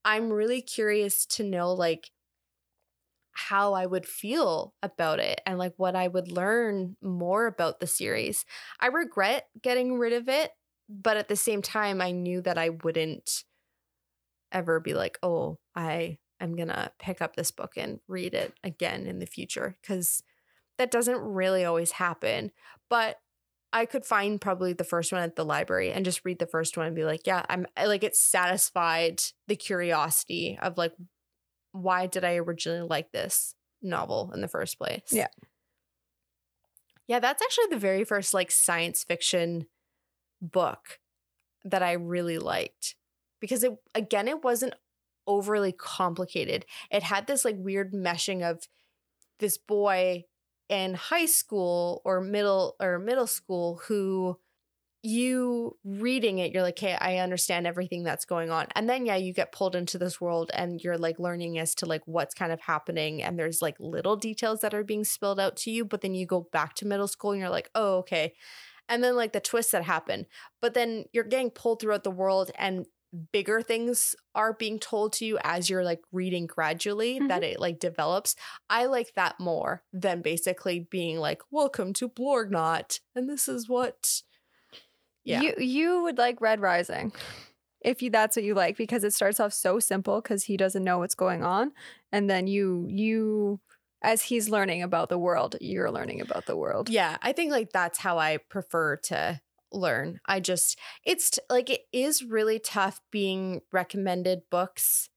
I'm 0.04 0.30
really 0.32 0.62
curious 0.62 1.26
to 1.26 1.44
know 1.44 1.72
like 1.72 2.10
how 3.32 3.72
I 3.72 3.86
would 3.86 4.06
feel 4.06 4.74
about 4.82 5.20
it 5.20 5.40
and 5.46 5.58
like 5.58 5.74
what 5.76 5.94
I 5.94 6.08
would 6.08 6.32
learn 6.32 6.96
more 7.00 7.46
about 7.46 7.78
the 7.78 7.86
series. 7.86 8.44
I 8.80 8.88
regret 8.88 9.46
getting 9.62 9.98
rid 9.98 10.12
of 10.12 10.28
it, 10.28 10.50
but 10.88 11.16
at 11.16 11.28
the 11.28 11.36
same 11.36 11.62
time 11.62 12.00
I 12.00 12.10
knew 12.10 12.40
that 12.42 12.58
I 12.58 12.70
wouldn't 12.70 13.44
ever 14.52 14.80
be 14.80 14.94
like, 14.94 15.18
"Oh, 15.22 15.58
I 15.74 16.18
am 16.40 16.56
going 16.56 16.68
to 16.68 16.92
pick 16.98 17.20
up 17.20 17.36
this 17.36 17.50
book 17.50 17.72
and 17.76 18.00
read 18.08 18.34
it 18.34 18.54
again 18.64 19.06
in 19.06 19.18
the 19.18 19.26
future" 19.26 19.76
cuz 19.82 20.22
that 20.78 20.90
doesn't 20.90 21.18
really 21.18 21.64
always 21.64 21.92
happen. 21.92 22.52
But 22.88 23.20
I 23.72 23.84
could 23.84 24.04
find 24.04 24.40
probably 24.40 24.72
the 24.72 24.84
first 24.84 25.12
one 25.12 25.22
at 25.22 25.36
the 25.36 25.44
library 25.44 25.92
and 25.92 26.04
just 26.04 26.24
read 26.24 26.38
the 26.38 26.46
first 26.46 26.76
one 26.76 26.86
and 26.86 26.96
be 26.96 27.04
like, 27.04 27.26
yeah, 27.26 27.44
I'm 27.48 27.66
like 27.76 28.02
it 28.02 28.16
satisfied 28.16 29.22
the 29.46 29.56
curiosity 29.56 30.58
of 30.60 30.78
like 30.78 30.92
why 31.72 32.06
did 32.06 32.24
I 32.24 32.36
originally 32.36 32.86
like 32.88 33.12
this 33.12 33.54
novel 33.82 34.30
in 34.34 34.40
the 34.40 34.48
first 34.48 34.78
place? 34.78 35.10
Yeah. 35.12 35.28
Yeah, 37.06 37.20
that's 37.20 37.42
actually 37.42 37.68
the 37.70 37.78
very 37.78 38.04
first 38.04 38.34
like 38.34 38.50
science 38.50 39.04
fiction 39.04 39.66
book 40.40 40.98
that 41.64 41.82
I 41.82 41.92
really 41.92 42.38
liked 42.38 42.94
because 43.40 43.64
it 43.64 43.72
again 43.94 44.28
it 44.28 44.42
wasn't 44.42 44.74
overly 45.26 45.72
complicated. 45.72 46.64
It 46.90 47.02
had 47.02 47.26
this 47.26 47.44
like 47.44 47.56
weird 47.58 47.92
meshing 47.92 48.48
of 48.48 48.66
this 49.38 49.58
boy 49.58 50.24
in 50.68 50.94
high 50.94 51.26
school 51.26 52.02
or 52.04 52.20
middle 52.20 52.76
or 52.80 52.98
middle 52.98 53.26
school 53.26 53.80
who 53.86 54.38
you 55.02 55.76
reading 55.84 56.38
it 56.38 56.52
you're 56.52 56.62
like 56.62 56.78
hey 56.78 56.96
i 57.00 57.18
understand 57.18 57.68
everything 57.68 58.02
that's 58.02 58.24
going 58.24 58.50
on. 58.50 58.66
And 58.74 58.88
then 58.88 59.06
yeah 59.06 59.16
you 59.16 59.32
get 59.32 59.52
pulled 59.52 59.76
into 59.76 59.96
this 59.96 60.20
world 60.20 60.50
and 60.52 60.82
you're 60.82 60.98
like 60.98 61.18
learning 61.20 61.58
as 61.58 61.74
to 61.76 61.86
like 61.86 62.02
what's 62.06 62.34
kind 62.34 62.52
of 62.52 62.60
happening 62.60 63.22
and 63.22 63.38
there's 63.38 63.62
like 63.62 63.76
little 63.78 64.16
details 64.16 64.60
that 64.60 64.74
are 64.74 64.84
being 64.84 65.04
spilled 65.04 65.38
out 65.38 65.56
to 65.58 65.70
you 65.70 65.84
but 65.84 66.00
then 66.00 66.14
you 66.14 66.26
go 66.26 66.48
back 66.52 66.74
to 66.74 66.86
middle 66.86 67.08
school 67.08 67.30
and 67.30 67.40
you're 67.40 67.50
like 67.50 67.70
oh 67.74 67.98
okay. 67.98 68.34
And 68.88 69.04
then 69.04 69.16
like 69.16 69.32
the 69.32 69.40
twists 69.40 69.72
that 69.72 69.84
happen. 69.84 70.26
But 70.62 70.74
then 70.74 71.04
you're 71.12 71.24
getting 71.24 71.50
pulled 71.50 71.80
throughout 71.80 72.04
the 72.04 72.10
world 72.10 72.50
and 72.58 72.86
bigger 73.32 73.62
things 73.62 74.14
are 74.34 74.52
being 74.52 74.78
told 74.78 75.12
to 75.14 75.24
you 75.24 75.38
as 75.42 75.70
you're 75.70 75.84
like 75.84 76.00
reading 76.12 76.46
gradually 76.46 77.18
mm-hmm. 77.18 77.28
that 77.28 77.42
it 77.42 77.58
like 77.58 77.78
develops 77.78 78.36
i 78.68 78.84
like 78.84 79.12
that 79.16 79.38
more 79.40 79.82
than 79.92 80.20
basically 80.20 80.86
being 80.90 81.18
like 81.18 81.40
welcome 81.50 81.92
to 81.92 82.08
blorgnot 82.08 83.00
and 83.14 83.28
this 83.28 83.48
is 83.48 83.68
what 83.68 84.22
yeah 85.24 85.40
you 85.40 85.54
you 85.58 86.02
would 86.02 86.18
like 86.18 86.40
red 86.40 86.60
rising 86.60 87.12
if 87.80 88.02
you 88.02 88.10
that's 88.10 88.36
what 88.36 88.44
you 88.44 88.54
like 88.54 88.76
because 88.76 89.04
it 89.04 89.14
starts 89.14 89.40
off 89.40 89.52
so 89.52 89.78
simple 89.78 90.20
because 90.20 90.44
he 90.44 90.56
doesn't 90.56 90.84
know 90.84 90.98
what's 90.98 91.14
going 91.14 91.42
on 91.42 91.72
and 92.12 92.28
then 92.28 92.46
you 92.46 92.86
you 92.88 93.60
as 94.02 94.22
he's 94.22 94.48
learning 94.48 94.82
about 94.82 95.08
the 95.08 95.18
world 95.18 95.56
you're 95.60 95.90
learning 95.90 96.20
about 96.20 96.44
the 96.46 96.56
world 96.56 96.88
yeah 96.88 97.16
i 97.22 97.32
think 97.32 97.50
like 97.50 97.70
that's 97.72 97.98
how 97.98 98.18
i 98.18 98.36
prefer 98.36 98.96
to 98.96 99.40
learn. 99.72 100.20
I 100.26 100.40
just, 100.40 100.78
it's 101.04 101.38
like, 101.50 101.70
it 101.70 101.82
is 101.92 102.22
really 102.22 102.58
tough 102.58 103.00
being 103.10 103.60
recommended 103.72 104.42
books 104.50 105.10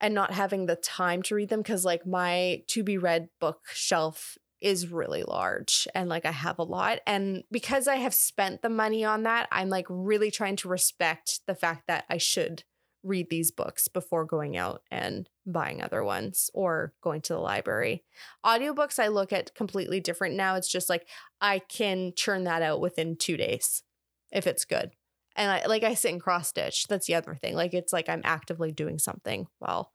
and 0.00 0.14
not 0.14 0.32
having 0.32 0.66
the 0.66 0.76
time 0.76 1.22
to 1.22 1.34
read 1.34 1.50
them 1.50 1.60
because, 1.60 1.84
like, 1.84 2.06
my 2.06 2.62
to 2.68 2.82
be 2.82 2.96
read 2.98 3.28
bookshelf 3.40 4.38
is 4.60 4.88
really 4.88 5.22
large 5.22 5.88
and 5.94 6.08
like 6.08 6.26
I 6.26 6.32
have 6.32 6.58
a 6.58 6.64
lot. 6.64 6.98
And 7.06 7.44
because 7.50 7.88
I 7.88 7.96
have 7.96 8.14
spent 8.14 8.62
the 8.62 8.68
money 8.68 9.04
on 9.04 9.22
that, 9.22 9.48
I'm 9.50 9.68
like 9.70 9.86
really 9.88 10.30
trying 10.30 10.56
to 10.56 10.68
respect 10.68 11.40
the 11.46 11.54
fact 11.54 11.86
that 11.88 12.04
I 12.10 12.18
should 12.18 12.64
read 13.02 13.30
these 13.30 13.50
books 13.50 13.88
before 13.88 14.24
going 14.24 14.56
out 14.56 14.82
and 14.90 15.28
buying 15.46 15.82
other 15.82 16.04
ones 16.04 16.50
or 16.52 16.92
going 17.00 17.20
to 17.22 17.32
the 17.32 17.38
library. 17.38 18.04
Audiobooks 18.44 18.98
I 18.98 19.08
look 19.08 19.32
at 19.32 19.54
completely 19.54 20.00
different 20.00 20.34
now. 20.36 20.56
It's 20.56 20.70
just 20.70 20.90
like 20.90 21.08
I 21.40 21.60
can 21.60 22.12
churn 22.14 22.44
that 22.44 22.62
out 22.62 22.80
within 22.80 23.16
2 23.16 23.36
days 23.36 23.82
if 24.30 24.46
it's 24.46 24.64
good. 24.64 24.90
And 25.36 25.50
I 25.50 25.66
like 25.66 25.84
I 25.84 25.94
sit 25.94 26.12
and 26.12 26.20
cross 26.20 26.48
stitch. 26.48 26.86
That's 26.88 27.06
the 27.06 27.14
other 27.14 27.34
thing. 27.34 27.54
Like 27.54 27.72
it's 27.72 27.92
like 27.92 28.08
I'm 28.08 28.22
actively 28.24 28.72
doing 28.72 28.98
something 28.98 29.46
while 29.58 29.92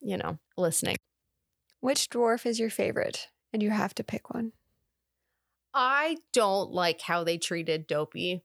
you 0.00 0.16
know, 0.16 0.38
listening. 0.56 0.96
Which 1.80 2.08
dwarf 2.08 2.46
is 2.46 2.58
your 2.58 2.70
favorite? 2.70 3.28
And 3.52 3.62
you 3.62 3.70
have 3.70 3.94
to 3.96 4.04
pick 4.04 4.32
one. 4.32 4.52
I 5.72 6.16
don't 6.32 6.72
like 6.72 7.00
how 7.00 7.24
they 7.24 7.38
treated 7.38 7.86
Dopey 7.86 8.42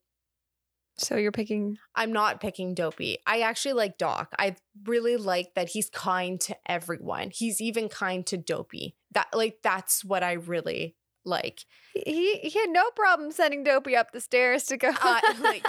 so 0.98 1.18
you're 1.18 1.32
picking. 1.32 1.78
I'm 1.96 2.14
not 2.14 2.40
picking 2.40 2.74
Dopey. 2.74 3.18
I 3.28 3.42
actually 3.42 3.74
like 3.74 3.98
Doc. 3.98 4.34
I 4.40 4.56
really 4.86 5.18
like 5.18 5.54
that 5.56 5.70
he's 5.70 5.90
kind 5.90 6.40
to 6.42 6.56
everyone. 6.66 7.32
He's 7.34 7.62
even 7.62 7.90
kind 7.90 8.26
to 8.28 8.38
Dopey. 8.38 8.96
That 9.12 9.28
like 9.34 9.58
that's 9.62 10.06
what 10.06 10.24
I 10.24 10.34
really 10.34 10.96
like. 11.26 11.66
He 11.94 12.38
he 12.38 12.60
had 12.60 12.70
no 12.70 12.90
problem 12.92 13.32
sending 13.32 13.64
Dopey 13.64 13.96
up 13.96 14.12
the 14.12 14.22
stairs 14.22 14.64
to 14.66 14.78
go. 14.78 14.92
uh, 15.02 15.22
like, 15.42 15.66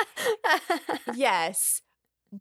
yes, 1.15 1.83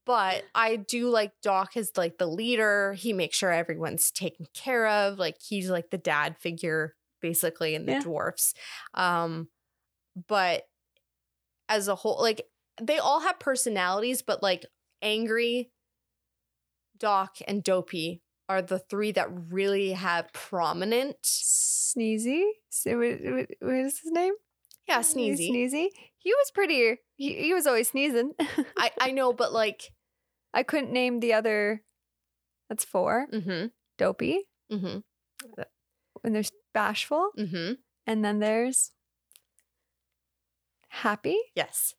but 0.06 0.44
I 0.54 0.76
do 0.76 1.10
like 1.10 1.32
Doc 1.42 1.78
as 1.78 1.92
like 1.98 2.18
the 2.18 2.28
leader. 2.28 2.94
He 2.94 3.14
makes 3.14 3.38
sure 3.38 3.52
everyone's 3.52 4.12
taken 4.12 4.46
care 4.54 4.88
of. 4.88 5.18
Like 5.18 5.38
he's 5.42 5.70
like 5.70 5.90
the 5.90 5.98
dad 5.98 6.38
figure 6.38 6.96
basically 7.22 7.74
in 7.74 7.86
the 7.86 7.94
yeah. 7.94 8.02
dwarfs. 8.02 8.54
Um, 8.94 9.48
but 10.28 10.64
as 11.68 11.88
a 11.88 11.96
whole, 11.96 12.22
like 12.22 12.46
they 12.82 12.98
all 12.98 13.22
have 13.22 13.40
personalities, 13.40 14.22
but 14.22 14.44
like 14.44 14.66
angry, 15.02 15.72
Doc, 16.98 17.38
and 17.48 17.64
Dopey 17.64 18.22
are 18.48 18.62
the 18.62 18.80
three 18.80 19.12
that 19.14 19.30
really 19.52 19.94
have 19.94 20.32
prominent. 20.34 21.22
Sneezy? 21.24 22.44
What, 22.86 23.48
what 23.60 23.76
is 23.76 24.00
his 24.00 24.12
name? 24.12 24.34
Yeah, 24.88 25.00
Sneezy. 25.00 25.50
Sneezy. 25.50 25.88
He 26.18 26.34
was 26.34 26.52
pretty. 26.54 26.98
He, 27.16 27.34
he 27.36 27.54
was 27.54 27.66
always 27.66 27.90
sneezing. 27.90 28.34
I, 28.78 28.92
I 29.00 29.12
know, 29.12 29.34
but 29.34 29.54
like. 29.54 29.92
I 30.54 30.64
couldn't 30.64 30.94
name 30.94 31.20
the 31.20 31.34
other. 31.34 31.84
That's 32.70 32.86
4 32.86 33.28
mm-hmm. 33.32 33.66
Dopey. 33.98 34.46
Mm-hmm. 34.72 35.00
And 36.24 36.36
there's 36.36 36.52
Bashful. 36.74 37.32
Mm-hmm. 37.38 37.74
And 38.08 38.26
then 38.26 38.40
there's 38.40 38.92
Happy. 40.88 41.38
Yes. 41.56 41.94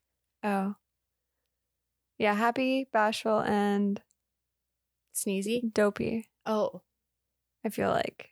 Oh. 0.47 0.77
Yeah, 2.19 2.35
happy, 2.35 2.89
bashful, 2.93 3.41
and 3.41 4.01
sneezy, 5.15 5.73
dopey. 5.75 6.29
Oh. 6.47 6.83
I 7.65 7.69
feel 7.69 7.91
like 7.91 8.31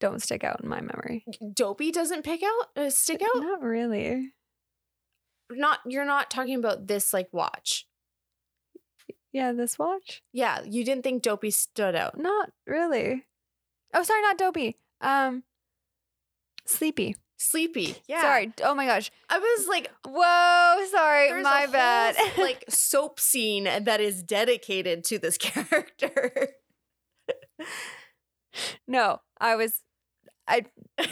don't 0.00 0.22
stick 0.22 0.42
out 0.42 0.62
in 0.62 0.68
my 0.70 0.80
memory. 0.80 1.26
Dopey 1.52 1.92
doesn't 1.92 2.24
pick 2.24 2.42
out, 2.42 2.82
uh, 2.82 2.88
stick 2.88 3.20
out. 3.22 3.42
Not 3.42 3.62
really. 3.62 4.32
Not 5.50 5.80
you're 5.86 6.06
not 6.06 6.30
talking 6.30 6.54
about 6.54 6.86
this 6.86 7.12
like 7.12 7.28
watch. 7.30 7.86
Yeah, 9.32 9.52
this 9.52 9.78
watch. 9.78 10.22
Yeah, 10.32 10.60
you 10.64 10.84
didn't 10.84 11.04
think 11.04 11.22
Dopey 11.22 11.50
stood 11.50 11.94
out. 11.94 12.18
Not 12.18 12.50
really. 12.66 13.26
Oh, 13.92 14.02
sorry, 14.02 14.22
not 14.22 14.38
Dopey. 14.38 14.78
Um, 15.00 15.44
Sleepy. 16.66 17.16
Sleepy. 17.42 17.96
Yeah. 18.06 18.20
Sorry. 18.20 18.52
Oh 18.62 18.74
my 18.74 18.84
gosh. 18.84 19.10
I 19.30 19.38
was 19.38 19.66
like, 19.66 19.90
whoa, 20.06 20.86
sorry. 20.90 21.42
My 21.42 21.66
bad. 21.66 22.14
Whole, 22.14 22.44
like 22.44 22.66
soap 22.68 23.18
scene 23.18 23.64
that 23.64 23.98
is 23.98 24.22
dedicated 24.22 25.04
to 25.04 25.18
this 25.18 25.38
character. 25.38 26.50
no, 28.86 29.22
I 29.40 29.56
was 29.56 29.82
I 30.46 30.66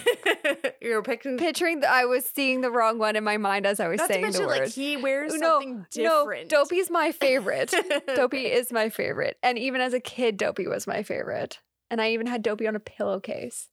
you 0.83 0.95
were 0.95 1.03
picturing 1.03 1.39
picturing 1.39 1.81
the, 1.81 1.91
I 1.91 2.05
was 2.05 2.27
seeing 2.27 2.61
the 2.61 2.71
wrong 2.71 2.99
one 2.99 3.17
in 3.17 3.25
my 3.25 3.39
mind 3.39 3.65
as 3.65 3.81
I 3.81 3.89
was 3.89 3.97
Not 3.97 4.09
saying 4.09 4.21
to 4.21 4.27
mention, 4.27 4.43
the 4.43 4.49
word. 4.49 4.59
Like 4.65 4.73
he 4.73 4.99
wears 4.99 5.39
something 5.39 5.87
different. 5.91 6.51
No, 6.53 6.59
Dopey's 6.59 6.91
my 6.91 7.11
favorite. 7.11 7.73
Dopey 8.15 8.47
is 8.53 8.71
my 8.71 8.91
favorite. 8.91 9.39
And 9.43 9.59
even 9.59 9.81
as 9.81 9.95
a 9.95 10.01
kid, 10.01 10.37
Dopey 10.37 10.67
was 10.67 10.87
my 10.87 11.03
favorite. 11.03 11.59
And 11.91 12.03
I 12.03 12.11
even 12.11 12.27
had 12.27 12.43
Dopey 12.43 12.69
on 12.69 12.77
a 12.77 12.81
pillowcase. 12.81 13.71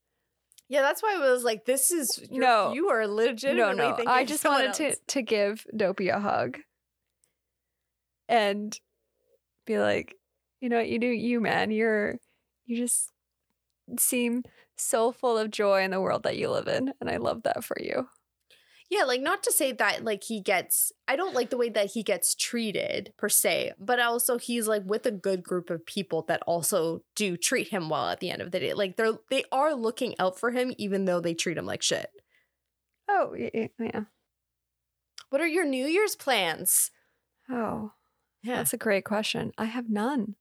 Yeah, 0.67 0.81
that's 0.81 1.03
why 1.03 1.15
I 1.15 1.31
was 1.31 1.43
like, 1.43 1.65
"This 1.65 1.91
is 1.91 2.23
no, 2.31 2.73
you 2.73 2.89
are 2.89 3.07
legitimately." 3.07 3.75
No, 3.75 3.95
no, 3.97 4.03
I 4.07 4.25
just 4.25 4.43
wanted 4.43 4.67
else. 4.67 4.77
to 4.77 4.95
to 5.07 5.21
give 5.21 5.65
Dopey 5.75 6.09
a 6.09 6.19
hug 6.19 6.57
and 8.27 8.77
be 9.65 9.77
like, 9.77 10.15
you 10.61 10.69
know, 10.69 10.77
what, 10.77 10.89
you 10.89 10.99
do 10.99 11.07
you, 11.07 11.39
man. 11.39 11.71
You're 11.71 12.15
you 12.65 12.77
just 12.77 13.11
seem 13.99 14.43
so 14.75 15.11
full 15.11 15.37
of 15.37 15.51
joy 15.51 15.83
in 15.83 15.91
the 15.91 16.01
world 16.01 16.23
that 16.23 16.37
you 16.37 16.49
live 16.49 16.67
in, 16.67 16.93
and 16.99 17.09
I 17.09 17.17
love 17.17 17.43
that 17.43 17.63
for 17.63 17.77
you. 17.79 18.07
Yeah, 18.89 19.03
like 19.03 19.21
not 19.21 19.41
to 19.43 19.51
say 19.51 19.71
that 19.71 20.03
like 20.03 20.23
he 20.23 20.39
gets 20.41 20.91
I 21.07 21.15
don't 21.15 21.33
like 21.33 21.49
the 21.49 21.57
way 21.57 21.69
that 21.69 21.91
he 21.91 22.03
gets 22.03 22.35
treated 22.35 23.13
per 23.17 23.29
se, 23.29 23.73
but 23.79 23.99
also 23.99 24.37
he's 24.37 24.67
like 24.67 24.83
with 24.85 25.05
a 25.05 25.11
good 25.11 25.43
group 25.43 25.69
of 25.69 25.85
people 25.85 26.23
that 26.27 26.43
also 26.45 27.01
do 27.15 27.35
treat 27.35 27.69
him 27.69 27.89
well 27.89 28.09
at 28.09 28.19
the 28.19 28.29
end 28.29 28.41
of 28.41 28.51
the 28.51 28.59
day. 28.59 28.73
Like 28.73 28.95
they're 28.95 29.17
they 29.31 29.43
are 29.51 29.73
looking 29.73 30.13
out 30.19 30.39
for 30.39 30.51
him 30.51 30.73
even 30.77 31.05
though 31.05 31.19
they 31.19 31.33
treat 31.33 31.57
him 31.57 31.65
like 31.65 31.81
shit. 31.81 32.09
Oh, 33.07 33.35
yeah. 33.35 34.01
What 35.29 35.41
are 35.41 35.47
your 35.47 35.65
New 35.65 35.85
Year's 35.85 36.15
plans? 36.15 36.91
Oh. 37.49 37.91
Yeah. 38.43 38.57
That's 38.57 38.73
a 38.73 38.77
great 38.77 39.05
question. 39.05 39.51
I 39.57 39.65
have 39.65 39.89
none. 39.89 40.35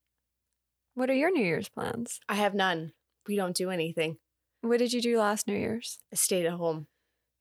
What 0.95 1.11
are 1.11 1.15
your 1.15 1.31
New 1.31 1.45
Year's 1.45 1.69
plans? 1.69 2.21
I 2.29 2.35
have 2.35 2.55
none. 2.55 2.93
We 3.27 3.37
don't 3.37 3.57
do 3.57 3.71
anything. 3.71 4.19
What 4.61 4.79
did 4.79 4.93
you 4.93 5.03
do 5.03 5.19
last 5.19 5.47
New 5.47 5.57
Year's? 5.57 5.99
I 6.13 6.17
stayed 6.17 6.47
at 6.47 6.53
home. 6.53 6.87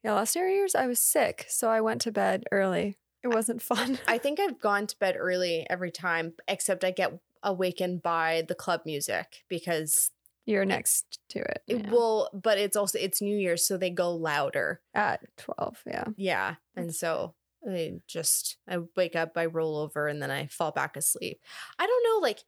Yeah, 0.04 0.14
last 0.14 0.36
New 0.36 0.44
Year's 0.46 0.76
I 0.76 0.88
was 0.88 1.00
sick, 1.00 1.46
so 1.48 1.70
I 1.70 1.82
went 1.82 2.02
to 2.02 2.12
bed 2.12 2.44
early. 2.52 2.98
It 3.24 3.30
wasn't 3.30 3.62
fun. 3.72 4.00
I 4.08 4.18
think 4.18 4.40
I've 4.40 4.60
gone 4.60 4.88
to 4.88 5.00
bed 5.00 5.16
early 5.18 5.66
every 5.70 5.92
time, 5.92 6.34
except 6.48 6.84
I 6.84 6.92
get 6.92 7.18
awakened 7.42 8.02
by 8.04 8.44
the 8.48 8.56
club 8.56 8.82
music 8.86 9.44
because 9.50 10.12
You're 10.46 10.66
next 10.66 11.20
to 11.30 11.40
it. 11.40 11.64
it 11.68 11.86
yeah. 11.86 11.90
will, 11.90 12.30
but 12.34 12.58
it's 12.58 12.76
also, 12.76 13.00
it's 13.00 13.22
New 13.22 13.38
Year's, 13.38 13.66
so 13.66 13.78
they 13.78 13.90
go 13.90 14.14
louder. 14.14 14.82
At 14.94 15.22
12, 15.38 15.84
yeah. 15.88 16.06
Yeah. 16.18 16.56
And 16.76 16.94
so 16.94 17.34
I 17.70 17.94
just, 18.08 18.58
I 18.68 18.80
wake 18.98 19.16
up, 19.16 19.38
I 19.38 19.46
roll 19.46 19.78
over, 19.78 20.08
and 20.08 20.22
then 20.22 20.32
I 20.32 20.48
fall 20.48 20.72
back 20.72 20.98
asleep. 20.98 21.40
I 21.80 21.88
don't 21.88 22.04
know, 22.04 22.22
like, 22.22 22.40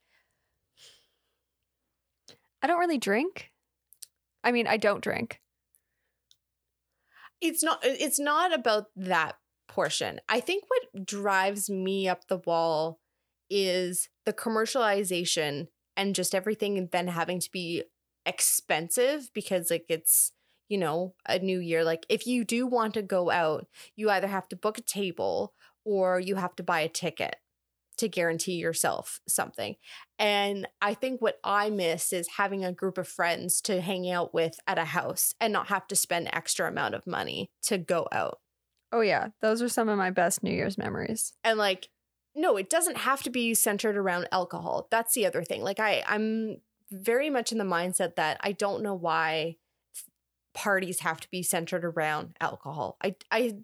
I 2.61 2.67
don't 2.67 2.79
really 2.79 2.97
drink. 2.97 3.51
I 4.43 4.51
mean, 4.51 4.67
I 4.67 4.77
don't 4.77 5.01
drink. 5.01 5.39
It's 7.41 7.63
not 7.63 7.79
it's 7.83 8.19
not 8.19 8.53
about 8.53 8.85
that 8.95 9.37
portion. 9.67 10.19
I 10.29 10.39
think 10.39 10.63
what 10.67 11.05
drives 11.05 11.69
me 11.69 12.07
up 12.07 12.27
the 12.27 12.41
wall 12.45 12.99
is 13.49 14.09
the 14.25 14.33
commercialization 14.33 15.67
and 15.95 16.15
just 16.15 16.35
everything 16.35 16.89
then 16.91 17.07
having 17.07 17.39
to 17.39 17.51
be 17.51 17.83
expensive 18.25 19.29
because 19.33 19.69
like 19.69 19.85
it's 19.89 20.31
you 20.69 20.77
know 20.77 21.13
a 21.27 21.39
new 21.39 21.59
year. 21.59 21.83
Like 21.83 22.05
if 22.09 22.25
you 22.25 22.43
do 22.43 22.67
want 22.67 22.93
to 22.95 23.01
go 23.01 23.29
out 23.29 23.67
you 23.95 24.09
either 24.09 24.27
have 24.27 24.47
to 24.49 24.55
book 24.55 24.77
a 24.77 24.81
table 24.81 25.53
or 25.83 26.19
you 26.19 26.35
have 26.35 26.55
to 26.55 26.63
buy 26.63 26.79
a 26.81 26.89
ticket 26.89 27.37
to 27.97 28.07
guarantee 28.07 28.55
yourself 28.55 29.19
something 29.27 29.75
and 30.17 30.67
I 30.81 30.93
think 30.93 31.21
what 31.21 31.39
I 31.43 31.69
miss 31.69 32.13
is 32.13 32.27
having 32.37 32.63
a 32.63 32.71
group 32.71 32.97
of 32.97 33.07
friends 33.07 33.59
to 33.61 33.81
hang 33.81 34.09
out 34.09 34.33
with 34.33 34.59
at 34.67 34.77
a 34.77 34.85
house 34.85 35.33
and 35.41 35.51
not 35.51 35.67
have 35.67 35.87
to 35.87 35.95
spend 35.95 36.29
extra 36.31 36.67
amount 36.67 36.95
of 36.95 37.05
money 37.05 37.49
to 37.63 37.77
go 37.77 38.07
out. 38.11 38.39
Oh, 38.91 39.01
yeah. 39.01 39.29
Those 39.41 39.61
are 39.61 39.69
some 39.69 39.89
of 39.89 39.97
my 39.97 40.11
best 40.11 40.41
New 40.41 40.53
Year's 40.53 40.77
memories. 40.77 41.33
And 41.43 41.57
like, 41.57 41.89
no, 42.33 42.55
it 42.57 42.69
doesn't 42.69 42.97
have 42.97 43.23
to 43.23 43.29
be 43.29 43.53
centered 43.53 43.97
around 43.97 44.27
alcohol. 44.31 44.87
That's 44.91 45.13
the 45.13 45.25
other 45.25 45.43
thing. 45.43 45.61
Like 45.61 45.79
I 45.79 46.03
I'm 46.07 46.57
very 46.91 47.29
much 47.29 47.51
in 47.51 47.57
the 47.57 47.63
mindset 47.63 48.15
that 48.15 48.37
I 48.41 48.51
don't 48.51 48.83
know 48.83 48.93
why 48.93 49.55
parties 50.53 50.99
have 51.01 51.19
to 51.21 51.29
be 51.29 51.43
centered 51.43 51.83
around 51.83 52.35
alcohol. 52.41 52.97
I 53.01 53.15
I 53.31 53.55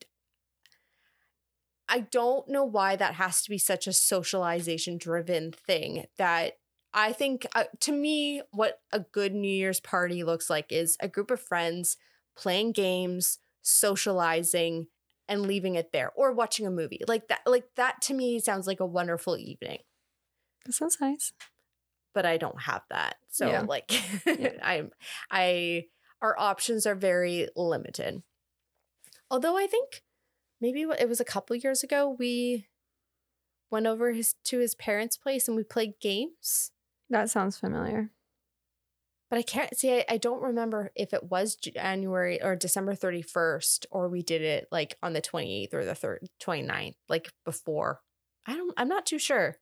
I 1.91 1.99
don't 1.99 2.47
know 2.47 2.63
why 2.63 2.95
that 2.95 3.15
has 3.15 3.43
to 3.43 3.49
be 3.49 3.57
such 3.57 3.85
a 3.85 3.93
socialization 3.93 4.97
driven 4.97 5.51
thing 5.51 6.05
that 6.17 6.53
I 6.93 7.11
think 7.13 7.45
uh, 7.53 7.65
to 7.81 7.91
me 7.91 8.41
what 8.51 8.79
a 8.91 9.01
good 9.01 9.33
New 9.35 9.53
Year's 9.53 9.79
party 9.81 10.23
looks 10.23 10.49
like 10.49 10.71
is 10.71 10.95
a 11.01 11.07
group 11.09 11.29
of 11.31 11.41
friends 11.41 11.97
playing 12.37 12.71
games, 12.71 13.39
socializing 13.61 14.87
and 15.27 15.43
leaving 15.43 15.75
it 15.75 15.91
there 15.91 16.11
or 16.15 16.31
watching 16.31 16.65
a 16.65 16.71
movie. 16.71 17.01
Like 17.07 17.27
that 17.27 17.41
like 17.45 17.65
that 17.75 18.01
to 18.03 18.13
me 18.13 18.39
sounds 18.39 18.67
like 18.67 18.79
a 18.79 18.85
wonderful 18.85 19.37
evening, 19.37 19.79
That 20.65 20.73
sounds 20.73 20.97
nice. 21.01 21.33
but 22.13 22.25
I 22.25 22.37
don't 22.37 22.61
have 22.61 22.83
that. 22.89 23.17
So 23.29 23.47
Yeah. 23.47 23.61
like 23.61 23.91
I'm 24.63 24.91
I 25.29 25.85
our 26.21 26.37
options 26.39 26.85
are 26.85 26.95
very 26.95 27.47
limited. 27.55 28.23
Although 29.29 29.57
I 29.57 29.67
think 29.67 30.03
maybe 30.61 30.81
it 30.81 31.09
was 31.09 31.19
a 31.19 31.25
couple 31.25 31.55
years 31.55 31.83
ago 31.83 32.15
we 32.17 32.67
went 33.71 33.87
over 33.87 34.11
his 34.11 34.35
to 34.43 34.59
his 34.59 34.75
parents' 34.75 35.17
place 35.17 35.47
and 35.47 35.57
we 35.57 35.63
played 35.63 35.93
games. 35.99 36.71
That 37.09 37.29
sounds 37.29 37.57
familiar. 37.57 38.11
But 39.29 39.39
I 39.39 39.43
can't 39.43 39.77
see, 39.77 39.93
I, 39.93 40.05
I 40.09 40.17
don't 40.17 40.41
remember 40.41 40.91
if 40.93 41.13
it 41.13 41.23
was 41.31 41.55
January 41.55 42.43
or 42.43 42.57
December 42.57 42.95
31st 42.95 43.85
or 43.89 44.09
we 44.09 44.21
did 44.21 44.41
it 44.41 44.67
like 44.71 44.97
on 45.01 45.13
the 45.13 45.21
28th 45.21 45.73
or 45.73 45.85
the 45.85 45.95
third 45.95 46.27
29th, 46.43 46.95
like 47.07 47.31
before. 47.45 48.01
I 48.45 48.57
don't, 48.57 48.73
I'm 48.75 48.89
not 48.89 49.05
too 49.05 49.19
sure. 49.19 49.55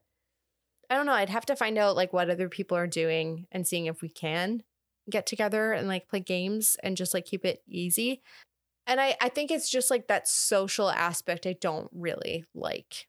I 0.90 0.96
don't 0.96 1.06
know. 1.06 1.14
I'd 1.14 1.30
have 1.30 1.46
to 1.46 1.56
find 1.56 1.78
out 1.78 1.96
like 1.96 2.12
what 2.12 2.32
other 2.32 2.50
people 2.50 2.76
are 2.78 2.88
doing 2.88 3.46
and 3.52 3.68
seeing 3.68 3.86
if 3.86 4.02
we 4.02 4.10
can 4.10 4.64
get 5.08 5.28
together 5.28 5.72
and 5.72 5.88
like 5.88 6.08
play 6.08 6.20
games 6.20 6.76
and 6.82 6.98
just 6.98 7.14
like 7.14 7.26
keep 7.26 7.46
it 7.46 7.62
easy. 7.68 8.24
And 8.90 9.00
I, 9.00 9.16
I 9.22 9.30
think 9.30 9.52
it's 9.52 9.70
just 9.70 9.90
like 9.90 10.08
that 10.10 10.28
social 10.28 10.90
aspect 10.90 11.48
I 11.48 11.54
don't 11.54 11.90
really 11.94 12.44
like. 12.54 13.08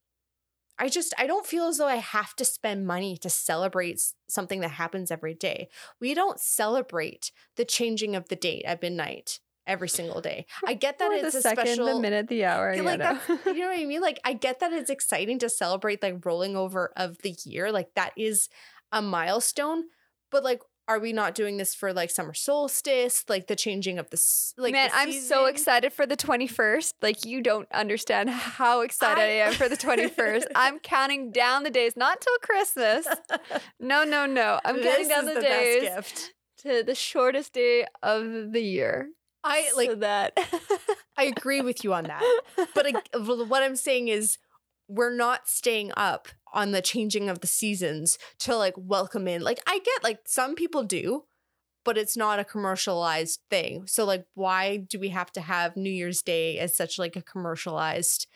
I 0.78 0.88
just 0.88 1.12
I 1.18 1.26
don't 1.26 1.46
feel 1.46 1.64
as 1.64 1.78
though 1.78 1.86
I 1.88 1.96
have 1.96 2.34
to 2.36 2.44
spend 2.44 2.86
money 2.86 3.16
to 3.18 3.28
celebrate 3.30 4.02
something 4.28 4.60
that 4.60 4.70
happens 4.70 5.10
every 5.10 5.34
day. 5.34 5.68
We 6.00 6.14
don't 6.14 6.40
celebrate 6.40 7.32
the 7.56 7.66
changing 7.66 8.16
of 8.16 8.28
the 8.28 8.36
date 8.36 8.64
at 8.64 8.80
midnight 8.80 9.40
every 9.66 9.90
single 9.90 10.22
day. 10.22 10.46
I 10.66 10.74
get 10.74 10.98
that 10.98 11.10
Or 11.10 11.14
it's 11.14 11.34
the 11.34 11.38
a 11.38 11.42
second, 11.42 11.66
special 11.66 11.86
the 11.96 12.00
minute, 12.00 12.28
the 12.28 12.44
hour. 12.46 12.72
Yeah, 12.72 12.82
Yeah, 12.82 12.82
like 12.82 12.98
no. 12.98 13.18
that's, 13.18 13.28
you 13.46 13.60
know 13.60 13.68
what 13.68 13.78
I 13.80 13.84
mean? 13.86 14.00
Like 14.00 14.20
I 14.24 14.32
get 14.32 14.60
that 14.60 14.72
it's 14.72 14.90
exciting 14.90 15.38
to 15.40 15.50
celebrate 15.50 16.02
like 16.02 16.24
rolling 16.24 16.56
over 16.56 16.92
of 16.96 17.18
the 17.18 17.36
year. 17.44 17.72
Like 17.72 17.94
that 17.94 18.12
is 18.16 18.48
a 18.92 19.02
milestone. 19.02 19.84
But 20.30 20.44
like, 20.44 20.62
are 20.90 20.98
we 20.98 21.12
not 21.12 21.36
doing 21.36 21.56
this 21.56 21.72
for 21.72 21.92
like 21.92 22.10
summer 22.10 22.34
solstice? 22.34 23.24
Like 23.28 23.46
the 23.46 23.54
changing 23.54 24.00
of 24.00 24.10
the 24.10 24.20
like 24.58 24.72
Man, 24.72 24.88
the 24.90 24.96
I'm 24.96 25.12
so 25.12 25.46
excited 25.46 25.92
for 25.92 26.04
the 26.04 26.16
21st. 26.16 26.94
Like, 27.00 27.24
you 27.24 27.42
don't 27.42 27.68
understand 27.72 28.28
how 28.28 28.80
excited 28.80 29.20
I, 29.22 29.24
I- 29.24 29.46
am 29.46 29.52
for 29.52 29.68
the 29.68 29.76
21st. 29.76 30.46
I'm 30.56 30.80
counting 30.80 31.30
down 31.30 31.62
the 31.62 31.70
days, 31.70 31.96
not 31.96 32.20
till 32.20 32.36
Christmas. 32.42 33.06
No, 33.78 34.02
no, 34.02 34.26
no. 34.26 34.58
I'm 34.64 34.76
This 34.82 35.08
counting 35.08 35.08
down 35.08 35.24
the, 35.26 35.34
best 35.34 35.46
days 35.46 35.82
gift. 35.82 36.34
to 36.62 36.82
the 36.82 36.94
shortest 36.96 37.52
day 37.52 37.86
of 38.02 38.52
the 38.52 38.60
year. 38.60 39.10
I 39.44 39.70
like 39.76 39.90
so 39.90 39.94
that. 39.96 40.36
I 41.16 41.24
agree 41.24 41.60
with 41.60 41.84
you 41.84 41.94
on 41.94 42.04
that. 42.04 42.22
But 42.74 42.86
I, 42.86 43.18
what 43.18 43.62
I'm 43.62 43.76
saying 43.76 44.08
is, 44.08 44.38
we're 44.90 45.14
not 45.14 45.48
staying 45.48 45.92
up 45.96 46.26
on 46.52 46.72
the 46.72 46.82
changing 46.82 47.28
of 47.28 47.40
the 47.40 47.46
seasons 47.46 48.18
to 48.40 48.56
like 48.56 48.74
welcome 48.76 49.28
in. 49.28 49.40
Like, 49.40 49.60
I 49.66 49.78
get 49.78 50.02
like 50.02 50.20
some 50.26 50.56
people 50.56 50.82
do, 50.82 51.24
but 51.84 51.96
it's 51.96 52.16
not 52.16 52.40
a 52.40 52.44
commercialized 52.44 53.40
thing. 53.48 53.86
So, 53.86 54.04
like, 54.04 54.26
why 54.34 54.78
do 54.78 54.98
we 54.98 55.10
have 55.10 55.30
to 55.32 55.40
have 55.40 55.76
New 55.76 55.90
Year's 55.90 56.22
Day 56.22 56.58
as 56.58 56.76
such 56.76 56.98
like 56.98 57.14
a 57.14 57.22
commercialized 57.22 58.26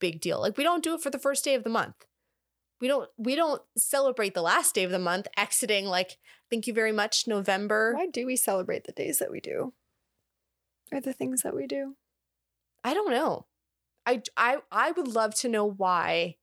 big 0.00 0.20
deal? 0.20 0.38
Like, 0.38 0.58
we 0.58 0.64
don't 0.64 0.84
do 0.84 0.94
it 0.94 1.00
for 1.00 1.08
the 1.08 1.18
first 1.18 1.44
day 1.44 1.54
of 1.54 1.64
the 1.64 1.70
month. 1.70 2.06
We 2.78 2.88
don't 2.88 3.08
we 3.16 3.34
don't 3.34 3.62
celebrate 3.76 4.34
the 4.34 4.42
last 4.42 4.74
day 4.74 4.82
of 4.82 4.90
the 4.90 4.98
month 4.98 5.28
exiting 5.36 5.86
like 5.86 6.18
thank 6.50 6.66
you 6.66 6.74
very 6.74 6.92
much 6.92 7.28
November. 7.28 7.94
Why 7.94 8.08
do 8.08 8.26
we 8.26 8.36
celebrate 8.36 8.84
the 8.84 8.92
days 8.92 9.18
that 9.20 9.30
we 9.30 9.40
do? 9.40 9.72
Or 10.92 11.00
the 11.00 11.12
things 11.12 11.42
that 11.42 11.54
we 11.54 11.66
do? 11.66 11.94
I 12.84 12.92
don't 12.92 13.12
know. 13.12 13.46
I 14.06 14.22
I 14.36 14.58
I 14.70 14.92
would 14.92 15.08
love 15.08 15.34
to 15.36 15.48
know 15.48 15.64
why 15.64 16.36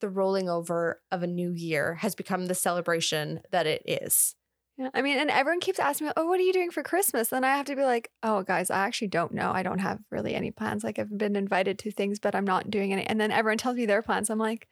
the 0.00 0.08
rolling 0.08 0.48
over 0.48 1.00
of 1.10 1.22
a 1.22 1.26
new 1.26 1.52
year 1.52 1.96
has 1.96 2.14
become 2.14 2.46
the 2.46 2.54
celebration 2.54 3.40
that 3.52 3.66
it 3.66 3.82
is. 3.86 4.34
Yeah. 4.80 4.88
I 4.94 5.02
mean, 5.02 5.18
and 5.18 5.30
everyone 5.30 5.60
keeps 5.60 5.78
asking 5.78 6.06
me, 6.06 6.12
oh, 6.16 6.26
what 6.26 6.40
are 6.40 6.42
you 6.42 6.54
doing 6.54 6.70
for 6.70 6.82
Christmas? 6.82 7.28
Then 7.28 7.44
I 7.44 7.54
have 7.54 7.66
to 7.66 7.76
be 7.76 7.84
like, 7.84 8.10
oh, 8.22 8.42
guys, 8.42 8.70
I 8.70 8.78
actually 8.78 9.08
don't 9.08 9.32
know. 9.32 9.50
I 9.52 9.62
don't 9.62 9.80
have 9.80 9.98
really 10.10 10.34
any 10.34 10.50
plans. 10.50 10.82
Like, 10.82 10.98
I've 10.98 11.16
been 11.18 11.36
invited 11.36 11.78
to 11.80 11.90
things, 11.90 12.18
but 12.18 12.34
I'm 12.34 12.46
not 12.46 12.70
doing 12.70 12.94
any. 12.94 13.04
And 13.04 13.20
then 13.20 13.30
everyone 13.30 13.58
tells 13.58 13.76
me 13.76 13.84
their 13.84 14.00
plans. 14.00 14.30
I'm 14.30 14.38
like, 14.38 14.68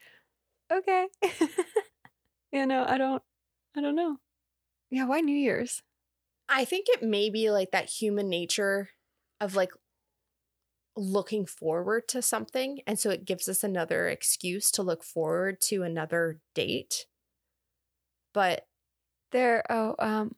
okay. 0.72 1.09
you 2.53 2.64
know, 2.64 2.87
I 2.89 2.97
don't, 2.97 3.22
I 3.76 3.83
don't 3.83 3.97
know. 3.97 4.16
Yeah. 4.91 5.05
Why 5.05 5.20
New 5.20 5.37
Year's? 5.37 5.83
I 6.49 6.64
think 6.64 6.87
it 6.89 7.03
may 7.03 7.29
be 7.29 7.51
like 7.51 7.72
that 7.72 7.91
human 7.91 8.31
nature 8.31 8.89
of 9.43 9.57
like 9.57 9.72
looking 10.99 11.47
forward 11.47 12.09
to 12.09 12.23
something. 12.23 12.81
And 12.87 12.99
so 12.99 13.11
it 13.11 13.25
gives 13.25 13.49
us 13.49 13.65
another 13.65 14.09
excuse 14.09 14.71
to 14.73 14.83
look 14.83 15.03
forward 15.05 15.61
to 15.63 15.83
another 15.83 16.41
date. 16.55 17.07
But 18.33 18.67
There, 19.33 19.65
oh, 19.71 19.95
um, 19.99 20.37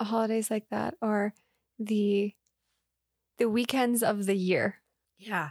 holidays 0.00 0.50
like 0.50 0.68
that 0.70 0.96
or 1.02 1.34
the, 1.78 2.34
the 3.38 3.48
weekends 3.48 4.02
of 4.02 4.26
the 4.26 4.36
year. 4.36 4.82
yeah. 5.18 5.50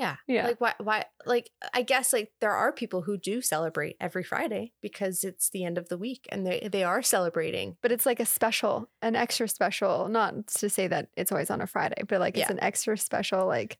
Yeah. 0.00 0.16
Yeah. 0.26 0.46
Like 0.46 0.60
why 0.62 0.74
why 0.78 1.04
like 1.26 1.50
I 1.74 1.82
guess 1.82 2.12
like 2.14 2.32
there 2.40 2.52
are 2.52 2.72
people 2.72 3.02
who 3.02 3.18
do 3.18 3.42
celebrate 3.42 3.96
every 4.00 4.22
Friday 4.24 4.72
because 4.80 5.24
it's 5.24 5.50
the 5.50 5.62
end 5.64 5.76
of 5.76 5.90
the 5.90 5.98
week 5.98 6.26
and 6.32 6.46
they 6.46 6.68
they 6.72 6.84
are 6.84 7.02
celebrating. 7.02 7.76
but 7.82 7.92
it's 7.92 8.06
like 8.06 8.18
a 8.18 8.24
special, 8.24 8.88
an 9.02 9.14
extra 9.14 9.46
special. 9.46 10.08
Not 10.08 10.46
to 10.46 10.70
say 10.70 10.88
that 10.88 11.10
it's 11.16 11.30
always 11.30 11.50
on 11.50 11.60
a 11.60 11.66
Friday, 11.66 12.02
but 12.08 12.18
like 12.18 12.34
it's 12.38 12.48
Yeah. 12.48 12.52
an 12.52 12.62
extra 12.62 12.96
special 12.96 13.46
like 13.46 13.78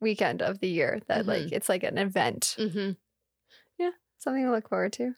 weekend 0.00 0.40
of 0.40 0.60
the 0.60 0.68
year 0.68 1.00
that 1.08 1.26
like 1.26 1.42
Mhm. 1.42 1.52
it's 1.52 1.68
like 1.68 1.82
an 1.84 1.98
event, 1.98 2.56
Mhm. 2.58 2.96
Yeah. 3.78 3.90
Something 4.18 4.44
to 4.44 4.50
look 4.50 4.68
forward 4.70 4.94
to. 4.94 5.14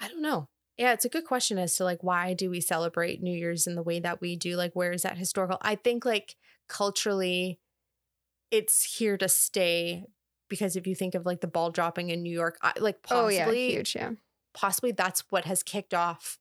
I 0.00 0.08
don't 0.08 0.22
know. 0.22 0.48
Yeah, 0.76 0.92
it's 0.92 1.04
a 1.06 1.08
good 1.08 1.24
question 1.24 1.56
as 1.58 1.76
to 1.76 1.84
like 1.84 2.02
why 2.02 2.34
do 2.34 2.50
we 2.50 2.60
celebrate 2.60 3.22
New 3.22 3.34
Year's 3.36 3.66
in 3.68 3.76
the 3.76 3.82
way 3.82 4.00
that 4.00 4.20
we 4.20 4.34
do? 4.36 4.56
Like 4.56 4.74
where 4.74 4.90
is 4.92 5.02
that 5.02 5.16
historical? 5.18 5.58
I 5.62 5.76
think 5.76 6.04
like 6.04 6.34
culturally 6.68 7.60
it's 8.50 8.98
here 8.98 9.16
to 9.18 9.28
stay 9.28 10.04
because 10.48 10.76
if 10.76 10.86
you 10.86 10.94
think 10.94 11.14
of 11.14 11.26
like 11.26 11.40
the 11.40 11.46
ball 11.46 11.70
dropping 11.70 12.10
in 12.10 12.22
New 12.22 12.32
York, 12.32 12.58
I, 12.62 12.72
like 12.78 12.98
Oh 13.10 13.28
yeah, 13.28 13.44
possibly 13.44 13.70
huge. 13.72 13.96
Yeah. 13.96 14.10
possibly 14.54 14.92
that's 14.92 15.24
what 15.30 15.44
has 15.44 15.62
kicked 15.62 15.94
off 15.94 16.38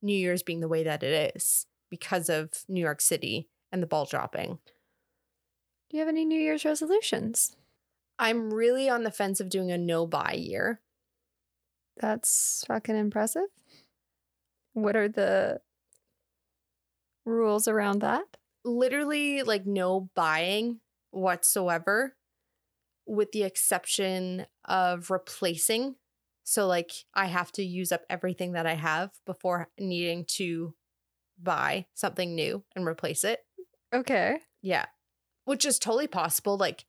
New 0.00 0.16
Year's 0.16 0.42
being 0.42 0.60
the 0.60 0.68
way 0.68 0.84
that 0.84 1.02
it 1.02 1.34
is 1.36 1.66
because 1.90 2.28
of 2.28 2.50
New 2.68 2.80
York 2.80 3.00
City 3.00 3.48
and 3.72 3.82
the 3.82 3.86
ball 3.86 4.04
dropping. 4.04 4.58
Do 5.90 5.96
you 5.96 6.00
have 6.00 6.08
any 6.08 6.24
New 6.24 6.38
Year's 6.38 6.64
resolutions? 6.64 7.56
I'm 8.18 8.52
really 8.52 8.88
on 8.88 9.04
the 9.04 9.10
fence 9.10 9.40
of 9.40 9.48
doing 9.48 9.70
a 9.70 9.78
no 9.78 10.06
buy 10.06 10.34
year. 10.34 10.80
That's 12.00 12.64
fucking 12.68 12.96
impressive. 12.96 13.46
What 14.72 14.96
are 14.96 15.08
the 15.08 15.60
rules 17.24 17.68
around 17.68 18.00
that? 18.00 18.24
Literally, 18.64 19.42
like 19.42 19.66
no 19.66 20.10
buying 20.14 20.80
whatsoever, 21.18 22.16
with 23.06 23.32
the 23.32 23.42
exception 23.42 24.46
of 24.64 25.10
replacing. 25.10 25.96
So, 26.44 26.66
like, 26.66 26.92
I 27.14 27.26
have 27.26 27.52
to 27.52 27.62
use 27.62 27.92
up 27.92 28.02
everything 28.08 28.52
that 28.52 28.66
I 28.66 28.74
have 28.74 29.10
before 29.26 29.68
needing 29.78 30.24
to 30.36 30.74
buy 31.40 31.86
something 31.94 32.34
new 32.34 32.64
and 32.74 32.86
replace 32.86 33.22
it. 33.24 33.40
Okay. 33.94 34.38
Yeah. 34.62 34.86
Which 35.44 35.64
is 35.64 35.78
totally 35.78 36.06
possible. 36.06 36.56
Like, 36.56 36.84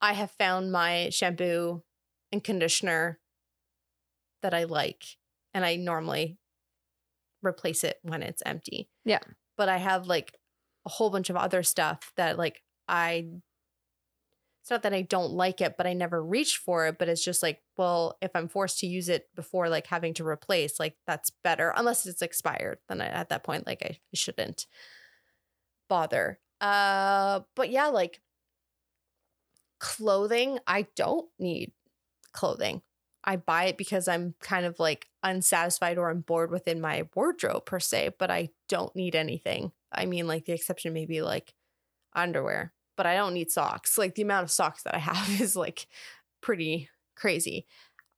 I 0.00 0.14
have 0.14 0.30
found 0.32 0.72
my 0.72 1.10
shampoo 1.10 1.82
and 2.32 2.42
conditioner 2.42 3.20
that 4.42 4.54
I 4.54 4.64
like, 4.64 5.04
and 5.54 5.64
I 5.64 5.76
normally 5.76 6.38
replace 7.42 7.84
it 7.84 7.98
when 8.02 8.22
it's 8.22 8.42
empty. 8.44 8.88
Yeah. 9.04 9.20
But 9.56 9.68
I 9.68 9.76
have 9.76 10.06
like 10.06 10.36
a 10.86 10.88
whole 10.88 11.10
bunch 11.10 11.30
of 11.30 11.36
other 11.36 11.62
stuff 11.62 12.12
that, 12.16 12.38
like, 12.38 12.62
I, 12.88 13.26
it's 14.62 14.70
not 14.70 14.84
that 14.84 14.94
I 14.94 15.02
don't 15.02 15.32
like 15.32 15.60
it, 15.60 15.76
but 15.76 15.88
I 15.88 15.92
never 15.92 16.24
reach 16.24 16.56
for 16.56 16.86
it. 16.86 16.96
But 16.96 17.08
it's 17.08 17.24
just 17.24 17.42
like, 17.42 17.60
well, 17.76 18.16
if 18.22 18.30
I'm 18.34 18.48
forced 18.48 18.78
to 18.78 18.86
use 18.86 19.08
it 19.08 19.28
before 19.34 19.68
like 19.68 19.88
having 19.88 20.14
to 20.14 20.26
replace, 20.26 20.78
like, 20.78 20.96
that's 21.04 21.30
better. 21.42 21.74
Unless 21.76 22.06
it's 22.06 22.22
expired, 22.22 22.78
then 22.88 23.00
I, 23.00 23.06
at 23.06 23.28
that 23.30 23.42
point, 23.42 23.66
like, 23.66 23.82
I 23.82 23.98
shouldn't 24.14 24.66
bother. 25.88 26.38
Uh, 26.60 27.40
but 27.56 27.70
yeah, 27.70 27.88
like 27.88 28.20
clothing, 29.80 30.60
I 30.64 30.86
don't 30.94 31.28
need 31.40 31.72
clothing. 32.32 32.82
I 33.24 33.36
buy 33.36 33.64
it 33.64 33.76
because 33.76 34.06
I'm 34.06 34.34
kind 34.40 34.64
of 34.64 34.78
like 34.78 35.08
unsatisfied 35.24 35.98
or 35.98 36.08
I'm 36.08 36.20
bored 36.20 36.52
within 36.52 36.80
my 36.80 37.08
wardrobe 37.16 37.66
per 37.66 37.80
se, 37.80 38.10
but 38.18 38.30
I 38.30 38.50
don't 38.68 38.94
need 38.94 39.16
anything. 39.16 39.72
I 39.92 40.06
mean, 40.06 40.28
like 40.28 40.44
the 40.44 40.52
exception 40.52 40.92
may 40.92 41.04
be 41.04 41.20
like 41.20 41.52
underwear, 42.14 42.72
but 43.02 43.08
I 43.08 43.16
don't 43.16 43.34
need 43.34 43.50
socks. 43.50 43.98
Like 43.98 44.14
the 44.14 44.22
amount 44.22 44.44
of 44.44 44.50
socks 44.52 44.84
that 44.84 44.94
I 44.94 44.98
have 44.98 45.28
is 45.40 45.56
like 45.56 45.88
pretty 46.40 46.88
crazy. 47.16 47.66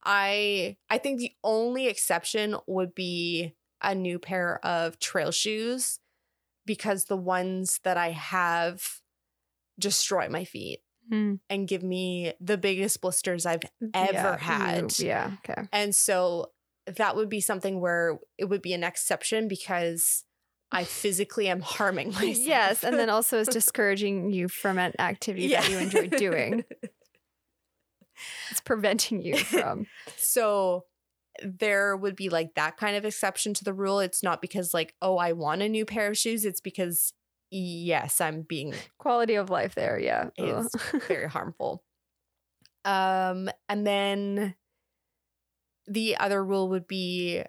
I 0.05 0.76
I 0.91 0.99
think 0.99 1.18
the 1.20 1.32
only 1.43 1.87
exception 1.87 2.55
would 2.66 2.95
be 2.95 3.55
a 3.82 3.95
new 3.95 4.18
pair 4.18 4.64
of 4.64 4.99
trail 4.99 5.30
shoes 5.30 5.99
because 6.66 7.07
the 7.07 7.16
ones 7.16 7.80
that 7.85 7.97
I 7.97 8.11
have 8.11 9.01
destroy 9.78 10.28
my 10.28 10.45
feet 10.45 10.80
Hmm. 11.11 11.35
and 11.51 11.68
give 11.68 11.82
me 11.82 12.32
the 12.41 12.57
biggest 12.57 13.01
blisters 13.03 13.45
I've 13.45 13.61
Ever 13.95 14.12
Yeah, 14.12 14.37
had. 14.39 14.99
you- 14.99 15.07
Yeah. 15.07 15.37
Okay. 15.49 15.68
and 15.72 15.95
so 15.95 16.53
that 16.87 17.14
would 17.16 17.28
be 17.30 17.41
something 17.43 17.78
where 17.80 18.18
it 18.39 18.45
would 18.47 18.62
be 18.62 18.72
an 18.74 18.85
exception 18.85 19.47
because 19.49 20.24
I 20.75 20.85
physically 20.85 21.49
am 21.49 21.61
harming 21.61 22.09
myself. 22.12 22.37
Yes, 22.37 22.85
and 22.85 22.99
then 22.99 23.09
also 23.09 23.39
is 23.39 23.49
discouraging 23.61 24.31
you 24.33 24.49
from 24.49 24.79
an 24.79 24.93
activity 24.99 25.49
that 25.49 25.70
you 25.70 25.79
enjoy 25.79 26.09
doing. 26.09 26.64
It's 28.53 28.61
preventing 28.61 29.22
you 29.22 29.37
from. 29.37 29.87
so 30.16 30.85
there 31.43 31.97
would 31.97 32.14
be 32.14 32.29
like 32.29 32.55
that 32.55 32.77
kind 32.77 32.97
of 32.97 33.05
exception 33.05 33.53
to 33.55 33.64
the 33.64 33.75
rule. 33.75 33.99
It's 33.99 34.22
not 34.22 34.41
because 34.41 34.72
like, 34.72 34.95
oh, 35.03 35.16
I 35.16 35.33
want 35.33 35.62
a 35.62 35.68
new 35.68 35.85
pair 35.85 36.09
of 36.09 36.16
shoes. 36.16 36.45
It's 36.45 36.61
because 36.61 37.12
yes, 37.51 38.20
I'm 38.20 38.43
being 38.43 38.72
Quality 38.99 39.35
of 39.35 39.51
life 39.51 39.75
there. 39.75 39.99
Yeah. 39.99 40.31
Is 40.39 40.70
very 41.09 41.29
harmful. 41.29 41.83
Um, 42.85 43.51
and 43.68 43.85
then 43.85 44.55
the 45.87 46.16
other 46.16 46.43
rule 46.43 46.68
would 46.68 46.87
be 46.87 47.43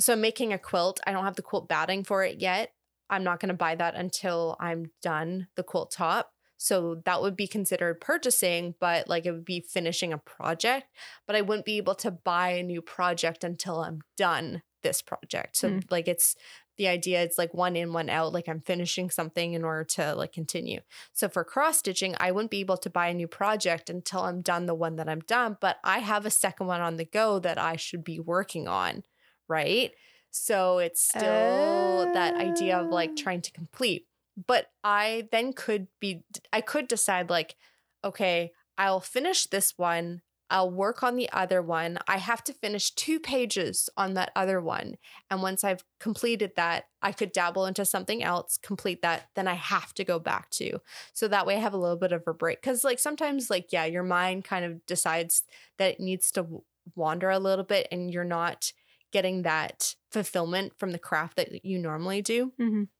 so 0.00 0.16
making 0.16 0.52
a 0.52 0.58
quilt. 0.58 1.00
I 1.06 1.12
don't 1.12 1.24
have 1.24 1.36
the 1.36 1.42
quilt 1.42 1.68
batting 1.68 2.04
for 2.04 2.24
it 2.24 2.40
yet. 2.40 2.72
I'm 3.10 3.24
not 3.24 3.40
going 3.40 3.48
to 3.48 3.54
buy 3.54 3.74
that 3.74 3.94
until 3.94 4.56
I'm 4.58 4.90
done 5.02 5.48
the 5.54 5.62
quilt 5.62 5.90
top. 5.90 6.32
So 6.56 7.02
that 7.04 7.20
would 7.20 7.36
be 7.36 7.48
considered 7.48 8.00
purchasing, 8.00 8.74
but 8.80 9.08
like 9.08 9.26
it 9.26 9.32
would 9.32 9.44
be 9.44 9.60
finishing 9.60 10.12
a 10.12 10.18
project. 10.18 10.86
But 11.26 11.36
I 11.36 11.40
wouldn't 11.40 11.66
be 11.66 11.76
able 11.76 11.96
to 11.96 12.10
buy 12.12 12.50
a 12.50 12.62
new 12.62 12.80
project 12.80 13.42
until 13.44 13.80
I'm 13.80 14.00
done 14.16 14.62
this 14.82 15.02
project. 15.02 15.56
So 15.56 15.68
Mm. 15.70 15.90
like 15.90 16.08
it's 16.08 16.36
the 16.78 16.88
idea 16.88 17.22
it's 17.22 17.36
like 17.36 17.52
one 17.52 17.76
in, 17.76 17.92
one 17.92 18.08
out. 18.08 18.32
Like 18.32 18.48
I'm 18.48 18.60
finishing 18.60 19.10
something 19.10 19.52
in 19.54 19.64
order 19.64 19.84
to 19.84 20.14
like 20.14 20.32
continue. 20.32 20.80
So 21.12 21.28
for 21.28 21.44
cross 21.44 21.78
stitching, 21.78 22.14
I 22.18 22.30
wouldn't 22.30 22.50
be 22.50 22.60
able 22.60 22.78
to 22.78 22.88
buy 22.90 23.08
a 23.08 23.14
new 23.14 23.28
project 23.28 23.90
until 23.90 24.20
I'm 24.20 24.40
done 24.40 24.66
the 24.66 24.74
one 24.74 24.96
that 24.96 25.08
I'm 25.08 25.20
done, 25.20 25.58
but 25.60 25.76
I 25.84 25.98
have 25.98 26.24
a 26.26 26.30
second 26.30 26.68
one 26.68 26.80
on 26.80 26.96
the 26.96 27.04
go 27.04 27.38
that 27.40 27.58
I 27.58 27.76
should 27.76 28.04
be 28.04 28.18
working 28.20 28.66
on, 28.68 29.02
right? 29.48 29.92
So 30.30 30.78
it's 30.78 31.02
still 31.02 32.10
that 32.14 32.34
idea 32.36 32.78
of 32.78 32.88
like 32.90 33.10
Ah. 33.10 33.14
trying 33.16 33.42
to 33.42 33.52
complete. 33.52 34.06
But 34.46 34.70
I 34.82 35.28
then 35.30 35.52
could 35.52 35.88
be 36.00 36.24
I 36.52 36.60
could 36.62 36.88
decide 36.88 37.30
like 37.30 37.56
okay, 38.04 38.52
I'll 38.78 39.00
finish 39.00 39.46
this 39.46 39.74
one. 39.78 40.22
I'll 40.50 40.70
work 40.70 41.02
on 41.02 41.16
the 41.16 41.30
other 41.32 41.62
one. 41.62 41.98
I 42.06 42.18
have 42.18 42.44
to 42.44 42.52
finish 42.52 42.90
two 42.90 43.18
pages 43.20 43.88
on 43.96 44.14
that 44.14 44.32
other 44.36 44.60
one. 44.60 44.96
And 45.30 45.40
once 45.40 45.64
I've 45.64 45.82
completed 45.98 46.52
that, 46.56 46.86
I 47.00 47.12
could 47.12 47.32
dabble 47.32 47.64
into 47.64 47.86
something 47.86 48.22
else, 48.22 48.58
complete 48.58 49.00
that, 49.02 49.28
then 49.34 49.48
I 49.48 49.54
have 49.54 49.94
to 49.94 50.04
go 50.04 50.18
back 50.18 50.50
to. 50.50 50.78
So 51.14 51.26
that 51.28 51.46
way 51.46 51.56
I 51.56 51.60
have 51.60 51.72
a 51.72 51.78
little 51.78 51.96
bit 51.96 52.12
of 52.12 52.24
a 52.26 52.34
break. 52.34 52.60
Cause 52.60 52.84
like 52.84 52.98
sometimes, 52.98 53.48
like, 53.48 53.72
yeah, 53.72 53.86
your 53.86 54.02
mind 54.02 54.44
kind 54.44 54.64
of 54.66 54.84
decides 54.84 55.44
that 55.78 55.92
it 55.92 56.00
needs 56.00 56.30
to 56.32 56.46
wander 56.94 57.30
a 57.30 57.38
little 57.38 57.64
bit 57.64 57.88
and 57.90 58.12
you're 58.12 58.24
not 58.24 58.72
getting 59.12 59.42
that 59.42 59.96
fulfillment 60.10 60.78
from 60.78 60.92
the 60.92 60.98
craft 60.98 61.36
that 61.36 61.64
you 61.64 61.78
normally 61.78 62.22
do. 62.22 62.54
Mhm. 62.58 62.92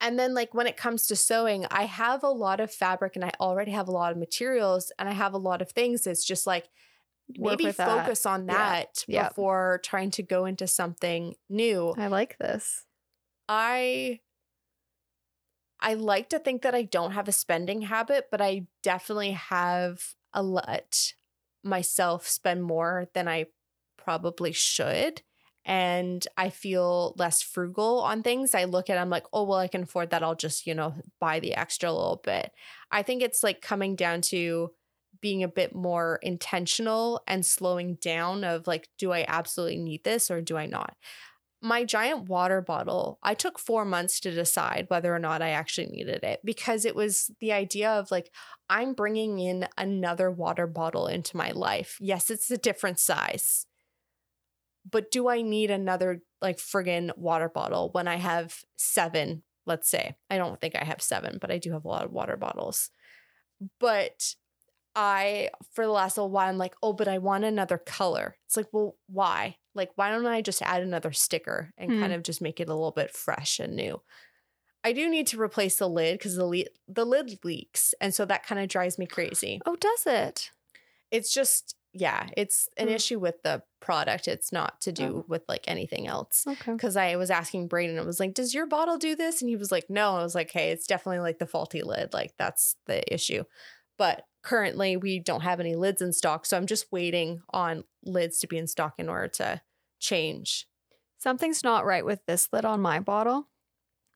And 0.00 0.18
then, 0.18 0.34
like, 0.34 0.52
when 0.54 0.66
it 0.66 0.76
comes 0.76 1.06
to 1.06 1.16
sewing, 1.16 1.66
I 1.70 1.84
have 1.84 2.22
a 2.22 2.28
lot 2.28 2.60
of 2.60 2.70
fabric 2.72 3.16
and 3.16 3.24
I 3.24 3.30
already 3.40 3.70
have 3.72 3.88
a 3.88 3.92
lot 3.92 4.12
of 4.12 4.18
materials 4.18 4.92
and 4.98 5.08
I 5.08 5.12
have 5.12 5.32
a 5.34 5.38
lot 5.38 5.62
of 5.62 5.70
things. 5.70 6.06
It's 6.06 6.24
just 6.24 6.46
like, 6.46 6.68
maybe 7.38 7.68
with 7.68 7.76
that. 7.78 8.14
focus 8.14 8.26
on 8.26 8.46
that 8.46 9.06
Yeah. 9.06 9.30
before 9.34 9.80
trying 9.84 10.10
to 10.12 10.22
go 10.22 10.46
into 10.46 10.66
something 10.66 11.36
new. 11.48 11.96
I 11.96 12.06
like 12.08 12.38
this. 12.38 12.86
I 13.48 14.20
I 15.80 15.94
like 15.94 16.28
to 16.30 16.38
think 16.38 16.62
that 16.62 16.74
I 16.74 16.82
don't 16.82 17.12
have 17.12 17.28
a 17.28 17.32
spending 17.32 17.82
habit, 17.82 18.28
but 18.30 18.40
I 18.40 18.68
definitely 18.82 19.32
have 19.32 20.14
a 20.32 20.42
let 20.42 21.14
myself 21.62 22.26
spend 22.28 22.62
more 22.64 23.08
than 23.14 23.28
I 23.28 23.46
probably 24.04 24.52
should. 24.52 25.22
And 25.66 26.26
I 26.36 26.50
feel 26.50 27.14
less 27.16 27.42
frugal 27.42 28.00
on 28.00 28.22
things. 28.22 28.54
I 28.54 28.64
look 28.64 28.90
at 28.90 28.98
I'm 28.98 29.08
like, 29.08 29.24
oh 29.32 29.44
well, 29.44 29.58
I 29.58 29.68
can 29.68 29.84
afford 29.84 30.10
that. 30.10 30.22
I'll 30.22 30.34
just, 30.34 30.66
you 30.66 30.74
know, 30.74 30.94
buy 31.20 31.40
the 31.40 31.54
extra 31.54 31.90
little 31.90 32.20
bit. 32.22 32.52
I 32.90 33.02
think 33.02 33.22
it's 33.22 33.42
like 33.42 33.62
coming 33.62 33.96
down 33.96 34.20
to 34.22 34.72
being 35.22 35.42
a 35.42 35.48
bit 35.48 35.74
more 35.74 36.18
intentional 36.22 37.22
and 37.26 37.46
slowing 37.46 37.94
down 37.94 38.44
of 38.44 38.66
like, 38.66 38.88
do 38.98 39.10
I 39.10 39.24
absolutely 39.26 39.78
need 39.78 40.04
this 40.04 40.30
or 40.30 40.42
do 40.42 40.58
I 40.58 40.66
not? 40.66 40.96
my 41.64 41.82
giant 41.82 42.28
water 42.28 42.60
bottle, 42.60 43.18
I 43.22 43.32
took 43.32 43.58
four 43.58 43.86
months 43.86 44.20
to 44.20 44.30
decide 44.30 44.84
whether 44.88 45.14
or 45.14 45.18
not 45.18 45.40
I 45.40 45.50
actually 45.50 45.86
needed 45.86 46.22
it 46.22 46.40
because 46.44 46.84
it 46.84 46.94
was 46.94 47.30
the 47.40 47.52
idea 47.52 47.90
of 47.90 48.10
like, 48.10 48.30
I'm 48.68 48.92
bringing 48.92 49.38
in 49.38 49.66
another 49.78 50.30
water 50.30 50.66
bottle 50.66 51.06
into 51.06 51.38
my 51.38 51.52
life. 51.52 51.96
Yes, 52.00 52.28
it's 52.28 52.50
a 52.50 52.58
different 52.58 52.98
size, 52.98 53.64
but 54.90 55.10
do 55.10 55.28
I 55.28 55.42
need 55.42 55.70
another 55.70 56.20
like 56.42 56.58
friggin' 56.58 57.16
water 57.16 57.48
bottle 57.48 57.90
when 57.92 58.06
I 58.08 58.16
have 58.16 58.58
seven? 58.76 59.42
Let's 59.66 59.88
say 59.88 60.16
I 60.28 60.36
don't 60.38 60.60
think 60.60 60.76
I 60.76 60.84
have 60.84 61.00
seven, 61.02 61.38
but 61.40 61.50
I 61.50 61.58
do 61.58 61.72
have 61.72 61.84
a 61.84 61.88
lot 61.88 62.04
of 62.04 62.12
water 62.12 62.36
bottles. 62.36 62.90
But 63.80 64.34
I, 64.94 65.50
for 65.72 65.84
the 65.86 65.90
last 65.92 66.16
little 66.16 66.30
while, 66.30 66.48
I'm 66.48 66.58
like, 66.58 66.74
oh, 66.82 66.92
but 66.92 67.08
I 67.08 67.18
want 67.18 67.44
another 67.44 67.78
color. 67.78 68.36
It's 68.46 68.56
like, 68.56 68.68
well, 68.72 68.96
why? 69.08 69.56
Like, 69.74 69.90
why 69.96 70.10
don't 70.10 70.26
I 70.26 70.40
just 70.42 70.62
add 70.62 70.82
another 70.82 71.12
sticker 71.12 71.72
and 71.76 71.90
Hmm. 71.92 72.00
kind 72.00 72.12
of 72.12 72.22
just 72.22 72.40
make 72.42 72.60
it 72.60 72.68
a 72.68 72.74
little 72.74 72.92
bit 72.92 73.10
fresh 73.10 73.58
and 73.58 73.74
new? 73.74 74.02
I 74.84 74.92
do 74.92 75.08
need 75.08 75.26
to 75.28 75.40
replace 75.40 75.76
the 75.76 75.88
lid 75.88 76.18
because 76.18 76.36
the, 76.36 76.44
le- 76.44 76.64
the 76.86 77.06
lid 77.06 77.38
leaks. 77.42 77.94
And 78.00 78.14
so 78.14 78.24
that 78.26 78.44
kind 78.46 78.60
of 78.60 78.68
drives 78.68 78.98
me 78.98 79.06
crazy. 79.06 79.60
Oh, 79.64 79.76
does 79.76 80.06
it? 80.06 80.50
It's 81.10 81.32
just, 81.32 81.74
yeah, 81.94 82.28
it's 82.36 82.68
an 82.76 82.88
Hmm. 82.88 82.94
issue 82.94 83.18
with 83.20 83.42
the 83.42 83.62
product. 83.80 84.26
It's 84.28 84.50
not 84.52 84.80
to 84.82 84.92
do 84.92 85.18
Oh. 85.18 85.24
with 85.28 85.44
like 85.48 85.68
anything 85.68 86.06
else. 86.08 86.44
Okay. 86.46 86.72
Because 86.72 86.96
I 86.96 87.16
was 87.16 87.30
asking 87.30 87.68
Braden, 87.68 87.98
I 87.98 88.02
was 88.02 88.18
like, 88.20 88.34
does 88.34 88.52
your 88.52 88.66
bottle 88.66 88.98
do 88.98 89.14
this? 89.14 89.40
And 89.40 89.48
he 89.48 89.56
was 89.56 89.70
like, 89.70 89.88
no. 89.88 90.16
I 90.16 90.22
was 90.22 90.34
like, 90.34 90.50
hey, 90.50 90.70
it's 90.72 90.86
definitely 90.88 91.20
like 91.20 91.38
the 91.38 91.46
faulty 91.46 91.82
lid. 91.82 92.12
Like, 92.12 92.34
that's 92.36 92.76
the 92.86 93.02
issue. 93.14 93.44
But 93.96 94.26
currently 94.42 94.96
we 94.96 95.20
don't 95.20 95.42
have 95.42 95.60
any 95.60 95.76
lids 95.76 96.02
in 96.02 96.12
stock. 96.12 96.46
So 96.46 96.56
I'm 96.56 96.66
just 96.66 96.90
waiting 96.90 97.42
on 97.50 97.84
lids 98.04 98.40
to 98.40 98.48
be 98.48 98.58
in 98.58 98.66
stock 98.66 98.94
in 98.98 99.08
order 99.08 99.28
to 99.28 99.62
change. 100.00 100.66
Something's 101.18 101.62
not 101.62 101.86
right 101.86 102.04
with 102.04 102.26
this 102.26 102.48
lid 102.52 102.64
on 102.64 102.80
my 102.82 102.98
bottle. 103.00 103.48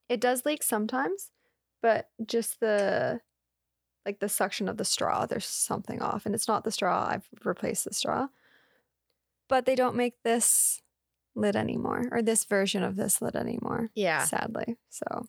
It 0.09 0.21
does 0.21 0.45
leak 0.45 0.63
sometimes, 0.65 1.31
but 1.81 2.11
just 2.27 2.59
the 2.61 3.21
like 4.09 4.21
the 4.21 4.29
suction 4.29 4.71
of 4.71 4.79
the 4.79 4.87
straw, 4.87 5.27
there's 5.27 5.45
something 5.45 6.01
off. 6.01 6.25
And 6.25 6.35
it's 6.35 6.49
not 6.49 6.65
the 6.65 6.71
straw. 6.71 7.07
I've 7.11 7.29
replaced 7.45 7.85
the 7.85 7.93
straw. 7.93 8.29
But 9.51 9.67
they 9.67 9.75
don't 9.75 9.97
make 9.97 10.15
this 10.25 10.81
lid 11.35 11.57
anymore 11.57 12.09
or 12.11 12.23
this 12.23 12.47
version 12.47 12.83
of 12.83 12.97
this 12.97 13.21
lid 13.21 13.37
anymore. 13.37 13.91
Yeah. 13.95 14.25
Sadly. 14.25 14.79
So 14.89 15.27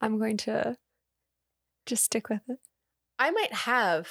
I'm 0.00 0.18
going 0.18 0.38
to 0.38 0.78
just 1.84 2.04
stick 2.04 2.30
with 2.30 2.40
it. 2.48 2.58
I 3.18 3.30
might 3.32 3.52
have 3.52 4.08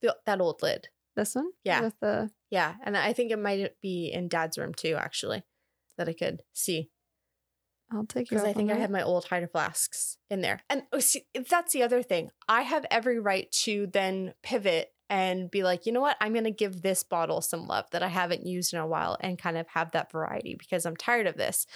the, 0.00 0.16
that 0.26 0.40
old 0.40 0.62
lid. 0.62 0.88
This 1.14 1.36
one? 1.36 1.52
Yeah. 1.62 1.82
With 1.82 1.94
the 2.00 2.30
Yeah. 2.50 2.74
And 2.84 2.96
I 2.96 3.12
think 3.12 3.30
it 3.30 3.38
might 3.38 3.80
be 3.80 4.10
in 4.12 4.26
dad's 4.26 4.58
room 4.58 4.74
too, 4.74 4.96
actually, 4.98 5.44
that 5.96 6.08
I 6.08 6.12
could 6.12 6.42
see. 6.52 6.90
I'll 7.92 8.04
take 8.06 8.28
Because 8.28 8.44
I 8.44 8.52
think 8.52 8.70
I 8.70 8.76
have 8.76 8.90
my 8.90 9.02
old 9.02 9.24
Hydro 9.26 9.48
flasks 9.48 10.16
in 10.30 10.40
there. 10.40 10.60
And 10.70 10.82
oh, 10.92 10.98
see, 10.98 11.26
that's 11.48 11.72
the 11.72 11.82
other 11.82 12.02
thing. 12.02 12.30
I 12.48 12.62
have 12.62 12.86
every 12.90 13.18
right 13.18 13.50
to 13.62 13.86
then 13.86 14.34
pivot 14.42 14.92
and 15.10 15.50
be 15.50 15.62
like, 15.62 15.84
you 15.84 15.92
know 15.92 16.00
what? 16.00 16.16
I'm 16.20 16.32
going 16.32 16.44
to 16.44 16.50
give 16.50 16.80
this 16.80 17.02
bottle 17.02 17.42
some 17.42 17.66
love 17.66 17.84
that 17.90 18.02
I 18.02 18.08
haven't 18.08 18.46
used 18.46 18.72
in 18.72 18.80
a 18.80 18.86
while 18.86 19.16
and 19.20 19.38
kind 19.38 19.58
of 19.58 19.68
have 19.68 19.90
that 19.92 20.10
variety 20.10 20.54
because 20.58 20.86
I'm 20.86 20.96
tired 20.96 21.26
of 21.26 21.36
this. 21.36 21.66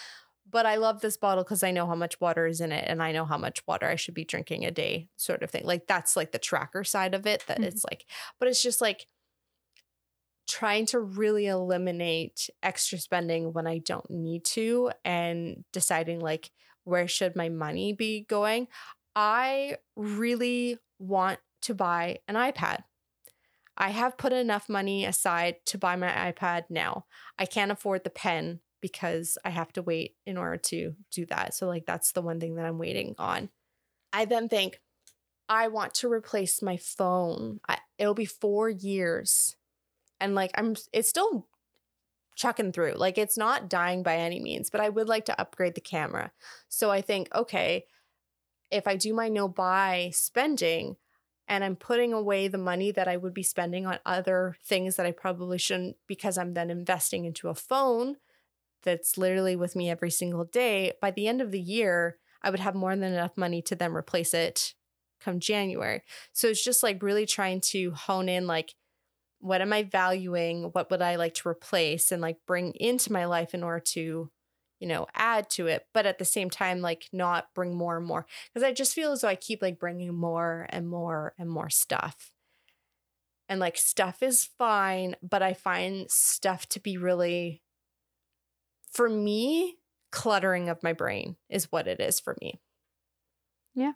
But 0.48 0.64
I 0.64 0.76
love 0.76 1.00
this 1.00 1.16
bottle 1.16 1.42
because 1.44 1.62
I 1.64 1.72
know 1.72 1.86
how 1.86 1.96
much 1.96 2.20
water 2.20 2.46
is 2.46 2.60
in 2.60 2.70
it 2.72 2.84
and 2.86 3.02
I 3.02 3.10
know 3.12 3.24
how 3.24 3.36
much 3.36 3.66
water 3.66 3.86
I 3.86 3.96
should 3.96 4.14
be 4.14 4.24
drinking 4.24 4.64
a 4.64 4.70
day, 4.70 5.08
sort 5.16 5.42
of 5.42 5.50
thing. 5.50 5.64
Like 5.66 5.86
that's 5.86 6.16
like 6.16 6.30
the 6.32 6.38
tracker 6.38 6.84
side 6.84 7.14
of 7.14 7.26
it 7.26 7.44
that 7.48 7.58
Mhm. 7.58 7.64
it's 7.64 7.84
like, 7.84 8.06
but 8.38 8.48
it's 8.48 8.62
just 8.62 8.80
like 8.80 9.06
trying 10.48 10.86
to 10.86 11.00
really 11.00 11.46
eliminate 11.46 12.48
extra 12.62 12.98
spending 12.98 13.52
when 13.52 13.66
I 13.66 13.78
don't 13.78 14.08
need 14.10 14.44
to 14.46 14.90
and 15.04 15.64
deciding 15.72 16.20
like 16.20 16.50
where 16.84 17.08
should 17.08 17.34
my 17.34 17.48
money 17.48 17.92
be 17.92 18.24
going. 18.28 18.68
I 19.14 19.76
really 19.96 20.78
want 20.98 21.40
to 21.62 21.74
buy 21.74 22.18
an 22.28 22.36
iPad. 22.36 22.84
I 23.76 23.90
have 23.90 24.16
put 24.16 24.32
enough 24.32 24.68
money 24.68 25.04
aside 25.04 25.56
to 25.66 25.78
buy 25.78 25.96
my 25.96 26.08
iPad 26.08 26.64
now. 26.70 27.04
I 27.38 27.44
can't 27.44 27.72
afford 27.72 28.04
the 28.04 28.10
pen 28.10 28.60
because 28.80 29.36
I 29.44 29.50
have 29.50 29.72
to 29.74 29.82
wait 29.82 30.16
in 30.26 30.36
order 30.36 30.56
to 30.56 30.94
do 31.10 31.26
that. 31.26 31.54
So, 31.54 31.66
like, 31.66 31.84
that's 31.86 32.12
the 32.12 32.22
one 32.22 32.40
thing 32.40 32.54
that 32.54 32.64
I'm 32.64 32.78
waiting 32.78 33.14
on. 33.18 33.50
I 34.12 34.24
then 34.24 34.48
think 34.48 34.80
I 35.48 35.68
want 35.68 35.94
to 35.94 36.10
replace 36.10 36.62
my 36.62 36.76
phone. 36.76 37.60
I, 37.68 37.78
it'll 37.98 38.14
be 38.14 38.24
four 38.24 38.70
years. 38.70 39.56
And 40.20 40.34
like, 40.34 40.50
I'm, 40.54 40.76
it's 40.92 41.08
still 41.08 41.46
chucking 42.34 42.72
through. 42.72 42.94
Like, 42.94 43.18
it's 43.18 43.36
not 43.36 43.68
dying 43.68 44.02
by 44.02 44.16
any 44.16 44.40
means, 44.40 44.70
but 44.70 44.80
I 44.80 44.88
would 44.88 45.08
like 45.08 45.24
to 45.26 45.40
upgrade 45.40 45.74
the 45.74 45.80
camera. 45.80 46.32
So, 46.68 46.90
I 46.90 47.00
think, 47.00 47.28
okay, 47.34 47.84
if 48.70 48.86
I 48.86 48.96
do 48.96 49.14
my 49.14 49.28
no 49.28 49.48
buy 49.48 50.10
spending, 50.12 50.96
and 51.48 51.62
I'm 51.62 51.76
putting 51.76 52.12
away 52.12 52.48
the 52.48 52.58
money 52.58 52.90
that 52.90 53.08
I 53.08 53.16
would 53.16 53.32
be 53.32 53.42
spending 53.42 53.86
on 53.86 53.98
other 54.04 54.56
things 54.64 54.96
that 54.96 55.06
I 55.06 55.12
probably 55.12 55.58
shouldn't 55.58 55.96
because 56.06 56.36
I'm 56.36 56.54
then 56.54 56.70
investing 56.70 57.24
into 57.24 57.48
a 57.48 57.54
phone 57.54 58.16
that's 58.82 59.16
literally 59.16 59.56
with 59.56 59.76
me 59.76 59.90
every 59.90 60.10
single 60.10 60.44
day. 60.44 60.92
By 61.00 61.12
the 61.12 61.28
end 61.28 61.40
of 61.40 61.52
the 61.52 61.60
year, 61.60 62.18
I 62.42 62.50
would 62.50 62.60
have 62.60 62.74
more 62.74 62.94
than 62.94 63.12
enough 63.12 63.36
money 63.36 63.62
to 63.62 63.76
then 63.76 63.92
replace 63.92 64.34
it 64.34 64.74
come 65.20 65.40
January. 65.40 66.02
So 66.32 66.48
it's 66.48 66.64
just 66.64 66.82
like 66.82 67.02
really 67.02 67.26
trying 67.26 67.60
to 67.62 67.92
hone 67.92 68.28
in 68.28 68.46
like, 68.46 68.74
what 69.46 69.60
am 69.60 69.72
I 69.72 69.84
valuing? 69.84 70.64
What 70.72 70.90
would 70.90 71.00
I 71.00 71.16
like 71.16 71.34
to 71.34 71.48
replace 71.48 72.10
and 72.10 72.20
like 72.20 72.38
bring 72.46 72.72
into 72.74 73.12
my 73.12 73.26
life 73.26 73.54
in 73.54 73.62
order 73.62 73.78
to, 73.92 74.30
you 74.80 74.88
know, 74.88 75.06
add 75.14 75.48
to 75.50 75.68
it, 75.68 75.86
but 75.94 76.04
at 76.04 76.18
the 76.18 76.24
same 76.24 76.50
time, 76.50 76.80
like 76.80 77.08
not 77.12 77.54
bring 77.54 77.76
more 77.76 77.96
and 77.96 78.04
more. 78.04 78.26
Because 78.48 78.66
I 78.66 78.72
just 78.72 78.92
feel 78.92 79.12
as 79.12 79.20
though 79.20 79.28
I 79.28 79.36
keep 79.36 79.62
like 79.62 79.78
bringing 79.78 80.12
more 80.14 80.66
and 80.70 80.88
more 80.88 81.32
and 81.38 81.48
more 81.48 81.70
stuff. 81.70 82.32
And 83.48 83.60
like 83.60 83.76
stuff 83.76 84.20
is 84.20 84.48
fine, 84.58 85.14
but 85.22 85.42
I 85.42 85.54
find 85.54 86.10
stuff 86.10 86.68
to 86.70 86.80
be 86.80 86.96
really, 86.96 87.62
for 88.90 89.08
me, 89.08 89.76
cluttering 90.10 90.68
of 90.68 90.82
my 90.82 90.92
brain 90.92 91.36
is 91.48 91.70
what 91.70 91.86
it 91.86 92.00
is 92.00 92.18
for 92.18 92.36
me. 92.40 92.60
Yeah. 93.76 93.92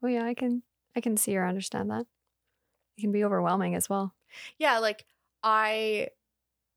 Oh 0.00 0.06
yeah, 0.06 0.24
I 0.24 0.34
can 0.34 0.62
I 0.94 1.00
can 1.00 1.16
see 1.16 1.36
or 1.36 1.44
understand 1.44 1.90
that. 1.90 2.06
It 2.96 3.00
can 3.00 3.12
be 3.12 3.24
overwhelming 3.24 3.74
as 3.74 3.88
well. 3.88 4.14
Yeah, 4.58 4.78
like 4.78 5.04
I 5.42 6.08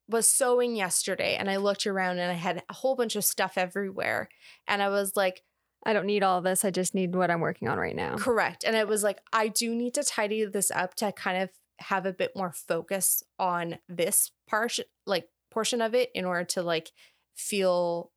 was 0.08 0.28
sewing 0.28 0.76
yesterday 0.76 1.36
and 1.36 1.50
I 1.50 1.58
looked 1.58 1.88
around 1.88 2.20
and 2.20 2.32
I 2.32 2.36
had 2.36 2.64
a 2.70 2.74
whole 2.74 2.96
bunch 2.96 3.16
of 3.16 3.26
stuff 3.26 3.58
everywhere. 3.58 4.30
And 4.68 4.82
I 4.82 4.90
was 4.90 5.16
like, 5.16 5.44
I 5.86 5.94
don't 5.94 6.06
need 6.06 6.24
all 6.24 6.40
of 6.40 6.44
this. 6.44 6.66
I 6.66 6.72
just 6.72 6.96
need 6.96 7.16
what 7.16 7.32
I'm 7.32 7.42
working 7.42 7.68
on 7.68 7.78
right 7.78 7.96
now. 7.96 8.16
Correct. 8.18 8.64
And 8.64 8.76
it 8.76 8.88
was 8.88 9.04
like, 9.04 9.20
I 9.32 9.48
do 9.48 9.74
need 9.74 9.94
to 9.96 10.04
tidy 10.04 10.46
this 10.46 10.72
up 10.72 10.96
to 10.96 11.12
kind 11.12 11.42
of 11.42 11.50
have 11.80 12.06
a 12.06 12.14
bit 12.14 12.32
more 12.36 12.52
focus 12.52 13.24
on 13.38 13.78
this 13.88 14.32
part, 14.48 14.80
like 15.06 15.30
portion 15.52 15.82
of 15.82 15.94
it 15.94 16.10
in 16.16 16.26
order 16.26 16.44
to 16.44 16.64
like 16.64 16.92
feel 17.36 18.12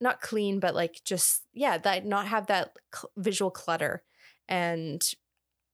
not 0.00 0.20
clean, 0.20 0.60
but 0.60 0.74
like 0.74 1.00
just, 1.04 1.42
yeah, 1.52 1.78
that 1.78 2.06
not 2.06 2.26
have 2.26 2.46
that 2.46 2.72
cl- 2.94 3.10
visual 3.16 3.50
clutter. 3.50 4.02
And 4.48 5.02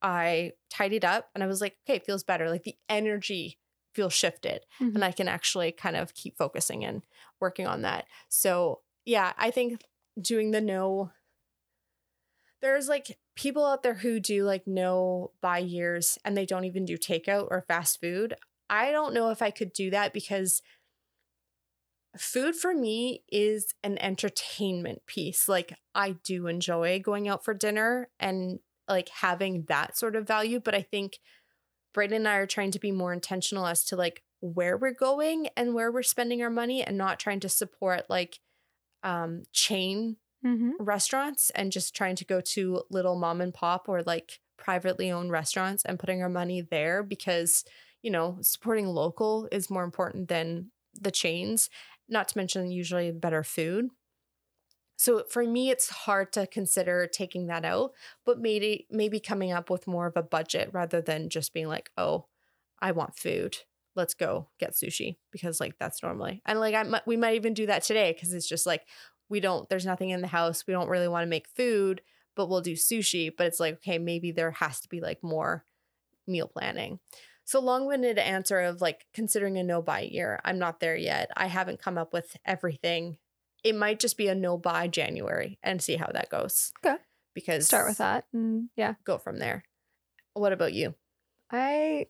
I 0.03 0.53
tidied 0.70 1.05
up 1.05 1.30
and 1.34 1.42
I 1.42 1.47
was 1.47 1.61
like, 1.61 1.76
okay, 1.84 1.97
it 1.97 2.07
feels 2.07 2.24
better. 2.24 2.51
Like 2.51 2.64
the 2.64 2.76
energy 2.88 3.59
feels 3.94 4.12
shifted 4.12 4.64
Mhm. 4.80 4.94
and 4.94 5.05
I 5.05 5.12
can 5.12 5.28
actually 5.28 5.72
kind 5.72 5.97
of 5.97 6.14
keep 6.14 6.36
focusing 6.36 6.84
and 6.84 7.03
working 7.40 7.66
on 7.66 7.82
that. 7.82 8.07
So, 8.28 8.82
yeah, 9.05 9.32
I 9.38 9.51
think 9.51 9.82
doing 10.20 10.51
the 10.51 10.61
no 10.61 11.12
there's 12.62 12.88
like 12.88 13.18
people 13.34 13.64
out 13.64 13.82
there 13.82 13.94
who 13.94 14.18
do 14.18 14.44
like 14.44 14.66
no 14.66 15.32
buy 15.40 15.59
years 15.59 16.18
and 16.24 16.36
they 16.36 16.47
don't 16.47 16.64
even 16.64 16.84
do 16.84 16.97
takeout 16.97 17.49
or 17.51 17.64
fast 17.68 18.01
food. 18.01 18.34
I 18.68 18.90
don't 18.90 19.14
know 19.14 19.30
if 19.30 19.42
I 19.42 19.51
could 19.51 19.72
do 19.72 19.90
that 19.90 20.12
because 20.12 20.62
food 22.18 22.57
for 22.57 22.74
me 22.74 23.22
is 23.30 23.74
an 23.82 23.99
entertainment 23.99 25.05
piece. 25.07 25.49
Like 25.49 25.74
I 25.94 26.12
do 26.24 26.47
enjoy 26.47 27.01
going 27.01 27.28
out 27.28 27.44
for 27.44 27.53
dinner 27.55 28.09
and 28.18 28.61
like 28.89 29.09
having 29.09 29.64
that 29.64 29.97
sort 29.97 30.16
of 30.16 30.26
value, 30.26 30.61
but 30.61 30.74
I 30.74 30.82
think 30.82 31.18
Brayden 31.95 32.16
and 32.16 32.28
I 32.28 32.37
are 32.37 32.47
trying 32.47 32.72
to 32.72 32.78
be 32.80 32.93
more 32.93 33.12
intentional 33.12 33.66
as 33.66 33.84
to 33.84 33.97
like 33.97 34.22
where 34.41 34.76
we're 34.76 34.93
going 34.93 35.49
and 35.57 35.74
where 35.74 35.91
we're 35.91 36.03
spending 36.03 36.43
our 36.43 36.51
money 36.51 36.82
and 36.82 36.99
not 36.99 37.18
trying 37.18 37.41
to 37.41 37.49
support 37.49 38.09
like 38.11 38.41
um 39.03 39.45
chain 39.53 40.16
Mhm. 40.45 40.72
restaurants 40.78 41.51
and 41.51 41.72
just 41.72 41.95
trying 41.95 42.16
to 42.16 42.24
go 42.24 42.41
to 42.41 42.82
little 42.91 43.16
mom 43.18 43.41
and 43.41 43.55
pop 43.55 43.89
or 43.89 44.03
like 44.03 44.41
privately 44.59 45.11
owned 45.11 45.30
restaurants 45.30 45.84
and 45.84 45.99
putting 45.99 46.22
our 46.22 46.28
money 46.28 46.61
there 46.61 47.03
because 47.03 47.64
you 48.03 48.11
know 48.11 48.39
supporting 48.43 48.87
local 48.87 49.49
is 49.53 49.70
more 49.70 49.84
important 49.84 50.28
than 50.28 50.70
the 50.95 51.11
chains 51.11 51.70
not 52.09 52.28
to 52.28 52.39
mention 52.39 52.70
usually 52.70 53.11
better 53.11 53.43
food 53.43 53.89
so 54.97 55.22
for 55.28 55.44
me 55.44 55.70
it's 55.70 55.90
hard 55.90 56.32
to 56.32 56.47
consider 56.47 57.07
taking 57.07 57.47
that 57.47 57.64
out 57.64 57.92
but 58.24 58.40
maybe 58.40 58.86
maybe 58.90 59.20
coming 59.20 59.53
up 59.53 59.70
with 59.70 59.86
more 59.86 60.07
of 60.07 60.16
a 60.16 60.22
budget 60.22 60.70
rather 60.72 61.01
than 61.01 61.28
just 61.28 61.53
being 61.53 61.68
like 61.68 61.90
oh 61.97 62.26
i 62.80 62.92
want 62.92 63.16
food. 63.16 63.59
Let's 63.94 64.12
go 64.12 64.49
get 64.59 64.74
sushi 64.74 65.16
because 65.30 65.59
like 65.59 65.78
that's 65.78 66.03
normally 66.03 66.42
and 66.44 66.61
like 66.61 66.74
i 66.74 67.01
we 67.07 67.16
might 67.16 67.36
even 67.36 67.55
do 67.55 67.64
that 67.66 67.82
today 67.82 68.12
because 68.12 68.34
it's 68.34 68.49
just 68.49 68.66
like 68.66 68.82
we 69.30 69.40
don't 69.40 69.68
there's 69.70 69.86
nothing 69.86 70.11
in 70.11 70.20
the 70.20 70.26
house 70.26 70.64
we 70.66 70.72
don't 70.72 70.90
really 70.90 71.09
want 71.09 71.22
to 71.22 71.30
make 71.30 71.49
food 71.49 72.03
but 72.34 72.49
we'll 72.49 72.61
do 72.61 72.74
sushi 72.74 73.30
but 73.34 73.47
it's 73.47 73.59
like 73.59 73.76
okay 73.76 73.97
maybe 73.97 74.32
there 74.32 74.51
has 74.51 74.80
to 74.82 74.88
be 74.90 75.01
like 75.01 75.22
more 75.22 75.64
meal 76.26 76.47
planning. 76.47 76.99
So 77.44 77.61
long-winded 77.61 78.18
answer 78.18 78.61
of 78.61 78.80
like 78.80 79.07
considering 79.14 79.57
a 79.57 79.62
no 79.62 79.80
buy 79.80 80.01
year 80.01 80.40
i'm 80.44 80.59
not 80.59 80.80
there 80.80 80.97
yet. 80.97 81.30
I 81.36 81.47
haven't 81.47 81.80
come 81.80 81.97
up 81.97 82.12
with 82.12 82.36
everything 82.44 83.16
it 83.67 83.75
might 83.75 83.99
just 84.01 84.17
be 84.17 84.29
a 84.29 84.35
no 84.35 84.57
buy 84.57 84.87
january 84.89 85.59
and 85.62 85.83
see 85.83 85.97
how 85.97 86.09
that 86.12 86.29
goes 86.31 86.73
Okay. 86.85 86.97
because 87.35 87.67
Start 87.67 87.89
with 87.89 87.99
that. 87.99 88.25
And 88.33 88.69
yeah. 88.77 88.95
go 89.05 89.19
from 89.19 89.39
there 89.39 89.64
what 90.35 90.53
about 90.53 90.73
you 90.73 90.95
I 91.51 92.07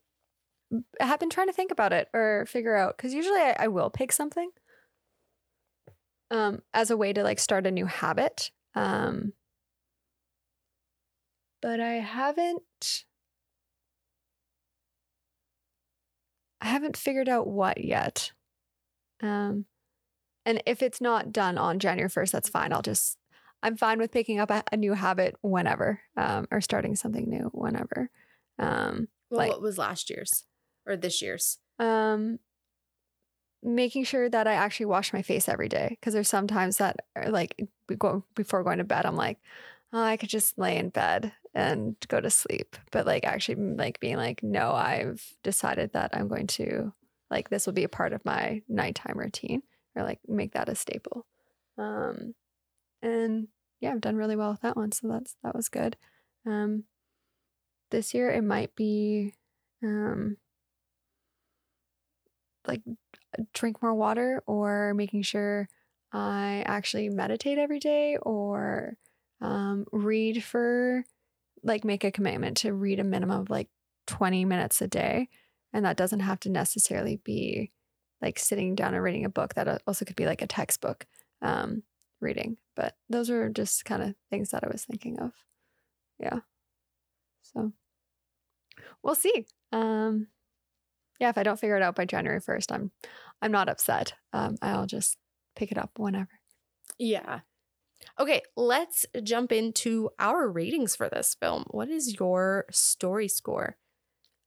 have 1.01 1.21
been 1.21 1.31
trying 1.31 1.47
to 1.47 1.53
think 1.53 1.71
about 1.71 1.93
it 1.93 2.09
or 2.13 2.45
figure 2.49 2.75
out 2.75 2.97
because 2.97 3.15
usually 3.15 3.41
I, 3.41 3.55
I 3.61 3.69
will 3.69 3.89
pick 3.91 4.11
something 4.13 4.51
um, 6.31 6.63
as 6.75 6.91
a 6.91 6.97
way 6.97 7.13
to 7.13 7.23
like 7.23 7.39
start 7.39 7.67
a 7.67 7.71
new 7.71 7.87
habit. 7.87 8.51
Um, 8.75 9.33
but 11.63 11.79
I 11.79 11.95
haven't. 11.95 13.05
I 16.61 16.67
haven't 16.67 16.97
figured 16.97 17.29
out 17.29 17.47
what 17.47 17.83
yet. 17.85 18.33
Um, 19.23 19.67
and 20.47 20.63
if 20.65 20.83
it's 20.83 21.01
not 21.03 21.31
done 21.33 21.59
on 21.59 21.79
January 21.79 22.09
first, 22.09 22.33
that's 22.33 22.49
fine. 22.49 22.73
I'll 22.73 22.81
just 22.83 23.19
I'm 23.63 23.77
fine 23.77 23.99
with 23.99 24.13
picking 24.13 24.39
up 24.39 24.51
a, 24.51 24.63
a 24.73 24.77
new 24.77 24.93
habit 24.95 25.35
whenever, 25.43 26.01
um, 26.17 26.47
or 26.51 26.61
starting 26.61 26.95
something 26.97 27.29
new 27.29 27.51
whenever. 27.53 28.11
Um, 28.59 29.09
Well, 29.31 29.39
Like- 29.39 29.51
what 29.51 29.61
was 29.63 29.77
last 29.77 30.09
year's 30.09 30.45
or 30.87 30.97
this 30.97 31.21
year's? 31.21 31.59
um, 31.79 32.39
making 33.63 34.05
sure 34.05 34.29
that 34.29 34.47
I 34.47 34.53
actually 34.55 34.87
wash 34.87 35.13
my 35.13 35.23
face 35.23 35.49
every 35.49 35.69
day 35.69 35.89
because 35.91 36.15
there's 36.15 36.29
sometimes 36.29 36.77
that 36.79 36.97
are 37.17 37.31
like 37.31 37.61
before 38.35 38.63
going 38.63 38.79
to 38.79 38.85
bed. 38.85 39.05
I'm 39.07 39.17
like, 39.17 39.39
oh, 39.93 40.03
I 40.03 40.17
could 40.17 40.29
just 40.29 40.57
lay 40.59 40.77
in 40.77 40.91
bed 40.91 41.33
and 41.55 41.97
go 42.09 42.21
to 42.21 42.31
sleep, 42.31 42.77
but 42.93 43.07
like 43.07 43.25
actually 43.25 43.57
like 43.75 43.99
being 43.99 44.17
like, 44.17 44.43
no, 44.43 44.73
I've 44.73 45.23
decided 45.43 45.93
that 45.95 46.11
I'm 46.17 46.29
going 46.29 46.47
to 46.49 46.93
like 47.31 47.49
this 47.51 47.67
will 47.67 47.73
be 47.73 47.85
a 47.85 47.89
part 47.89 48.13
of 48.13 48.25
my 48.25 48.63
nighttime 48.69 49.19
routine 49.19 49.63
or 49.97 50.03
like 50.05 50.21
make 50.29 50.53
that 50.53 50.69
a 50.69 50.75
staple. 50.75 51.27
Um, 51.79 52.35
and 53.03 53.49
yeah, 53.81 53.93
I've 53.93 54.01
done 54.01 54.17
really 54.17 54.37
well 54.37 54.53
with 54.53 54.63
that 54.63 54.77
one, 54.77 54.93
so 54.93 55.09
that's 55.09 55.37
that 55.43 55.55
was 55.55 55.69
good. 55.69 55.97
Um, 56.47 56.85
this 57.91 58.15
year 58.15 58.31
it 58.31 58.43
might 58.43 58.75
be 58.75 59.35
um 59.83 60.37
like 62.67 62.83
drink 63.53 63.83
more 63.83 63.95
water 63.95 64.43
or 64.47 64.95
making 64.95 65.23
sure 65.23 65.69
I 66.13 66.63
actually 66.67 67.09
meditate 67.11 67.59
every 67.59 67.79
day 67.79 68.17
or 68.23 68.97
um, 69.41 69.87
read 69.93 70.43
for 70.43 71.05
like 71.63 71.85
make 71.85 72.05
a 72.05 72.11
commitment 72.11 72.59
to 72.59 72.73
read 72.73 73.01
a 73.01 73.05
minimum 73.05 73.41
of 73.41 73.51
like 73.51 73.69
20 74.07 74.45
minutes 74.45 74.81
a 74.81 74.89
day. 74.89 75.29
And 75.73 75.85
that 75.85 75.97
doesn't 75.97 76.21
have 76.21 76.41
to 76.41 76.51
necessarily 76.51 77.21
be 77.25 77.73
like 78.23 78.39
sitting 78.39 78.75
down 78.75 78.95
and 78.95 79.03
reading 79.03 79.25
a 79.25 79.31
book. 79.31 79.55
That 79.55 79.83
also 79.87 80.05
could 80.05 80.17
be 80.17 80.27
like 80.27 80.43
a 80.43 80.47
textbook 80.47 81.07
um, 81.43 81.83
reading. 82.21 82.57
But 82.75 82.97
those 83.09 83.31
are 83.31 83.49
just 83.49 83.85
kind 83.85 84.03
of 84.03 84.15
things 84.31 84.51
that 84.51 84.65
I 84.65 84.69
was 84.69 84.85
thinking 84.85 85.19
of. 85.19 85.33
Yeah. 86.19 86.41
So 87.43 87.73
we'll 89.03 89.15
see. 89.15 89.47
Um, 89.73 90.29
yeah, 91.21 91.31
if 91.31 91.39
I 91.39 91.43
don't 91.43 91.59
figure 91.59 91.77
it 91.77 91.83
out 91.83 91.97
by 91.97 92.05
January 92.05 92.41
1st, 92.41 92.73
I'm 92.73 92.91
I'm 93.43 93.53
not 93.53 93.69
upset. 93.69 94.15
Um, 94.33 94.57
I'll 94.63 94.87
just 94.87 95.19
pick 95.55 95.71
it 95.73 95.79
up 95.79 95.91
whenever. 95.99 96.29
Yeah. 96.99 97.41
Okay, 98.19 98.43
let's 98.57 99.07
jump 99.23 99.53
into 99.53 100.11
our 100.19 100.49
ratings 100.49 100.95
for 100.97 101.09
this 101.09 101.37
film. 101.39 101.65
What 101.71 101.89
is 101.89 102.19
your 102.19 102.67
story 102.71 103.29
score? 103.29 103.77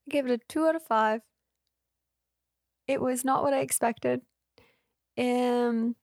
I 0.08 0.12
gave 0.12 0.26
it 0.26 0.32
a 0.32 0.40
two 0.48 0.66
out 0.66 0.76
of 0.76 0.84
five. 0.84 1.22
It 2.90 3.00
was 3.00 3.24
not 3.24 3.44
what 3.44 3.54
I 3.54 3.60
expected. 3.60 4.22
Um, 5.16 5.96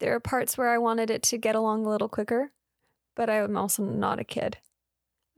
there 0.00 0.14
are 0.14 0.20
parts 0.20 0.56
where 0.56 0.70
I 0.70 0.78
wanted 0.78 1.10
it 1.10 1.22
to 1.24 1.36
get 1.36 1.54
along 1.54 1.84
a 1.84 1.90
little 1.90 2.08
quicker, 2.08 2.50
but 3.14 3.28
I 3.28 3.36
am 3.36 3.58
also 3.58 3.84
not 3.84 4.18
a 4.20 4.24
kid. 4.24 4.56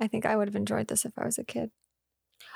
I 0.00 0.06
think 0.06 0.24
I 0.24 0.36
would 0.36 0.46
have 0.46 0.54
enjoyed 0.54 0.86
this 0.86 1.04
if 1.04 1.18
I 1.18 1.24
was 1.24 1.38
a 1.38 1.44
kid. 1.44 1.72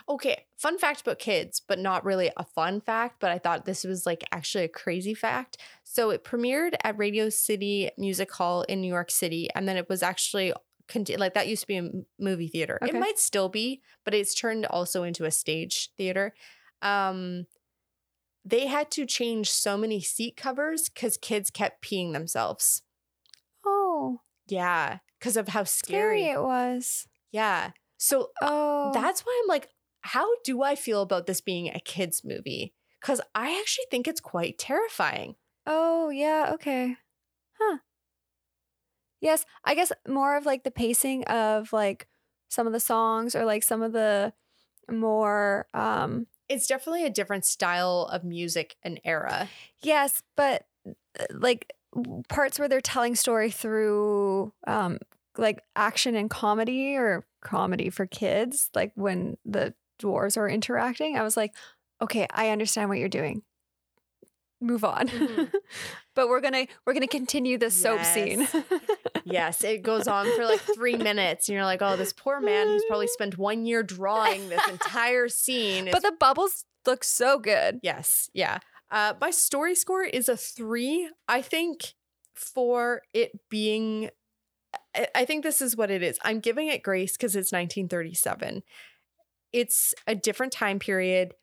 Okay, 0.09 0.45
fun 0.57 0.79
fact 0.79 1.01
about 1.01 1.19
kids, 1.19 1.61
but 1.67 1.81
not 1.81 2.05
really 2.05 2.31
a 2.37 2.45
fun 2.45 2.81
fact, 2.81 3.17
but 3.19 3.33
I 3.33 3.39
thought 3.39 3.65
this 3.65 3.83
was 3.83 4.07
like 4.07 4.23
actually 4.31 4.63
a 4.63 4.69
crazy 4.69 5.13
fact. 5.13 5.57
So 5.83 6.11
it 6.11 6.23
premiered 6.23 6.77
at 6.85 6.97
Radio 6.97 7.31
City 7.31 7.91
Music 7.99 8.31
Hall 8.31 8.63
in 8.63 8.81
New 8.81 8.87
York 8.87 9.11
City, 9.11 9.49
and 9.57 9.67
then 9.67 9.77
it 9.77 9.89
was 9.89 10.05
actually 10.05 10.53
like 11.19 11.35
that 11.35 11.49
used 11.49 11.63
to 11.63 11.67
be 11.67 11.79
a 11.79 11.91
movie 12.21 12.47
theater. 12.47 12.79
Okay. 12.81 12.97
It 12.97 13.01
might 13.01 13.19
still 13.19 13.49
be, 13.49 13.83
but 14.05 14.15
it's 14.15 14.37
turned 14.37 14.67
also 14.67 15.03
into 15.03 15.25
a 15.25 15.33
stage 15.33 15.91
theater. 15.97 16.33
Um, 16.83 17.47
they 18.45 18.67
had 18.67 18.91
to 18.93 19.07
change 19.07 19.51
so 19.51 19.77
many 19.77 20.01
seat 20.01 20.37
covers 20.37 20.89
because 20.89 21.17
kids 21.17 21.51
kept 21.51 21.85
peeing 21.85 22.13
themselves. 22.13 22.83
Oh, 23.65 24.21
Yeah, 24.47 24.99
because 25.19 25.37
of 25.37 25.49
how 25.49 25.65
scary 25.65 26.25
scary. 26.25 26.27
it 26.27 26.41
was. 26.43 27.07
Yeah. 27.31 27.73
So 27.99 28.33
Oh, 28.41 28.91
that's 28.93 29.23
why 29.23 29.41
I'm 29.43 29.49
like, 29.49 29.69
how 30.01 30.29
do 30.45 30.63
I 30.63 30.75
feel 30.75 31.03
about 31.03 31.27
this 31.27 31.41
being 31.41 31.69
a 31.69 31.81
kids' 31.81 32.23
movie? 32.25 32.75
Because 33.01 33.21
I 33.35 33.59
actually 33.59 33.87
think 33.91 34.09
it's 34.09 34.21
quite 34.21 34.59
terrifying. 34.59 35.37
Oh, 35.67 36.09
yeah, 36.11 36.53
okay. 36.55 36.97
Huh. 37.59 37.79
Yes, 39.21 39.45
I 39.65 39.75
guess 39.75 39.93
more 40.09 40.37
of 40.37 40.47
like 40.47 40.65
the 40.65 40.71
pacing 40.71 41.25
of 41.25 41.73
like 41.73 42.09
some 42.49 42.67
of 42.67 42.73
the 42.73 42.81
songs 42.81 43.35
or 43.35 43.45
like 43.45 43.63
some 43.63 43.83
of 43.83 43.93
the 43.93 44.33
more 44.91 45.69
um 45.75 46.27
It's 46.53 46.67
definitely 46.67 47.05
a 47.07 47.11
different 47.11 47.45
style 47.45 48.09
of 48.13 48.25
music 48.25 48.77
and 48.83 49.01
era. 49.05 49.49
yes, 49.83 50.23
but 50.37 50.65
uh, 50.87 51.25
like 51.31 51.73
parts 52.29 52.59
where 52.59 52.69
they're 52.69 52.81
telling 52.81 53.15
story 53.15 53.51
through 53.51 54.53
um 54.67 54.99
like 55.39 55.63
action 55.77 56.15
and 56.15 56.29
comedy 56.31 56.95
or 56.97 57.25
comedy 57.43 57.89
for 57.91 58.07
kids, 58.07 58.71
like 58.75 58.93
when 58.95 59.37
the 59.45 59.75
dwarves 60.01 60.37
are 60.37 60.49
interacting, 60.49 61.17
I 61.17 61.23
was 61.23 61.37
like, 61.37 61.55
okay, 62.01 62.27
I 62.31 62.51
understand 62.51 62.89
what 62.89 62.99
you're 62.99 63.09
doing. 63.09 63.43
Move 64.61 64.85
on. 64.85 65.09
Mhm. 65.09 65.51
but 66.15 66.29
we're 66.29 66.41
gonna 66.41 66.67
we're 66.87 66.95
gonna 66.95 67.07
continue 67.07 67.59
the 67.59 67.71
soap 67.71 68.05
scene. 68.05 68.41
Yes. 68.41 68.57
Yes, 69.25 69.63
it 69.63 69.83
goes 69.85 70.09
on 70.09 70.27
for 70.35 70.45
like 70.45 70.59
three 70.75 70.97
minutes, 70.97 71.49
and 71.49 71.55
you're 71.55 71.65
like, 71.65 71.81
oh, 71.81 71.97
this 71.97 72.13
poor 72.13 72.41
man 72.41 72.67
who's 72.67 72.83
probably 72.89 73.07
spent 73.07 73.39
one 73.39 73.65
year 73.65 73.85
drawing 73.85 74.49
this 74.49 74.67
entire 74.69 75.29
scene. 75.29 75.87
Is- 75.87 75.93
but 75.93 76.03
the 76.03 76.13
bubbles 76.19 76.65
look 76.87 77.05
so 77.05 77.39
good. 77.39 77.79
yes, 77.85 78.29
yeah. 78.35 78.59
Uh, 78.91 79.15
my 79.21 79.31
story 79.31 79.77
score 79.77 80.03
is 80.03 80.29
a 80.29 80.37
three. 80.37 81.09
I 81.29 81.41
think 81.41 81.95
for 82.35 83.03
it 83.15 83.31
being, 83.49 84.11
I- 84.95 85.07
I 85.15 85.25
think 85.25 85.45
this 85.45 85.63
is 85.63 85.77
what 85.77 85.89
it 85.93 86.03
is. 86.03 86.19
I'm 86.25 86.41
giving 86.41 86.67
it 86.67 86.83
grace 86.83 87.13
because 87.13 87.37
it's 87.37 87.53
1937. 87.53 88.65
It's 89.53 89.95
a 90.07 90.17
different 90.17 90.53
time 90.53 90.81
period. 90.81 91.35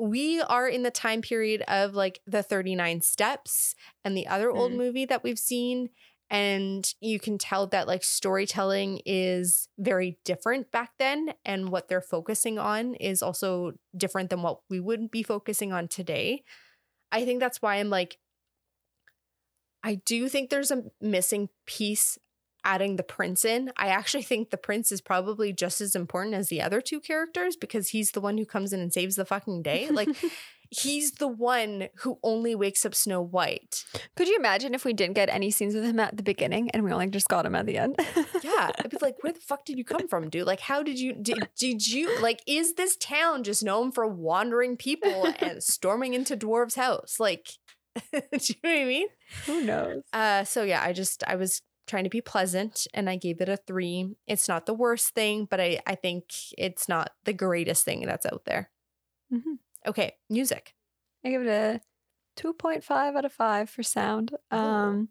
We 0.00 0.40
are 0.40 0.66
in 0.66 0.82
the 0.82 0.90
time 0.90 1.20
period 1.20 1.62
of 1.68 1.94
like 1.94 2.20
the 2.26 2.42
39 2.42 3.02
Steps 3.02 3.74
and 4.02 4.16
the 4.16 4.26
other 4.26 4.50
old 4.50 4.72
Mhm. 4.72 4.76
movie 4.76 5.04
that 5.04 5.22
we've 5.22 5.38
seen. 5.38 5.90
And 6.30 6.90
you 7.00 7.18
can 7.18 7.36
tell 7.36 7.66
that 7.66 7.86
like 7.86 8.02
storytelling 8.02 9.02
is 9.04 9.68
very 9.76 10.18
different 10.24 10.70
back 10.70 10.92
then. 10.98 11.34
And 11.44 11.68
what 11.70 11.88
they're 11.88 12.00
focusing 12.00 12.58
on 12.58 12.94
is 12.94 13.22
also 13.22 13.72
different 13.94 14.30
than 14.30 14.40
what 14.40 14.60
we 14.70 14.80
would 14.80 15.10
be 15.10 15.22
focusing 15.22 15.72
on 15.72 15.86
today. 15.86 16.44
I 17.12 17.24
think 17.24 17.40
that's 17.40 17.60
why 17.60 17.76
I'm 17.76 17.90
like, 17.90 18.18
I 19.82 19.96
do 19.96 20.28
think 20.28 20.48
there's 20.50 20.70
a 20.70 20.84
missing 21.00 21.48
piece 21.66 22.16
adding 22.64 22.96
the 22.96 23.02
prince 23.02 23.44
in. 23.44 23.70
I 23.76 23.88
actually 23.88 24.22
think 24.22 24.50
the 24.50 24.56
prince 24.56 24.92
is 24.92 25.00
probably 25.00 25.52
just 25.52 25.80
as 25.80 25.94
important 25.94 26.34
as 26.34 26.48
the 26.48 26.62
other 26.62 26.80
two 26.80 27.00
characters 27.00 27.56
because 27.56 27.88
he's 27.88 28.12
the 28.12 28.20
one 28.20 28.38
who 28.38 28.46
comes 28.46 28.72
in 28.72 28.80
and 28.80 28.92
saves 28.92 29.16
the 29.16 29.24
fucking 29.24 29.62
day. 29.62 29.88
Like, 29.90 30.08
he's 30.70 31.12
the 31.12 31.28
one 31.28 31.88
who 31.96 32.18
only 32.22 32.54
wakes 32.54 32.86
up 32.86 32.94
Snow 32.94 33.20
White. 33.20 33.84
Could 34.16 34.28
you 34.28 34.36
imagine 34.36 34.74
if 34.74 34.84
we 34.84 34.92
didn't 34.92 35.14
get 35.14 35.28
any 35.28 35.50
scenes 35.50 35.74
with 35.74 35.84
him 35.84 35.98
at 36.00 36.16
the 36.16 36.22
beginning 36.22 36.70
and 36.70 36.84
we 36.84 36.92
only 36.92 37.08
just 37.08 37.28
got 37.28 37.44
him 37.44 37.54
at 37.54 37.66
the 37.66 37.78
end? 37.78 37.96
Yeah, 38.42 38.70
I'd 38.78 38.90
be 38.90 38.96
like, 39.02 39.16
where 39.22 39.32
the 39.32 39.40
fuck 39.40 39.64
did 39.64 39.76
you 39.76 39.84
come 39.84 40.08
from, 40.08 40.30
dude? 40.30 40.46
Like, 40.46 40.60
how 40.60 40.82
did 40.82 40.98
you 40.98 41.12
did, 41.12 41.48
did 41.58 41.86
you 41.86 42.20
like? 42.20 42.40
Is 42.46 42.74
this 42.74 42.96
town 42.96 43.44
just 43.44 43.62
known 43.62 43.92
for 43.92 44.06
wandering 44.06 44.76
people 44.76 45.28
and 45.40 45.62
storming 45.62 46.14
into 46.14 46.36
dwarves' 46.36 46.74
house? 46.74 47.20
Like, 47.20 47.48
do 48.12 48.20
you 48.22 48.54
know 48.64 48.70
what 48.70 48.78
I 48.78 48.84
mean? 48.84 49.08
Who 49.46 49.62
knows? 49.62 50.02
Uh, 50.12 50.44
so 50.44 50.62
yeah, 50.62 50.82
I 50.82 50.92
just 50.92 51.22
I 51.26 51.36
was 51.36 51.60
trying 51.90 52.04
to 52.04 52.10
be 52.10 52.20
pleasant 52.22 52.86
and 52.94 53.10
I 53.10 53.16
gave 53.16 53.40
it 53.40 53.48
a 53.48 53.56
three. 53.56 54.14
It's 54.26 54.48
not 54.48 54.64
the 54.66 54.74
worst 54.74 55.14
thing, 55.14 55.44
but 55.50 55.60
I 55.60 55.80
I 55.86 55.94
think 55.96 56.24
it's 56.56 56.88
not 56.88 57.10
the 57.24 57.32
greatest 57.34 57.84
thing 57.84 58.06
that's 58.06 58.26
out 58.26 58.44
there. 58.46 58.70
Mhm. 59.32 59.58
Okay, 59.86 60.16
music. 60.30 60.74
I 61.24 61.30
give 61.30 61.42
it 61.42 61.48
a 61.48 61.80
2.5 62.36 63.16
out 63.16 63.24
of 63.24 63.32
5 63.32 63.68
for 63.68 63.82
sound. 63.82 64.34
Oh. 64.50 64.58
Um 64.58 65.08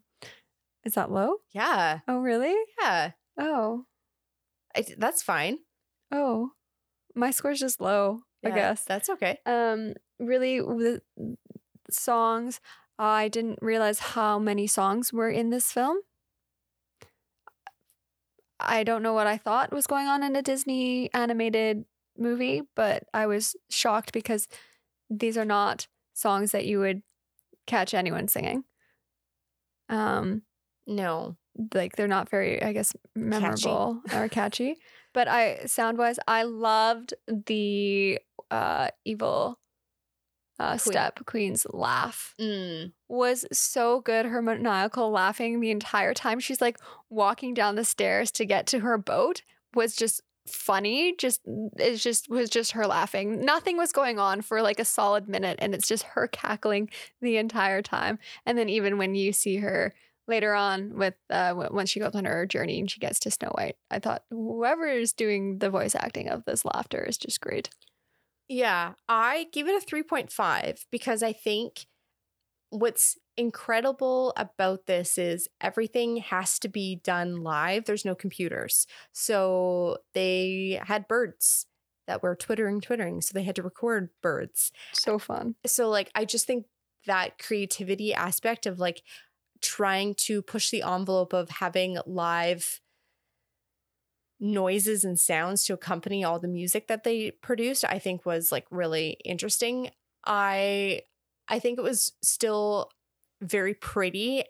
is 0.84 0.94
that 0.94 1.10
low? 1.12 1.36
Yeah, 1.52 2.00
Oh, 2.08 2.18
really? 2.18 2.56
yeah, 2.80 3.12
Oh. 3.38 3.84
I, 4.74 4.84
that's 4.98 5.22
fine. 5.22 5.58
Oh. 6.10 6.52
My 7.14 7.30
score's 7.32 7.60
just 7.60 7.80
low, 7.80 8.22
I 8.44 8.50
guess. 8.50 8.84
that's 8.84 9.10
okay. 9.10 9.38
Um 9.44 9.94
really 10.18 10.60
the 10.60 11.02
songs 11.90 12.60
I 12.98 13.28
didn't 13.28 13.58
realize 13.62 13.98
how 13.98 14.38
many 14.38 14.66
songs 14.66 15.12
were 15.12 15.30
in 15.30 15.50
this 15.50 15.72
film. 15.72 15.98
I 18.60 18.84
don't 18.84 19.02
know 19.02 19.14
what 19.14 19.26
I 19.26 19.36
thought 19.38 19.72
was 19.72 19.86
going 19.86 20.06
on 20.06 20.22
in 20.22 20.36
a 20.36 20.42
Disney 20.42 21.12
animated 21.14 21.84
movie, 22.18 22.62
but 22.76 23.04
I 23.14 23.26
was 23.26 23.56
shocked 23.70 24.12
because 24.12 24.48
these 25.10 25.38
are 25.38 25.44
not 25.44 25.88
songs 26.14 26.52
that 26.52 26.66
you 26.66 26.78
would 26.80 27.02
catch 27.66 27.94
anyone 27.94 28.28
singing. 28.28 28.64
Um 29.88 30.42
No, 30.86 31.36
like 31.74 31.96
they're 31.96 32.08
not 32.08 32.28
very 32.30 32.62
i 32.62 32.72
guess 32.72 32.94
memorable 33.14 34.02
or 34.14 34.28
catchy. 34.28 34.76
But 35.12 35.28
i 35.28 35.64
sound 35.66 35.98
wise 35.98 36.18
i 36.28 36.42
loved 36.44 37.14
the 37.28 38.18
uh 38.50 38.88
evil 39.04 39.58
uh, 40.60 40.76
Queen. 40.78 40.78
step, 40.78 41.20
Queen's 41.26 41.66
laugh 41.72 42.34
Mm. 42.40 42.92
was 43.08 43.46
so 43.52 44.00
good. 44.00 44.26
Her 44.26 44.42
maniacal 44.42 45.10
laughing 45.10 45.60
the 45.60 45.70
entire 45.70 46.14
time. 46.14 46.38
She's 46.40 46.60
like 46.60 46.78
walking 47.08 47.54
down 47.54 47.74
the 47.76 47.84
stairs 47.84 48.30
to 48.32 48.44
get 48.44 48.66
to 48.68 48.80
her 48.80 48.98
boat 48.98 49.42
was 49.74 49.96
just 49.96 50.20
funny. 50.46 51.14
Just 51.16 51.40
it 51.46 51.96
just 51.96 52.28
was 52.28 52.50
just 52.50 52.72
her 52.72 52.86
laughing. 52.86 53.44
Nothing 53.44 53.76
was 53.76 53.92
going 53.92 54.18
on 54.18 54.42
for 54.42 54.62
like 54.62 54.80
a 54.80 54.84
solid 54.84 55.28
minute, 55.28 55.58
and 55.60 55.74
it's 55.74 55.88
just 55.88 56.02
her 56.14 56.26
cackling 56.26 56.90
the 57.20 57.36
entire 57.36 57.82
time. 57.82 58.18
And 58.46 58.58
then 58.58 58.68
even 58.68 58.98
when 58.98 59.14
you 59.14 59.32
see 59.32 59.56
her 59.56 59.94
later 60.28 60.54
on 60.54 60.96
with 60.96 61.14
uh 61.30 61.54
w- 61.54 61.86
she 61.86 61.98
goes 62.00 62.14
on 62.14 62.24
her 62.24 62.46
journey 62.46 62.78
and 62.80 62.90
she 62.90 63.00
gets 63.00 63.18
to 63.20 63.30
Snow 63.30 63.48
White, 63.56 63.76
I 63.90 63.98
thought 63.98 64.24
whoever 64.30 64.86
is 64.86 65.12
doing 65.12 65.58
the 65.58 65.70
voice 65.70 65.94
acting 65.94 66.28
of 66.28 66.44
this 66.44 66.64
laughter 66.64 67.02
is 67.04 67.16
just 67.18 67.40
great. 67.40 67.68
Yeah, 68.50 68.94
I 69.08 69.46
give 69.52 69.68
it 69.68 69.80
a 69.80 69.86
3.5 69.86 70.84
because 70.90 71.22
I 71.22 71.32
think 71.32 71.86
what's 72.70 73.16
incredible 73.36 74.32
about 74.36 74.86
this 74.86 75.18
is 75.18 75.48
everything 75.60 76.16
has 76.16 76.58
to 76.58 76.68
be 76.68 76.96
done 76.96 77.44
live. 77.44 77.84
There's 77.84 78.04
no 78.04 78.16
computers. 78.16 78.88
So 79.12 79.98
they 80.14 80.80
had 80.82 81.06
birds 81.06 81.66
that 82.08 82.24
were 82.24 82.34
twittering, 82.34 82.80
twittering. 82.80 83.20
So 83.20 83.30
they 83.34 83.44
had 83.44 83.54
to 83.54 83.62
record 83.62 84.10
birds. 84.20 84.72
So 84.92 85.20
fun. 85.20 85.54
So, 85.64 85.88
like, 85.88 86.10
I 86.16 86.24
just 86.24 86.48
think 86.48 86.66
that 87.06 87.38
creativity 87.38 88.12
aspect 88.12 88.66
of 88.66 88.80
like 88.80 89.02
trying 89.62 90.14
to 90.14 90.42
push 90.42 90.70
the 90.70 90.82
envelope 90.82 91.32
of 91.32 91.50
having 91.50 91.98
live 92.04 92.80
noises 94.40 95.04
and 95.04 95.18
sounds 95.18 95.64
to 95.64 95.74
accompany 95.74 96.24
all 96.24 96.40
the 96.40 96.48
music 96.48 96.88
that 96.88 97.04
they 97.04 97.30
produced 97.30 97.84
i 97.84 97.98
think 97.98 98.24
was 98.24 98.50
like 98.50 98.66
really 98.70 99.18
interesting. 99.24 99.90
I 100.24 101.02
i 101.48 101.58
think 101.58 101.78
it 101.78 101.82
was 101.82 102.12
still 102.22 102.90
very 103.42 103.74
pretty 103.74 104.44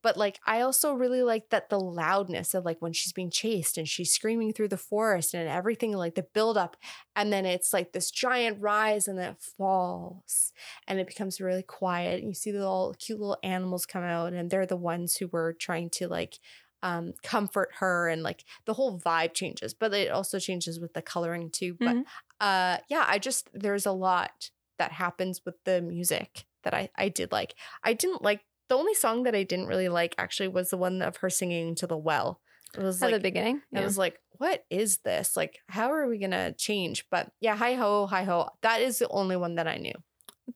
but 0.00 0.16
like 0.16 0.40
i 0.46 0.60
also 0.62 0.94
really 0.94 1.22
like 1.22 1.50
that 1.50 1.68
the 1.68 1.78
loudness 1.78 2.54
of 2.54 2.64
like 2.64 2.80
when 2.80 2.92
she's 2.92 3.12
being 3.12 3.30
chased 3.30 3.76
and 3.76 3.86
she's 3.86 4.12
screaming 4.12 4.52
through 4.52 4.68
the 4.68 4.76
forest 4.76 5.34
and 5.34 5.48
everything 5.48 5.92
like 5.92 6.14
the 6.14 6.26
build 6.34 6.56
up 6.56 6.76
and 7.14 7.32
then 7.32 7.44
it's 7.44 7.72
like 7.72 7.92
this 7.92 8.10
giant 8.10 8.58
rise 8.60 9.06
and 9.06 9.18
then 9.18 9.32
it 9.32 9.42
falls 9.58 10.52
and 10.88 10.98
it 10.98 11.06
becomes 11.06 11.40
really 11.40 11.62
quiet 11.62 12.20
and 12.20 12.28
you 12.28 12.34
see 12.34 12.50
the 12.50 12.58
little 12.58 12.94
cute 12.98 13.20
little 13.20 13.38
animals 13.42 13.84
come 13.84 14.02
out 14.02 14.32
and 14.32 14.50
they're 14.50 14.66
the 14.66 14.76
ones 14.76 15.16
who 15.16 15.26
were 15.28 15.52
trying 15.52 15.90
to 15.90 16.08
like 16.08 16.38
um, 16.82 17.12
comfort 17.22 17.70
her 17.78 18.08
and 18.08 18.22
like 18.22 18.44
the 18.64 18.74
whole 18.74 18.98
vibe 18.98 19.34
changes 19.34 19.72
but 19.74 19.92
it 19.94 20.10
also 20.10 20.38
changes 20.38 20.80
with 20.80 20.92
the 20.94 21.02
coloring 21.02 21.50
too 21.50 21.76
but 21.78 21.96
Mhm. 21.96 22.04
uh 22.40 22.78
yeah 22.88 23.04
i 23.06 23.18
just 23.18 23.48
there's 23.54 23.86
a 23.86 23.92
lot 23.92 24.50
that 24.78 24.92
happens 24.92 25.42
with 25.44 25.54
the 25.64 25.80
music 25.80 26.46
that 26.64 26.74
i 26.74 26.88
i 26.96 27.08
did 27.08 27.30
like 27.30 27.54
i 27.84 27.92
didn't 27.92 28.22
like 28.22 28.40
the 28.68 28.76
only 28.76 28.94
song 28.94 29.22
that 29.24 29.34
i 29.34 29.42
didn't 29.44 29.66
really 29.66 29.88
like 29.88 30.14
actually 30.18 30.48
was 30.48 30.70
the 30.70 30.76
one 30.76 31.02
of 31.02 31.18
her 31.18 31.30
singing 31.30 31.74
to 31.76 31.86
the 31.86 31.96
well 31.96 32.40
it 32.74 32.80
was 32.80 33.02
At 33.02 33.06
like 33.10 33.16
the 33.16 33.20
beginning. 33.20 33.60
I 33.74 33.82
was 33.82 33.98
like, 33.98 34.18
what 34.38 34.64
is 34.70 35.00
this? 35.04 35.36
Like, 35.36 35.58
how 35.68 35.92
are 35.92 36.08
we 36.08 36.16
gonna 36.16 36.54
change? 36.54 37.04
But 37.10 37.30
yeah, 37.38 37.54
hi 37.54 37.74
ho, 37.74 38.06
hi 38.06 38.24
ho. 38.24 38.48
That 38.62 38.80
is 38.80 38.98
the 38.98 39.08
only 39.08 39.36
one 39.36 39.56
that 39.56 39.68
I 39.68 39.76
knew. 39.76 39.92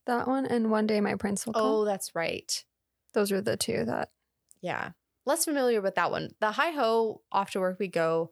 That 0.07 0.27
one 0.27 0.47
and 0.47 0.71
One 0.71 0.87
Day 0.87 0.99
My 1.03 1.17
Prince 1.17 1.45
Will 1.45 1.53
Come. 1.53 1.63
Oh, 1.67 1.85
that's 1.85 2.15
right. 2.15 2.65
Those 3.13 3.33
are 3.33 3.43
the 3.43 3.59
two 3.59 3.85
that 3.85 4.13
Yeah. 4.63 4.93
Less 5.27 5.45
familiar 5.45 5.81
with 5.83 5.97
that 5.97 6.11
one. 6.11 6.31
The 6.41 6.53
hi 6.53 6.71
ho, 6.71 7.23
off 7.33 7.51
to 7.51 7.61
work 7.61 7.79
we 7.79 7.89
go. 7.89 8.31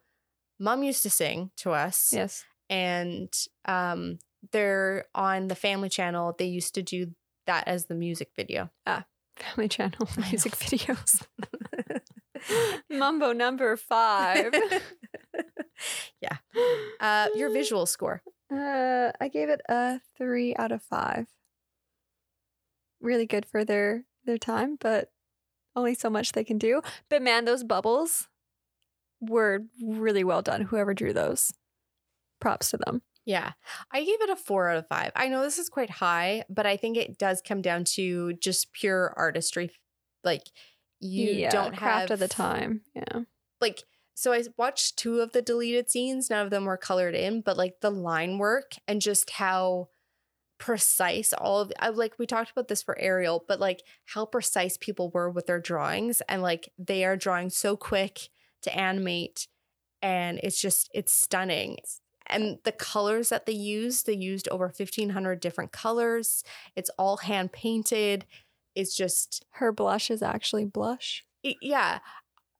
Mom 0.60 0.82
used 0.84 1.02
to 1.02 1.10
sing 1.10 1.50
to 1.58 1.72
us. 1.72 2.12
yes. 2.14 2.44
And 2.70 3.32
um 3.66 4.18
they're 4.52 5.06
on 5.14 5.48
the 5.48 5.54
family 5.54 5.88
channel. 5.88 6.34
They 6.38 6.46
used 6.46 6.74
to 6.76 6.82
do 6.82 7.08
that 7.46 7.66
as 7.66 7.86
the 7.86 7.94
music 7.94 8.30
video. 8.36 8.70
Ah, 8.86 9.04
Family 9.36 9.68
Channel 9.68 10.08
music 10.30 10.52
videos. 10.56 11.26
Mambo 12.90 13.32
number 13.32 13.76
five. 13.76 14.54
yeah. 16.20 16.36
Uh 17.00 17.28
your 17.34 17.50
visual 17.50 17.86
score. 17.86 18.22
Uh, 18.52 19.10
I 19.20 19.28
gave 19.28 19.48
it 19.48 19.62
a 19.68 20.00
three 20.16 20.54
out 20.56 20.70
of 20.70 20.82
five. 20.82 21.26
Really 23.00 23.26
good 23.26 23.46
for 23.46 23.64
their 23.64 24.04
their 24.24 24.38
time, 24.38 24.76
but 24.80 25.08
only 25.76 25.94
so 25.94 26.10
much 26.10 26.32
they 26.32 26.44
can 26.44 26.58
do. 26.58 26.82
But 27.08 27.22
man, 27.22 27.44
those 27.44 27.64
bubbles 27.64 28.28
were 29.20 29.60
really 29.82 30.24
well 30.24 30.42
done. 30.42 30.62
Whoever 30.62 30.94
drew 30.94 31.12
those, 31.12 31.52
props 32.40 32.70
to 32.70 32.78
them. 32.78 33.02
Yeah. 33.24 33.52
I 33.90 34.00
gave 34.00 34.20
it 34.20 34.30
a 34.30 34.36
four 34.36 34.68
out 34.68 34.76
of 34.76 34.86
five. 34.86 35.10
I 35.16 35.28
know 35.28 35.42
this 35.42 35.58
is 35.58 35.68
quite 35.68 35.90
high, 35.90 36.44
but 36.50 36.66
I 36.66 36.76
think 36.76 36.96
it 36.96 37.18
does 37.18 37.40
come 37.40 37.62
down 37.62 37.84
to 37.94 38.34
just 38.34 38.72
pure 38.72 39.14
artistry. 39.16 39.70
Like 40.22 40.42
you 41.00 41.30
yeah, 41.30 41.50
don't 41.50 41.76
craft 41.76 42.08
have 42.08 42.10
of 42.12 42.18
the 42.18 42.28
time. 42.28 42.82
Yeah, 42.94 43.20
Like 43.60 43.82
so 44.14 44.32
I 44.32 44.44
watched 44.56 44.98
two 44.98 45.20
of 45.20 45.32
the 45.32 45.42
deleted 45.42 45.90
scenes. 45.90 46.30
None 46.30 46.44
of 46.44 46.50
them 46.50 46.64
were 46.64 46.76
colored 46.76 47.14
in, 47.14 47.40
but 47.40 47.56
like 47.56 47.80
the 47.80 47.90
line 47.90 48.38
work 48.38 48.72
and 48.86 49.00
just 49.00 49.30
how 49.30 49.88
precise 50.64 51.34
all 51.34 51.60
of 51.60 51.72
I 51.78 51.90
like 51.90 52.14
we 52.18 52.26
talked 52.26 52.50
about 52.50 52.68
this 52.68 52.82
for 52.82 52.98
Ariel, 52.98 53.44
but 53.46 53.60
like 53.60 53.82
how 54.06 54.24
precise 54.24 54.78
people 54.78 55.10
were 55.10 55.28
with 55.30 55.46
their 55.46 55.60
drawings 55.60 56.22
and 56.26 56.40
like 56.40 56.72
they 56.78 57.04
are 57.04 57.16
drawing 57.18 57.50
so 57.50 57.76
quick 57.76 58.30
to 58.62 58.74
animate 58.74 59.46
and 60.00 60.40
it's 60.42 60.58
just 60.58 60.90
it's 60.94 61.12
stunning. 61.12 61.76
And 62.26 62.56
the 62.64 62.72
colors 62.72 63.28
that 63.28 63.44
they 63.44 63.52
used, 63.52 64.06
they 64.06 64.14
used 64.14 64.48
over 64.48 64.64
1500 64.64 65.38
different 65.40 65.72
colors. 65.72 66.42
It's 66.74 66.90
all 66.98 67.18
hand 67.18 67.52
painted. 67.52 68.24
It's 68.74 68.96
just 68.96 69.44
her 69.50 69.70
blush 69.70 70.10
is 70.10 70.22
actually 70.22 70.64
blush. 70.64 71.24
it- 71.42 71.58
yeah. 71.60 71.98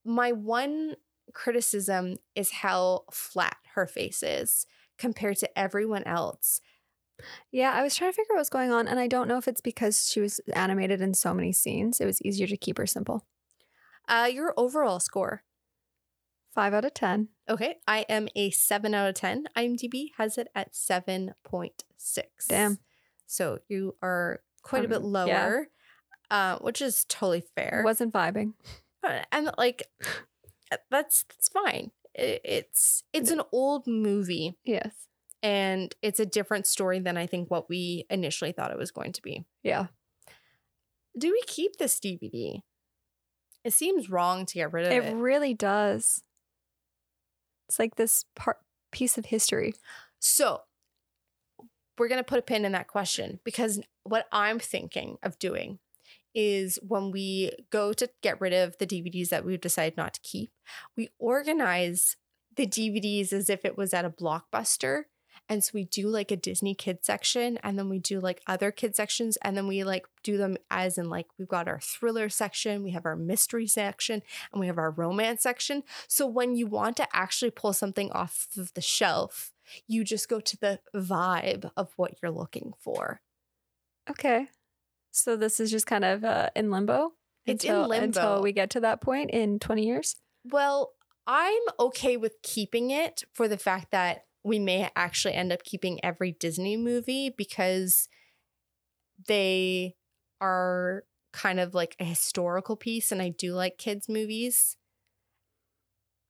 My 0.05 0.32
one 0.32 0.96
criticism 1.32 2.16
is 2.34 2.50
how 2.50 3.05
flat 3.11 3.57
her 3.74 3.86
face 3.86 4.22
is 4.22 4.66
compared 4.98 5.38
to 5.38 5.59
everyone 5.59 6.05
else. 6.05 6.61
Yeah, 7.53 7.73
I 7.73 7.83
was 7.83 7.95
trying 7.97 8.11
to 8.11 8.17
figure 8.17 8.35
out 8.35 8.39
what's 8.39 8.49
going 8.49 8.73
on, 8.73 8.89
and 8.89 8.99
I 8.99 9.07
don't 9.07 9.29
know 9.29 9.39
if 9.39 9.47
it's 9.49 9.61
because 9.61 10.09
she 10.11 10.21
was 10.21 10.41
animated 10.55 11.01
in 11.01 11.15
so 11.15 11.33
many 11.33 11.53
scenes. 11.53 12.01
It 12.01 12.07
was 12.07 12.21
easier 12.23 12.47
to 12.47 12.57
keep 12.57 12.79
her 12.79 12.87
simple. 12.87 13.25
Uh, 14.09 14.29
your 14.33 14.53
overall 14.57 15.01
score. 15.01 15.43
Five 16.55 16.75
out 16.75 16.85
of 16.85 16.95
ten. 16.95 17.29
Okay, 17.49 17.77
I 17.87 18.01
am 18.09 18.29
a 18.37 18.51
7 18.51 18.95
out 18.95 19.09
of 19.09 19.15
10. 19.17 19.47
IMDb 19.57 20.11
has 20.19 20.39
it 20.39 20.49
at 20.55 20.73
7.6. 20.73 21.73
Damn. 22.49 22.79
So 23.27 23.59
you 23.69 23.97
are 24.03 24.41
quite 24.62 24.85
a 24.85 24.89
bit 24.89 24.99
Um, 24.99 25.05
lower, 25.12 25.69
yeah. 26.31 26.55
uh, 26.55 26.59
which 26.59 26.81
is 26.81 27.05
totally 27.09 27.43
fair. 27.55 27.83
Wasn't 27.85 28.12
vibing. 28.12 28.53
Uh, 29.03 29.23
and 29.33 29.51
like 29.59 29.83
that's 30.91 31.25
that's 31.25 31.49
fine. 31.49 31.91
It's 32.15 33.03
it's 33.12 33.31
an 33.31 33.43
old 33.53 33.87
movie 33.87 34.57
Yes. 34.65 35.09
And 35.45 35.95
it's 36.01 36.18
a 36.18 36.24
different 36.24 36.66
story 36.66 36.99
than 37.01 37.18
I 37.18 37.26
think 37.26 37.51
what 37.51 37.68
we 37.68 38.07
initially 38.09 38.53
thought 38.53 38.70
it 38.70 38.78
was 38.78 38.90
going 38.90 39.12
to 39.12 39.22
be. 39.22 39.45
Yeah. 39.62 39.88
Do 41.18 41.30
we 41.30 41.42
keep 41.47 41.76
this 41.76 42.01
DVD? 42.01 42.62
It 43.62 43.74
seems 43.74 44.09
wrong 44.09 44.47
to 44.47 44.55
get 44.55 44.72
rid 44.72 44.86
of 44.86 44.92
it. 44.92 45.05
It 45.05 45.14
really 45.14 45.53
does. 45.53 46.22
It's 47.68 47.78
like 47.78 47.97
this 47.97 48.24
part 48.34 48.57
piece 48.90 49.18
of 49.18 49.26
history. 49.26 49.74
So 50.18 50.62
we're 51.99 52.09
going 52.09 52.20
to 52.20 52.24
put 52.24 52.38
a 52.38 52.42
pin 52.42 52.64
in 52.64 52.72
that 52.72 52.88
question 52.88 53.38
because 53.45 53.80
what 54.03 54.26
I'm 54.32 54.59
thinking 54.59 55.18
of 55.22 55.38
doing 55.38 55.78
is 56.34 56.78
when 56.82 57.11
we 57.11 57.53
go 57.70 57.92
to 57.92 58.09
get 58.22 58.40
rid 58.40 58.55
of 58.55 58.78
the 58.78 58.86
DVDs 58.86 59.28
that 59.28 59.45
we've 59.45 59.61
decided 59.61 59.99
not 59.99 60.14
to 60.14 60.20
keep, 60.22 60.51
we 60.97 61.11
organize 61.18 62.16
the 62.57 62.66
DVDs 62.66 63.32
as 63.32 63.51
if 63.51 63.64
it 63.64 63.76
was 63.76 63.92
at 63.92 64.07
a 64.07 64.11
blockbuster. 64.11 65.03
And 65.49 65.62
so 65.62 65.72
we 65.74 65.84
do 65.84 66.09
like 66.09 66.30
a 66.30 66.36
Disney 66.36 66.74
kid 66.74 67.05
section 67.05 67.59
and 67.62 67.78
then 67.78 67.88
we 67.88 67.99
do 67.99 68.18
like 68.18 68.40
other 68.47 68.70
kid 68.70 68.97
sections 68.97 69.36
and 69.42 69.57
then 69.57 69.66
we 69.66 69.84
like 69.84 70.07
do 70.22 70.38
them 70.38 70.57
as 70.70 70.97
in 70.97 71.11
like 71.11 71.26
we've 71.38 71.49
got 71.49 71.68
our 71.68 71.80
thriller 71.80 72.28
section, 72.28 72.82
we 72.82 72.92
have 72.92 73.05
our 73.05 73.16
mystery 73.16 73.66
section, 73.66 74.22
and 74.53 74.61
we 74.61 74.66
have 74.66 74.78
our 74.78 74.90
romance 74.90 75.42
section. 75.42 75.82
So 76.09 76.26
when 76.26 76.57
you 76.57 76.66
want 76.66 76.97
to 76.97 77.09
actually 77.12 77.51
pull 77.51 77.72
something 77.72 78.11
off 78.12 78.49
of 78.57 78.72
the 78.74 78.80
shelf, 78.80 79.53
you 79.86 80.03
just 80.03 80.28
go 80.28 80.40
to 80.40 80.57
the 80.57 80.80
vibe 80.95 81.70
of 81.76 81.92
what 81.97 82.14
you're 82.22 82.32
looking 82.32 82.72
for. 82.78 83.20
Okay. 84.09 84.49
So 85.11 85.36
this 85.36 85.61
is 85.61 85.70
just 85.70 85.86
kind 85.86 86.05
of 86.05 86.24
uh, 86.24 86.51
in 86.57 86.70
limbo. 86.70 87.12
It's 87.47 87.64
in 87.64 87.70
until, 87.70 87.88
limbo. 87.88 88.05
until 88.05 88.42
we 88.42 88.53
get 88.53 88.70
to 88.70 88.80
that 88.80 89.01
point 89.01 89.30
in 89.30 89.59
20 89.59 89.86
years. 89.86 90.16
Well, 90.45 90.92
I'm 91.26 91.62
okay 91.78 92.16
with 92.16 92.42
keeping 92.42 92.90
it 92.90 93.24
for 93.32 93.49
the 93.49 93.57
fact 93.57 93.90
that 93.92 94.24
we 94.45 94.59
may 94.59 94.90
actually 94.95 95.34
end 95.34 95.53
up 95.53 95.64
keeping 95.64 96.05
every 96.05 96.32
Disney 96.32 96.76
movie 96.76 97.30
because 97.30 98.09
they 99.26 99.97
are 100.40 101.05
kind 101.32 101.59
of 101.61 101.74
like 101.74 101.97
a 101.99 102.05
historical 102.05 102.76
piece 102.76 103.11
and 103.11 103.20
I 103.20 103.30
do 103.30 103.55
like 103.55 103.78
kids 103.78 104.09
movies. 104.09 104.76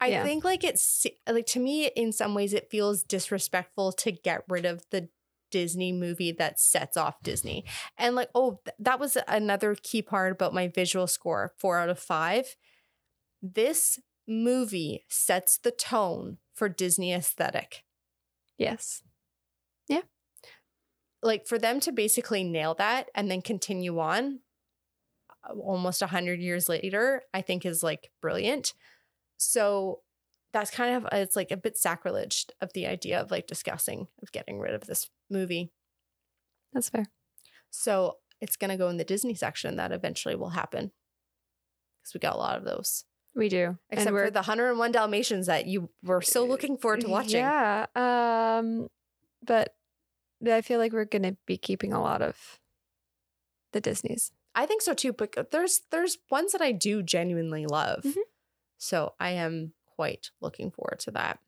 I 0.01 0.09
Yeah. 0.09 0.23
think 0.25 0.45
like 0.45 0.65
it's 0.65 1.07
like 1.29 1.47
to 1.47 1.61
me 1.61 1.87
in 1.87 2.13
some 2.13 2.35
ways 2.35 2.53
it 2.53 2.71
feels 2.71 3.03
disrespectful 3.03 3.93
to 3.93 4.13
get 4.13 4.45
rid 4.49 4.65
of 4.65 4.85
the 4.91 5.09
Disney 5.51 5.93
movie 5.93 6.33
that 6.33 6.59
sets 6.59 6.97
off 6.97 7.23
Disney. 7.23 7.65
And 7.97 8.17
like, 8.17 8.29
oh, 8.35 8.61
th- 8.65 8.75
that 8.81 8.99
was 8.99 9.17
another 9.29 9.77
key 9.77 10.03
part 10.03 10.33
about 10.33 10.53
my 10.53 10.69
visual 10.69 11.07
score 11.07 11.55
four 11.59 11.79
out 11.79 11.89
of 11.89 11.99
five. 11.99 12.57
This 13.41 14.01
movie 14.27 15.05
sets 15.09 15.59
the 15.59 15.71
tone 15.71 16.39
for 16.55 16.69
Disney 16.69 17.13
aesthetic. 17.13 17.85
Yes. 18.59 19.03
Yeah. 19.89 20.03
Like, 21.23 21.47
for 21.47 21.59
them 21.59 21.81
to 21.81 21.93
basically 21.93 22.45
nail 22.45 22.75
that 22.75 23.11
and 23.15 23.31
then 23.31 23.43
continue 23.43 23.99
on 23.99 24.41
uh, 25.49 25.55
almost 25.55 26.03
a 26.03 26.07
100 26.07 26.41
years 26.41 26.69
later, 26.69 27.23
I 27.33 27.41
think 27.41 27.65
is 27.65 27.83
like 27.83 28.11
brilliant. 28.21 28.75
So, 29.37 30.01
that's 30.55 30.71
kind 30.71 30.95
of 30.95 31.09
it's 31.13 31.35
like 31.35 31.51
a 31.51 31.57
bit 31.57 31.77
sacrilege 31.77 32.47
of 32.61 32.73
the 32.75 32.87
idea 32.87 33.21
of 33.21 33.33
like 33.33 33.49
discussing 33.49 34.07
of 34.23 34.31
getting 34.31 34.61
rid 34.61 34.73
of 34.73 34.87
this 34.87 35.11
movie. 35.29 35.73
That's 36.73 36.89
fair. 36.89 37.07
So 37.71 38.19
it's 38.41 38.57
going 38.57 38.71
to 38.71 38.77
go 38.77 38.89
in 38.89 38.97
the 38.97 39.05
Disney 39.05 39.35
section. 39.35 39.77
That 39.77 39.91
eventually 39.91 40.37
will 40.37 40.51
happen 40.51 40.93
because 42.01 42.15
we 42.15 42.21
got 42.21 42.37
a 42.37 42.39
lot 42.39 42.57
of 42.57 42.65
those. 42.65 43.05
We 43.35 43.49
do. 43.49 43.79
Except 43.91 44.11
for 44.11 44.31
the 44.31 44.39
101 44.41 44.93
Dalmatians 44.93 45.47
that 45.47 45.67
you 45.67 45.91
were 46.03 46.23
so 46.23 46.45
looking 46.45 46.77
forward 46.77 47.01
to 47.01 47.09
watching. 47.09 47.41
Yeah. 47.41 47.87
Um, 47.97 48.89
but 49.45 49.75
I 50.49 50.61
feel 50.61 50.79
like 50.79 50.93
we're 50.93 51.05
gonna 51.05 51.37
be 51.47 51.57
keeping 51.57 51.93
a 51.93 52.01
lot 52.01 52.23
of 52.23 52.61
the 53.73 53.81
Disneys. 53.81 54.31
I 54.55 54.67
think 54.67 54.83
so 54.83 54.95
too. 54.95 55.13
But 55.13 55.51
there's 55.51 55.83
there's 55.91 56.19
ones 56.31 56.53
that 56.53 56.61
I 56.61 56.71
do 56.73 57.03
genuinely 57.03 57.67
love. 57.67 58.05
Mhm. 58.05 58.23
So 58.79 59.15
I 59.19 59.31
am 59.31 59.73
quite 59.97 60.31
looking 60.41 60.71
forward 60.71 61.01
to 61.01 61.11
that. 61.13 61.41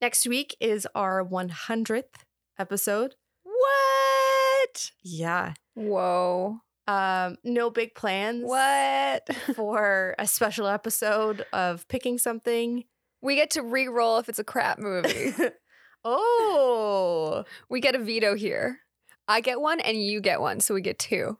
Next 0.00 0.26
week 0.26 0.56
is 0.60 0.86
our 0.94 1.22
100th 1.22 2.24
episode. 2.58 3.14
What? 3.44 4.90
Yeah. 5.02 5.54
Whoa. 5.74 6.60
Um, 6.86 7.36
no 7.44 7.70
big 7.70 7.94
plans. 7.94 8.44
What? 8.44 9.28
for 9.56 10.14
a 10.18 10.26
special 10.26 10.66
episode 10.66 11.44
of 11.52 11.86
picking 11.88 12.18
something. 12.18 12.84
we 13.22 13.36
get 13.36 13.50
to 13.50 13.62
re-roll 13.62 14.18
if 14.18 14.28
it's 14.28 14.38
a 14.38 14.44
crap 14.44 14.78
movie. 14.78 15.32
oh, 16.04 17.44
we 17.70 17.80
get 17.80 17.94
a 17.94 17.98
veto 17.98 18.34
here. 18.34 18.80
I 19.26 19.40
get 19.40 19.60
one 19.60 19.80
and 19.80 19.96
you 19.96 20.20
get 20.20 20.40
one, 20.40 20.60
so 20.60 20.74
we 20.74 20.82
get 20.82 20.98
two. 20.98 21.38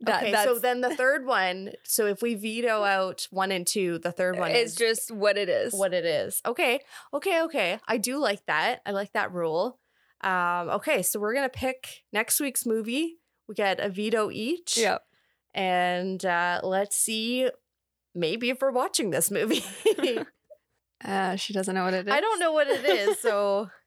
That, 0.00 0.22
okay. 0.22 0.32
that's, 0.32 0.48
So 0.48 0.58
then 0.58 0.80
the 0.80 0.96
third 0.96 1.26
one. 1.26 1.72
So 1.84 2.06
if 2.06 2.22
we 2.22 2.34
veto 2.34 2.82
out 2.82 3.28
one 3.30 3.52
and 3.52 3.66
two, 3.66 3.98
the 3.98 4.10
third 4.10 4.36
one 4.38 4.50
it's 4.50 4.72
is 4.72 4.76
just 4.76 5.10
what 5.12 5.36
it 5.36 5.48
is. 5.48 5.72
what 5.72 5.94
it 5.94 6.04
is. 6.04 6.40
Okay. 6.44 6.80
Okay. 7.14 7.42
Okay. 7.42 7.78
I 7.86 7.98
do 7.98 8.18
like 8.18 8.44
that. 8.46 8.80
I 8.84 8.90
like 8.90 9.12
that 9.12 9.32
rule. 9.32 9.78
Um, 10.22 10.70
okay. 10.70 11.02
So 11.02 11.20
we're 11.20 11.34
gonna 11.34 11.48
pick 11.48 12.02
next 12.12 12.40
week's 12.40 12.66
movie. 12.66 13.18
We 13.48 13.54
get 13.54 13.80
a 13.80 13.88
veto 13.88 14.30
each. 14.30 14.76
Yep. 14.76 15.02
And 15.54 16.24
uh, 16.24 16.60
let's 16.62 16.96
see. 16.96 17.48
Maybe 18.14 18.50
if 18.50 18.60
we're 18.60 18.72
watching 18.72 19.10
this 19.10 19.30
movie. 19.30 19.64
Uh, 21.04 21.34
she 21.34 21.52
doesn't 21.52 21.74
know 21.74 21.82
what 21.82 21.94
it 21.94 22.06
is. 22.06 22.12
I 22.14 22.20
don't 22.20 22.38
know 22.38 22.52
what 22.52 22.68
it 22.68 22.84
is. 22.84 23.18
So 23.18 23.68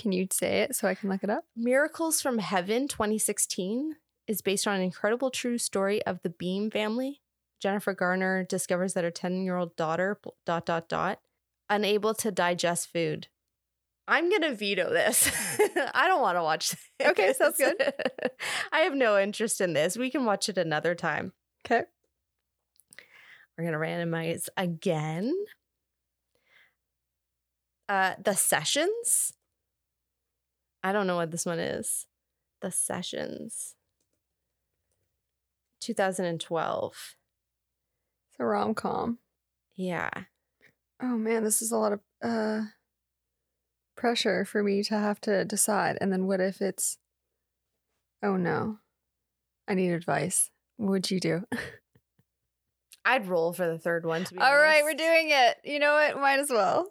Can 0.00 0.12
you 0.12 0.26
say 0.32 0.60
it 0.60 0.74
so 0.74 0.88
I 0.88 0.94
can 0.94 1.10
look 1.10 1.22
it 1.22 1.30
up? 1.30 1.44
Miracles 1.54 2.22
from 2.22 2.38
Heaven 2.38 2.88
2016 2.88 3.96
is 4.26 4.40
based 4.40 4.66
on 4.66 4.76
an 4.76 4.82
incredible 4.82 5.30
true 5.30 5.58
story 5.58 6.02
of 6.06 6.22
the 6.22 6.30
Beam 6.30 6.70
family. 6.70 7.20
Jennifer 7.60 7.92
Garner 7.92 8.42
discovers 8.42 8.94
that 8.94 9.04
her 9.04 9.10
10 9.10 9.42
year 9.44 9.56
old 9.56 9.76
daughter, 9.76 10.18
dot, 10.46 10.64
dot, 10.64 10.88
dot, 10.88 11.20
unable 11.68 12.14
to 12.14 12.30
digest 12.30 12.90
food. 12.90 13.28
I'm 14.10 14.28
going 14.28 14.42
to 14.42 14.56
veto 14.56 14.90
this. 14.90 15.30
I 15.94 16.08
don't 16.08 16.20
want 16.20 16.36
to 16.36 16.42
watch 16.42 16.70
this. 16.98 17.08
Okay, 17.10 17.32
sounds 17.32 17.56
good. 17.56 17.80
I 18.72 18.80
have 18.80 18.94
no 18.94 19.16
interest 19.16 19.60
in 19.60 19.72
this. 19.72 19.96
We 19.96 20.10
can 20.10 20.24
watch 20.24 20.48
it 20.48 20.58
another 20.58 20.96
time. 20.96 21.32
Okay. 21.64 21.84
We're 23.56 23.70
going 23.70 23.72
to 23.72 23.78
randomize 23.78 24.48
again. 24.56 25.32
Uh, 27.88 28.14
the 28.22 28.34
Sessions. 28.34 29.32
I 30.82 30.90
don't 30.92 31.06
know 31.06 31.16
what 31.16 31.30
this 31.30 31.46
one 31.46 31.60
is. 31.60 32.06
The 32.62 32.72
Sessions. 32.72 33.76
2012. 35.80 37.14
It's 38.30 38.40
a 38.40 38.44
rom 38.44 38.74
com. 38.74 39.18
Yeah. 39.76 40.10
Oh 41.00 41.16
man, 41.16 41.44
this 41.44 41.62
is 41.62 41.70
a 41.70 41.76
lot 41.78 41.92
of 41.92 42.00
uh 42.22 42.62
pressure 44.00 44.44
for 44.46 44.62
me 44.62 44.82
to 44.82 44.98
have 44.98 45.20
to 45.20 45.44
decide. 45.44 45.98
And 46.00 46.10
then 46.12 46.26
what 46.26 46.40
if 46.40 46.60
it's 46.62 46.96
oh 48.22 48.36
no. 48.36 48.78
I 49.68 49.74
need 49.74 49.92
advice. 49.92 50.50
What 50.78 50.90
would 50.90 51.10
you 51.10 51.20
do? 51.20 51.44
I'd 53.04 53.28
roll 53.28 53.52
for 53.52 53.66
the 53.66 53.78
third 53.78 54.04
one 54.04 54.24
to 54.24 54.34
be 54.34 54.40
All 54.40 54.56
right, 54.56 54.82
we're 54.82 54.94
doing 54.94 55.28
it. 55.30 55.58
You 55.64 55.78
know 55.78 55.92
what? 55.94 56.20
Might 56.20 56.38
as 56.38 56.50
well. 56.50 56.88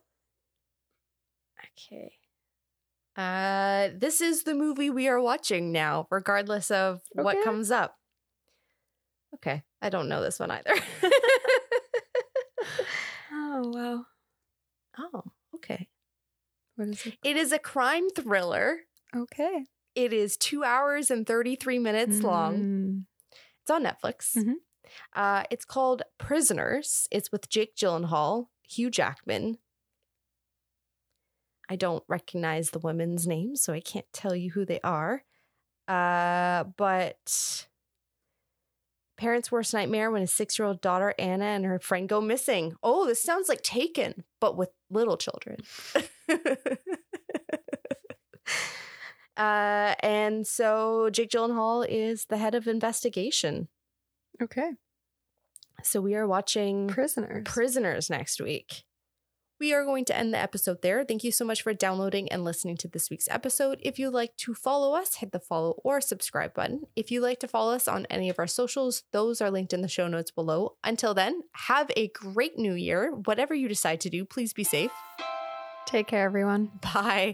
Okay. 1.78 2.14
Uh 3.18 3.90
this 3.98 4.22
is 4.22 4.44
the 4.44 4.54
movie 4.54 4.90
we 4.90 5.08
are 5.08 5.20
watching 5.20 5.72
now, 5.72 6.08
regardless 6.12 6.70
of 6.70 7.02
what 7.14 7.44
comes 7.44 7.72
up. 7.72 7.96
Okay. 9.36 9.64
I 9.82 9.90
don't 9.90 10.10
know 10.10 10.22
this 10.22 10.40
one 10.40 10.52
either. 10.52 10.74
Oh 13.32 13.62
wow. 13.74 14.06
oh, 15.00 15.18
okay. 15.18 15.39
What 16.80 16.88
is 16.88 17.06
it? 17.06 17.18
It 17.26 17.36
is 17.36 17.52
a 17.52 17.60
crime 17.60 18.10
thriller. 18.10 18.78
Okay. 19.14 19.66
It 19.96 20.14
is 20.14 20.38
two 20.38 20.64
hours 20.64 21.12
and 21.12 21.28
33 21.28 21.78
minutes 21.78 22.22
long. 22.22 22.58
Mm. 22.58 23.06
It's 23.62 23.70
on 23.70 23.84
Netflix. 23.84 24.38
Mhm. 24.38 24.54
Uh, 25.14 25.44
it's 25.52 25.66
called 25.66 26.04
Prisoners. 26.18 27.06
It's 27.12 27.34
with 27.34 27.50
Jake 27.50 27.76
Gyllenhaal, 27.76 28.48
Hugh 28.64 28.90
Jackman. 28.90 29.58
I 31.70 31.76
don't 31.76 32.04
recognize 32.08 32.70
the 32.70 32.80
women's 32.80 33.28
names, 33.28 33.62
so 33.62 33.74
I 33.74 33.82
can't 33.82 34.08
tell 34.14 34.34
you 34.34 34.52
who 34.52 34.64
they 34.66 34.80
are. 34.82 35.24
Uh, 35.86 36.64
but 36.64 37.68
parents' 39.18 39.52
worst 39.52 39.74
nightmare 39.74 40.10
when 40.12 40.24
a 40.24 40.28
six-year-old 40.28 40.80
daughter 40.80 41.14
Anna 41.20 41.44
and 41.46 41.66
her 41.66 41.78
friend 41.80 42.08
go 42.08 42.22
missing. 42.22 42.76
Oh, 42.82 43.06
this 43.06 43.22
sounds 43.22 43.50
like 43.50 43.64
Taken, 43.64 44.24
but 44.40 44.56
with 44.56 44.70
little 44.90 45.18
children. 45.18 45.58
uh, 49.38 49.96
and 50.02 50.46
so 50.46 51.10
Jake 51.12 51.30
Gyllenhaal 51.30 51.86
is 51.88 52.26
the 52.26 52.38
head 52.38 52.56
of 52.56 52.68
investigation. 52.68 53.68
Okay. 54.42 54.72
So 55.84 56.02
we 56.02 56.16
are 56.16 56.28
watching 56.28 56.88
Prisoners. 56.88 57.44
Prisoners 57.46 58.10
next 58.10 58.42
week. 58.42 58.84
We 59.60 59.74
are 59.74 59.84
going 59.84 60.06
to 60.06 60.16
end 60.16 60.34
the 60.34 60.38
episode 60.38 60.82
there. 60.82 61.04
Thank 61.04 61.26
you 61.26 61.34
so 61.34 61.44
much 61.44 61.64
for 61.64 61.74
downloading 61.74 62.32
and 62.32 62.46
listening 62.46 62.78
to 62.78 62.88
this 62.88 63.10
week's 63.10 63.28
episode. 63.30 63.80
If 63.82 64.00
you'd 64.00 64.14
like 64.14 64.38
to 64.38 64.54
follow 64.54 64.94
us, 64.96 65.16
hit 65.16 65.34
the 65.34 65.40
follow 65.40 65.82
or 65.84 66.00
subscribe 66.00 66.54
button. 66.54 66.84
If 66.96 67.12
you'd 67.12 67.24
like 67.24 67.42
to 67.42 67.48
follow 67.48 67.74
us 67.74 67.86
on 67.86 68.08
any 68.10 68.30
of 68.30 68.40
our 68.40 68.48
socials, 68.48 69.04
those 69.12 69.42
are 69.42 69.52
linked 69.52 69.74
in 69.74 69.82
the 69.82 69.90
show 69.90 70.08
notes 70.08 70.32
below. 70.32 70.78
Until 70.86 71.14
then, 71.14 71.42
have 71.68 71.92
a 71.98 72.08
great 72.08 72.58
new 72.58 72.74
year. 72.74 73.12
Whatever 73.12 73.54
you 73.54 73.68
decide 73.68 74.00
to 74.02 74.10
do, 74.10 74.24
please 74.24 74.54
be 74.54 74.64
safe. 74.64 74.92
Take 75.86 76.08
care, 76.08 76.26
everyone. 76.26 76.72
Bye. 76.82 77.34